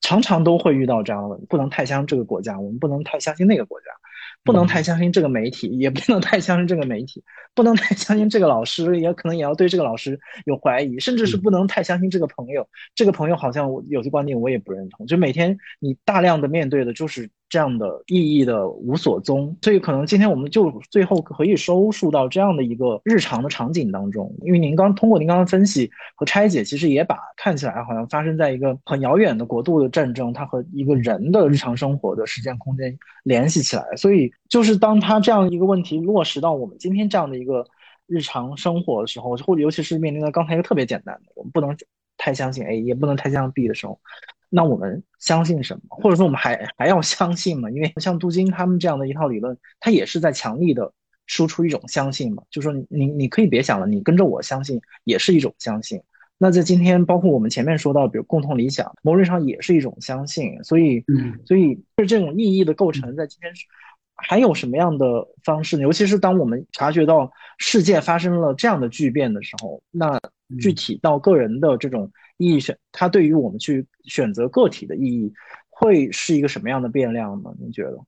[0.00, 3.86] 常常都会遇到这样的问题：不能太相信这个国家，我们不能太相信那个国家。
[4.44, 12.68] 不能太相信这个媒体，也不能太相信这个媒体，不能太相信这个老师，也可能也要对这个老师有怀疑，甚至是不能太相信这个朋友。
[12.94, 15.06] 这个朋友好像我有些观点我也不认同。
[15.06, 24.34] 就每天你大量的面对的就是这样的意义的无所踪，所以可能今天我们就最后可以收束到这样的一个日常的场景当中。
[24.42, 34.32] 因为您刚通过您刚刚分析和拆解，其实也把看起来好像发生在一个很遥远的国度的战争，它和一个人的日常生活的时间空间联系起来，所以。
[34.48, 37.66] 就是当他这样一个问题落实到我们今天这样的一个
[38.06, 41.76] 日常生活的时候，或者尤其是面临的刚才一个特别简单的，我们不能
[42.16, 43.98] 太相信 A，也不能太相信 B 的时候，
[44.54, 45.82] 那我们相信什么？
[45.88, 47.68] 或者说我们还还要相信吗？
[47.70, 50.92] 因为像杜金他们这样的一套理论，他也是在强力的
[51.26, 56.00] 输出一种相信嘛，就说你你可以别想了，你跟着我相信也是一种相信。
[56.38, 60.62] 那在今天，包括我们前面说到，比如共同理想，某种意义上也是一种相信。
[60.62, 63.64] 所以，嗯，所以是这种意义的构成，在今天是。
[64.16, 65.82] 还有什么样的方式呢？
[65.82, 67.28] 尤其是当我们察觉到
[67.58, 70.20] 世界发生了这样的巨变的时候，那
[70.60, 75.32] 具体到个人的这种意义选，它对于我们去选择个体的意义，
[75.68, 77.50] 会是一个什么样的变量呢？
[77.58, 77.98] 您觉得？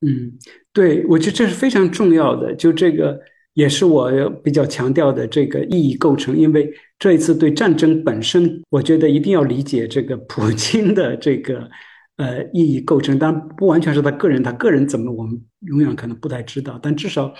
[0.00, 0.32] 嗯，
[0.72, 2.54] 对，我觉得这是非常重要的。
[2.54, 3.20] 就这个
[3.54, 11.68] 也是我比较强调的这个意义构成，因为这一次对战争本身，我觉得一定要理解这个普京的这个。
[12.16, 16.78] 呃，意义构成，当然不完全是他个人，他个人怎么，我们永远可能不太知道。
[16.82, 17.32] 但至少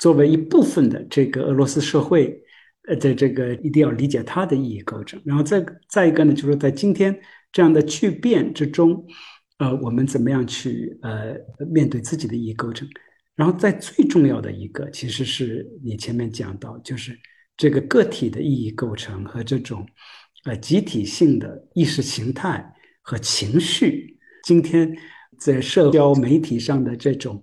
[0.00, 2.36] 作为一部分的这个俄罗斯社会，
[2.86, 5.20] 呃，在这个一定要理解它的意义构成。
[5.24, 7.18] 然后再再一个呢，就是在今天
[7.52, 9.04] 这样的巨变之中，
[9.58, 11.34] 呃，我们怎么样去呃
[11.72, 12.88] 面对自己的意义构成？
[13.34, 17.18] 然后在最重要的一个，其实是你前面讲到，就是
[17.56, 19.86] 这个个体的意义构成和这种
[20.44, 22.64] 呃集体性的意识形态
[23.02, 24.16] 和情绪。
[24.44, 24.96] 今天
[25.38, 27.42] 在社交媒体上的这种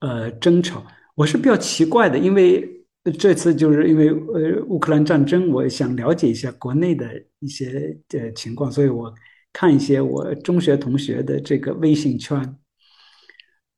[0.00, 0.84] 呃争吵，
[1.14, 2.68] 我是比较奇怪的，因为
[3.12, 7.08] 这次就是因为呃乌克兰战争，我想了解一下国内的
[7.38, 9.12] 一些呃情况，所以我
[9.52, 12.56] 看一些我中学同学的这个微信圈。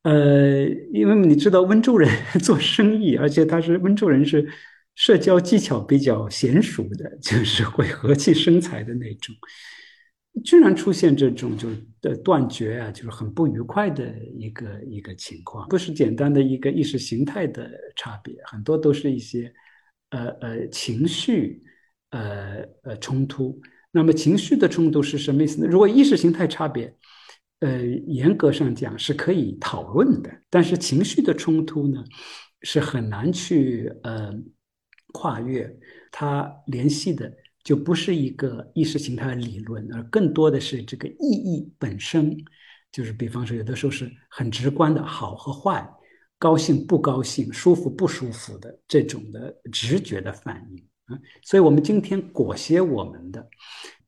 [0.03, 2.09] 呃，因为你知道温州人
[2.41, 4.49] 做生意，而且他是温州人，是
[4.95, 9.35] 社交技巧比较娴熟的，就是会和气生财的那种。
[10.45, 19.53] 居然出现这种就是的断绝啊，就是很不愉快的一个一个情况，不是简单的一个意识形态的差别，很多都是一些
[20.11, 21.63] 呃呃情绪
[22.11, 23.61] 呃呃冲突。
[23.91, 25.67] 那么情绪的冲突是什么意思呢？
[25.67, 26.95] 如果意识形态差别，
[27.61, 32.05] 呃，严格上讲是可以讨论的，但是情绪的冲突呢，
[32.63, 34.33] 是很难去呃
[35.13, 35.69] 跨越，
[36.13, 37.33] 它联系的。
[37.69, 42.35] 就不是一个意识形态的理论，而更多的是这个意义本身。
[42.91, 45.87] 就是比方说，有的时候是很直观的好和坏，
[46.39, 50.83] 高兴不高兴，舒服不舒服的这种的直觉的反应
[51.15, 51.21] 啊。
[51.43, 53.47] 所以，我们今天裹挟我们的，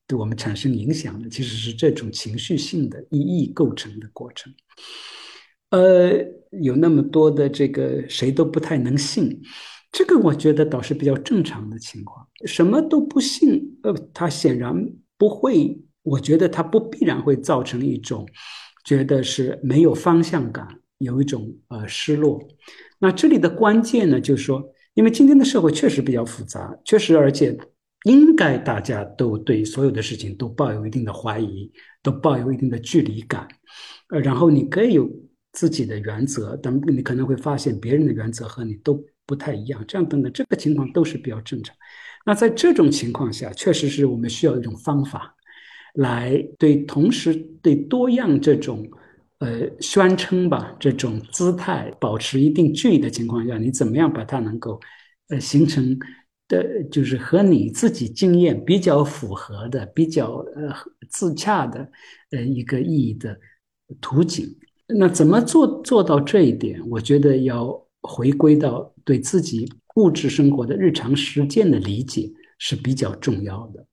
[0.07, 4.51] 对我们产生影响的，其实是这种情绪性的意义构成的过程。
[5.69, 6.13] 呃，
[6.63, 9.43] 有那么多的这个谁都不太能信，
[9.93, 12.27] 这个我觉得倒是比较正常的情况。
[12.47, 14.75] 什么都不信，呃，他显然
[15.19, 18.27] 不会，我觉得他不必然会造成一种
[18.85, 20.67] 觉得是没有方向感，
[20.99, 22.41] 有一种呃失落。
[22.99, 24.63] 那这里的关键呢，就是说，
[24.95, 27.59] 因为今天的社会确实比较复杂，确实而且。
[28.05, 31.71] 应该大家都对所有的事情都抱有一定的怀疑，
[32.03, 33.47] 都抱有一定的距离感，
[34.09, 35.07] 呃，然后你可以有
[35.53, 41.77] 自己的原则，但你可能会发现别人的原则和你都不太一样，这样等等，这个情况都是比较正常。
[42.27, 45.37] 那在这种情况下，确实是我们需要一种方法，
[45.95, 48.85] 来对同时对多样这种
[49.39, 54.81] 呃宣称吧这种姿态保持一定距离的情况下，你怎么样把它能够
[55.29, 55.97] 呃形成。
[56.51, 60.75] 的就是和你自己经验比较符合的、比较呃
[61.09, 61.89] 自洽的
[62.33, 63.39] 呃一个意义的
[64.01, 64.45] 图景。
[64.89, 66.83] 那怎么做做到这一点？
[66.91, 73.87] 我觉得要回归到对自己物质生活的日常实践的理解是比较重要的。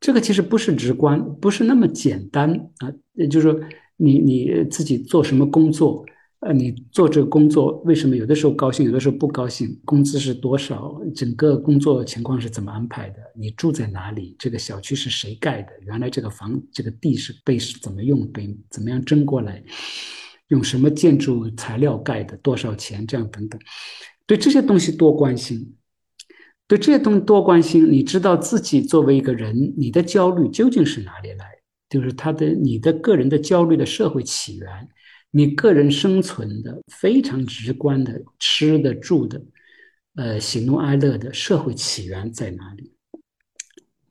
[0.00, 2.92] 这个其实不是直观，不是那么简单啊。
[3.14, 3.60] 也就是说，
[3.96, 6.04] 你你自己做什么工作？
[6.40, 9.76] 呃，你做这个工作，为什么有的时候高兴，有的时候不高兴？
[9.84, 10.96] 工资是多少？
[11.12, 13.16] 整个工作情况是怎么安排的？
[13.36, 14.36] 你住在哪里？
[14.38, 15.70] 这个小区是谁盖的？
[15.84, 18.24] 原来这个房、这个地是被怎么用？
[18.30, 19.60] 被怎么样征过来？
[20.48, 22.36] 用什么建筑材料盖的？
[22.38, 23.06] 多少钱？
[23.06, 23.60] 这样等等，
[24.26, 25.74] 对这些东西多关心，
[26.66, 27.90] 对这些东西多关心。
[27.90, 31.46] 你知道自己作为一个人，你的焦虑究竟是哪里来？
[31.88, 34.88] 就是他的你的个人的焦虑的社会起源。
[35.30, 39.42] 你个人生存的非常直观的吃的住的，
[40.14, 42.94] 呃，喜怒哀乐的社会起源在哪里？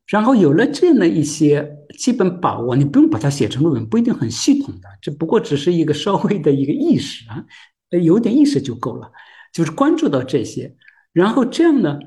[0.07, 7.45] 然后有了这样的一些基本把握，你不用把它写成论文，不一定很系统的，只不过只是一个稍微的一个意识啊，
[8.01, 9.11] 有点意识就够了，
[9.53, 10.75] 就是关注到这些。
[11.11, 11.99] 然后这样呢，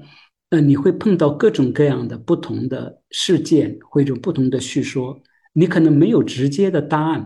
[0.48, 5.20] 呃，你会碰到各种各样的不同的事件或者不同的叙说，
[5.52, 7.24] 你可能没有直接的答案。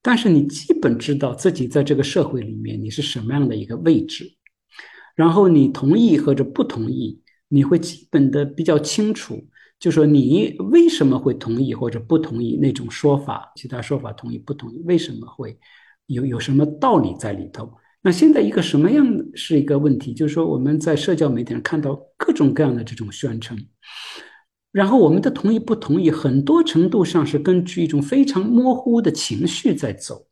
[0.00, 4.36] 但是你基本知道自己在这个社会里面你是什么样的一个位置，
[5.14, 9.42] 然后你同意或者不同意，你会基本的比较清楚，
[9.78, 15.58] 就说你为什么会同意或者不同意那种说法，其他说法同意不同意，为什么会
[16.06, 17.70] 有有什么道理在里头？
[18.00, 20.14] 那现在一个什么样是一个问题？
[20.14, 23.58] 就是说我们在社交媒体上看到各种各样的这种宣称。
[24.72, 30.26] 然后我们的同意不同意，很多程度上是根据一种非常模糊的情绪在走，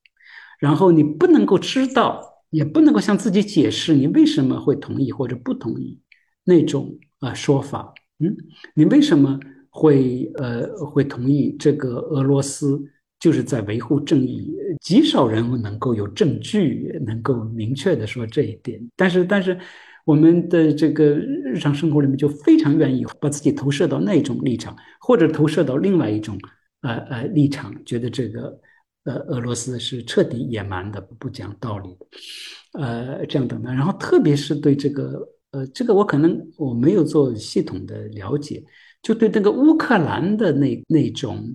[0.58, 6.00] 然后你不能够知道，也不能够向自己解释你为什么会同意或者不同意
[6.44, 7.94] 那种啊说法。
[8.22, 8.36] 嗯，
[8.74, 9.38] 你为什么
[9.68, 12.80] 会呃会同意这个俄罗斯
[13.18, 14.54] 就是在维护正义？
[14.80, 19.58] 极少人能够有证据能够明确的说这一点，但是但是。
[20.04, 26.36] 我们的这个日常生活里面，就非常愿意把自己投射到那种立场，或者投射到另外一种
[26.80, 28.58] 呃呃立场，觉得这个
[29.04, 33.72] 呃俄罗斯是彻底野蛮的、不讲道理的，呃这样等等。
[33.72, 38.62] 然后特别是对这个呃这个，我可能我没有做系统的了解，
[39.02, 41.54] 就对那个乌克兰的那那种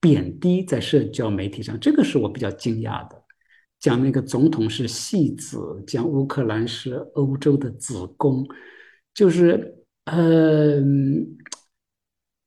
[0.00, 3.22] 贬低在社交媒体上，这个是我比较惊讶的。
[3.80, 8.44] 讲那个总统是戏子，讲乌克兰是欧洲的子宫，
[9.14, 9.76] 就是
[10.06, 10.82] 呃，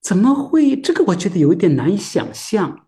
[0.01, 1.03] 怎么会这个？
[1.05, 2.87] 我觉得有一点难以想象。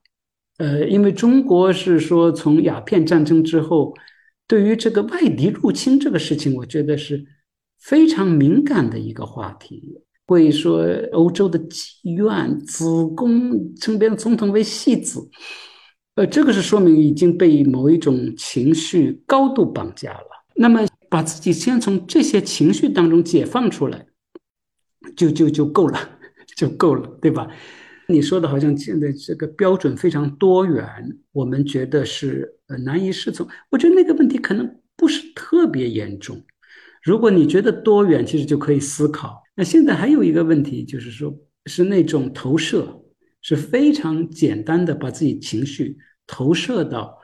[0.58, 3.96] 呃，因为中国是说从鸦片战争之后，
[4.46, 7.26] 对于这个外敌入侵这个事情，我觉得是
[7.84, 10.02] 非常敏感的一个话题。
[10.26, 15.30] 会说欧洲的妓院子宫称别人总统为戏子。
[16.16, 20.28] 呃，这个是说明已经被某一种情绪高度绑架了。
[20.56, 24.06] 那么，把自己先从这些情绪当中解放出来，
[25.18, 26.00] 就就就够了，
[26.56, 27.48] 就够了，对吧？
[28.08, 30.86] 你说的好像现在这个标准非常多元，
[31.34, 33.46] 我们觉得是呃难以适从。
[33.72, 36.42] 我觉得那个问题可能不是特别严重。
[37.04, 39.44] 如果你觉得多远，其实就可以思考。
[39.56, 43.00] 那现在还有一个问题，就是说是那种投射。
[43.46, 47.18] 是非常简单的，把自己情绪投射到，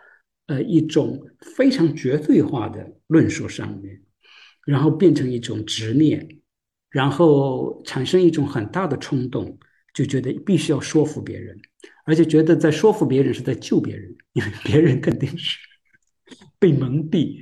[0.48, 1.18] 呃，一种
[1.56, 4.02] 非常绝对化的论述上面，
[4.66, 6.28] 然后变成一种执念，
[6.90, 9.58] 然后产生一种很大的冲动，
[9.94, 11.58] 就觉得必须要说服别人，
[12.06, 15.58] 而且觉得在说服别人是在救别人，因为别人肯定是
[16.60, 17.42] 被蒙蔽，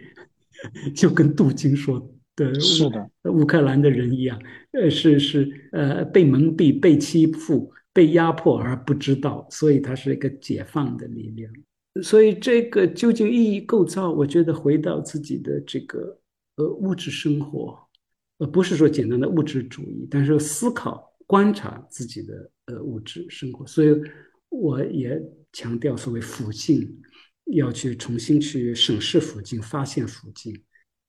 [0.96, 4.42] 就跟杜金说的，是的，乌克兰的人一样，
[4.72, 7.74] 呃，是是呃被蒙蔽、被欺负。
[7.94, 11.52] 被压迫而不知道，所以它是一个解放的力量。
[12.04, 16.16] 所以这个究竟意义构造，我觉得回到自己的这个
[16.58, 17.76] 呃物质生活，
[18.38, 23.66] 呃不是说简单的物质主义，但是思考观察自己的呃物质生活。
[23.66, 23.88] 所以
[24.50, 25.20] 我也
[25.52, 26.88] 强调所谓辅境，
[27.46, 30.56] 要去重新去审视辅境，发现辅境。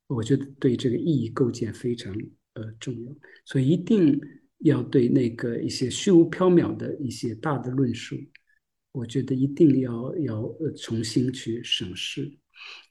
[0.09, 2.13] 我觉得对这个意义构建非常
[2.55, 3.13] 呃重要，
[3.45, 4.21] 所以一定
[4.59, 8.17] 要对那个一些虚无缥缈的一些大的论述。
[8.91, 12.29] 我觉得一定要要呃重新去审视，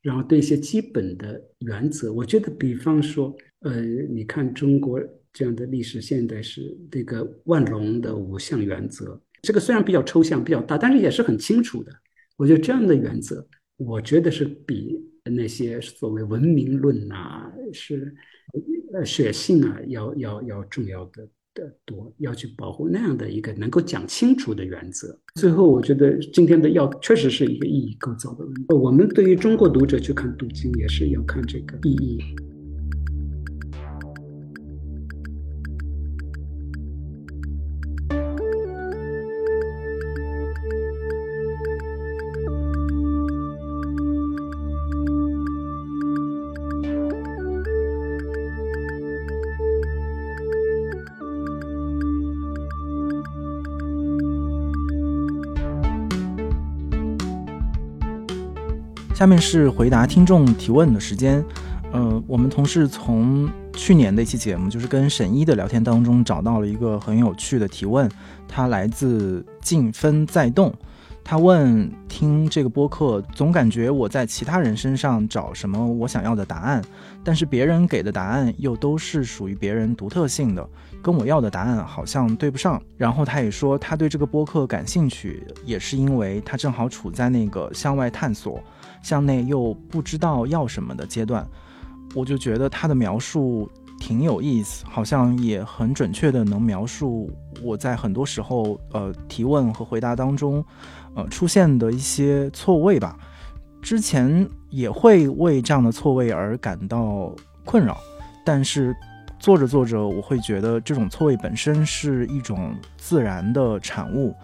[0.01, 5.01] 然后对一些基本的原则，我觉得比方说，呃，你看中国
[5.33, 11.91] 这样的历史现代史，这个万隆的五项原则，这个虽然比较抽象、比较大，但是也是很清楚的。
[12.37, 13.45] 我觉得这样的原则，
[13.75, 14.95] 我觉得是比
[15.29, 18.15] 那些所谓文明论呐，是
[18.93, 21.27] 呃血性啊，要要要重要的。
[21.57, 25.19] 的多要去保护那样的一个能够讲清楚的原则。
[25.33, 28.65] 最后，我觉得今天的要确实是一个意义构造的问题。
[28.75, 32.19] 我们对于中国读者去看杜经，也是要看这个意义。
[59.17, 61.43] 下面是回答听众提问的时间。
[61.91, 68.07] 呃，我们同事从去年的一期节目，就是跟沈一的聊天当中找到了一个很有趣的提问，
[68.47, 70.71] 他来自静分在动。
[71.23, 76.83] 他问：听这个播客，总感觉我在其他人身上找什么我想要的答案，
[77.23, 80.67] 但是别人给的答案又都是属于别人独特性的，
[80.99, 82.81] 跟我要的答案好像对不上。
[82.97, 88.59] 然后他也说，他对这个播客感兴趣，也是因为他正好处在那个向外探索、
[89.03, 91.47] 向内又不知道要什么的阶段。
[92.15, 93.69] 我就觉得他的描述
[93.99, 97.29] 挺有意思，好像也很准确的能描述
[97.61, 100.63] 我在很多时候呃提问和回答当中。
[101.15, 103.17] 呃，出现的一些错位吧，
[103.81, 107.33] 之前也会为这样的错位而感到
[107.65, 107.97] 困扰，
[108.45, 108.95] 但是
[109.39, 114.35] 做着做着，我会觉得这种错位本身是一种自然的产物。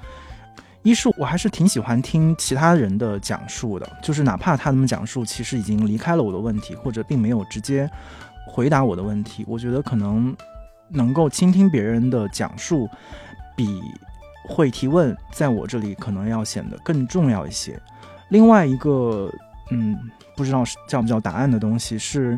[0.82, 7.88] 一是，我还是挺喜欢听其他人的讲述的，就是哪怕他们讲述其实已经离开了我的问题，或者并没有直接
[8.46, 10.36] 回答我的问题，我觉得可能
[10.90, 12.90] 能够倾听别人的讲述，
[13.56, 13.82] 比。
[14.46, 17.82] 会提问，在我这里可能要显得更重要一些。
[18.28, 19.32] 另外一个，
[19.72, 19.98] 嗯，
[20.36, 22.38] 不知道是叫不叫答案的东西，是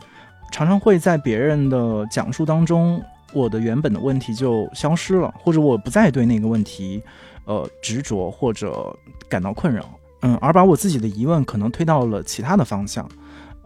[0.52, 3.04] 常常会在别人的讲述当中，
[3.34, 7.02] 我的原本的问题就消失了，或者我不再对那个问题，
[7.46, 8.96] 呃，执着或者
[9.28, 9.84] 感到困扰，
[10.22, 13.10] 嗯，而把我自己的疑问可能推到了其他的方向，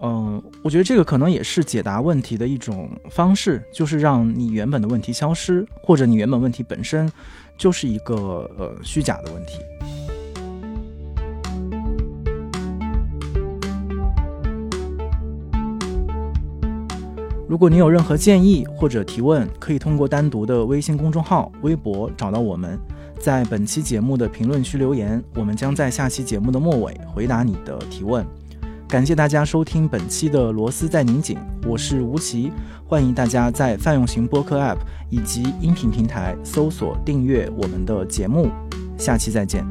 [0.02, 7.12] 嗯，我觉得这个可能也是解答问题的一种方式，就是让你原本的问题消失，或者你原本问题本身。
[7.60, 9.60] 就是一个呃虚假的问题。
[17.50, 22.80] 如果你有任何建议或者提问，可以通过单独的微信公众号、微博找到我们，
[23.20, 28.26] 在本期节目的评论区留言，我们将在下期节目的末尾回答你的提问。
[28.90, 31.38] 感谢大家收听本期的《螺丝在拧紧》，
[31.70, 32.52] 我是吴奇，
[32.88, 34.80] 欢迎大家在泛用型播客 App
[35.12, 38.50] 以及音频平台搜索订阅我们的节目，
[38.98, 39.64] 下期再见。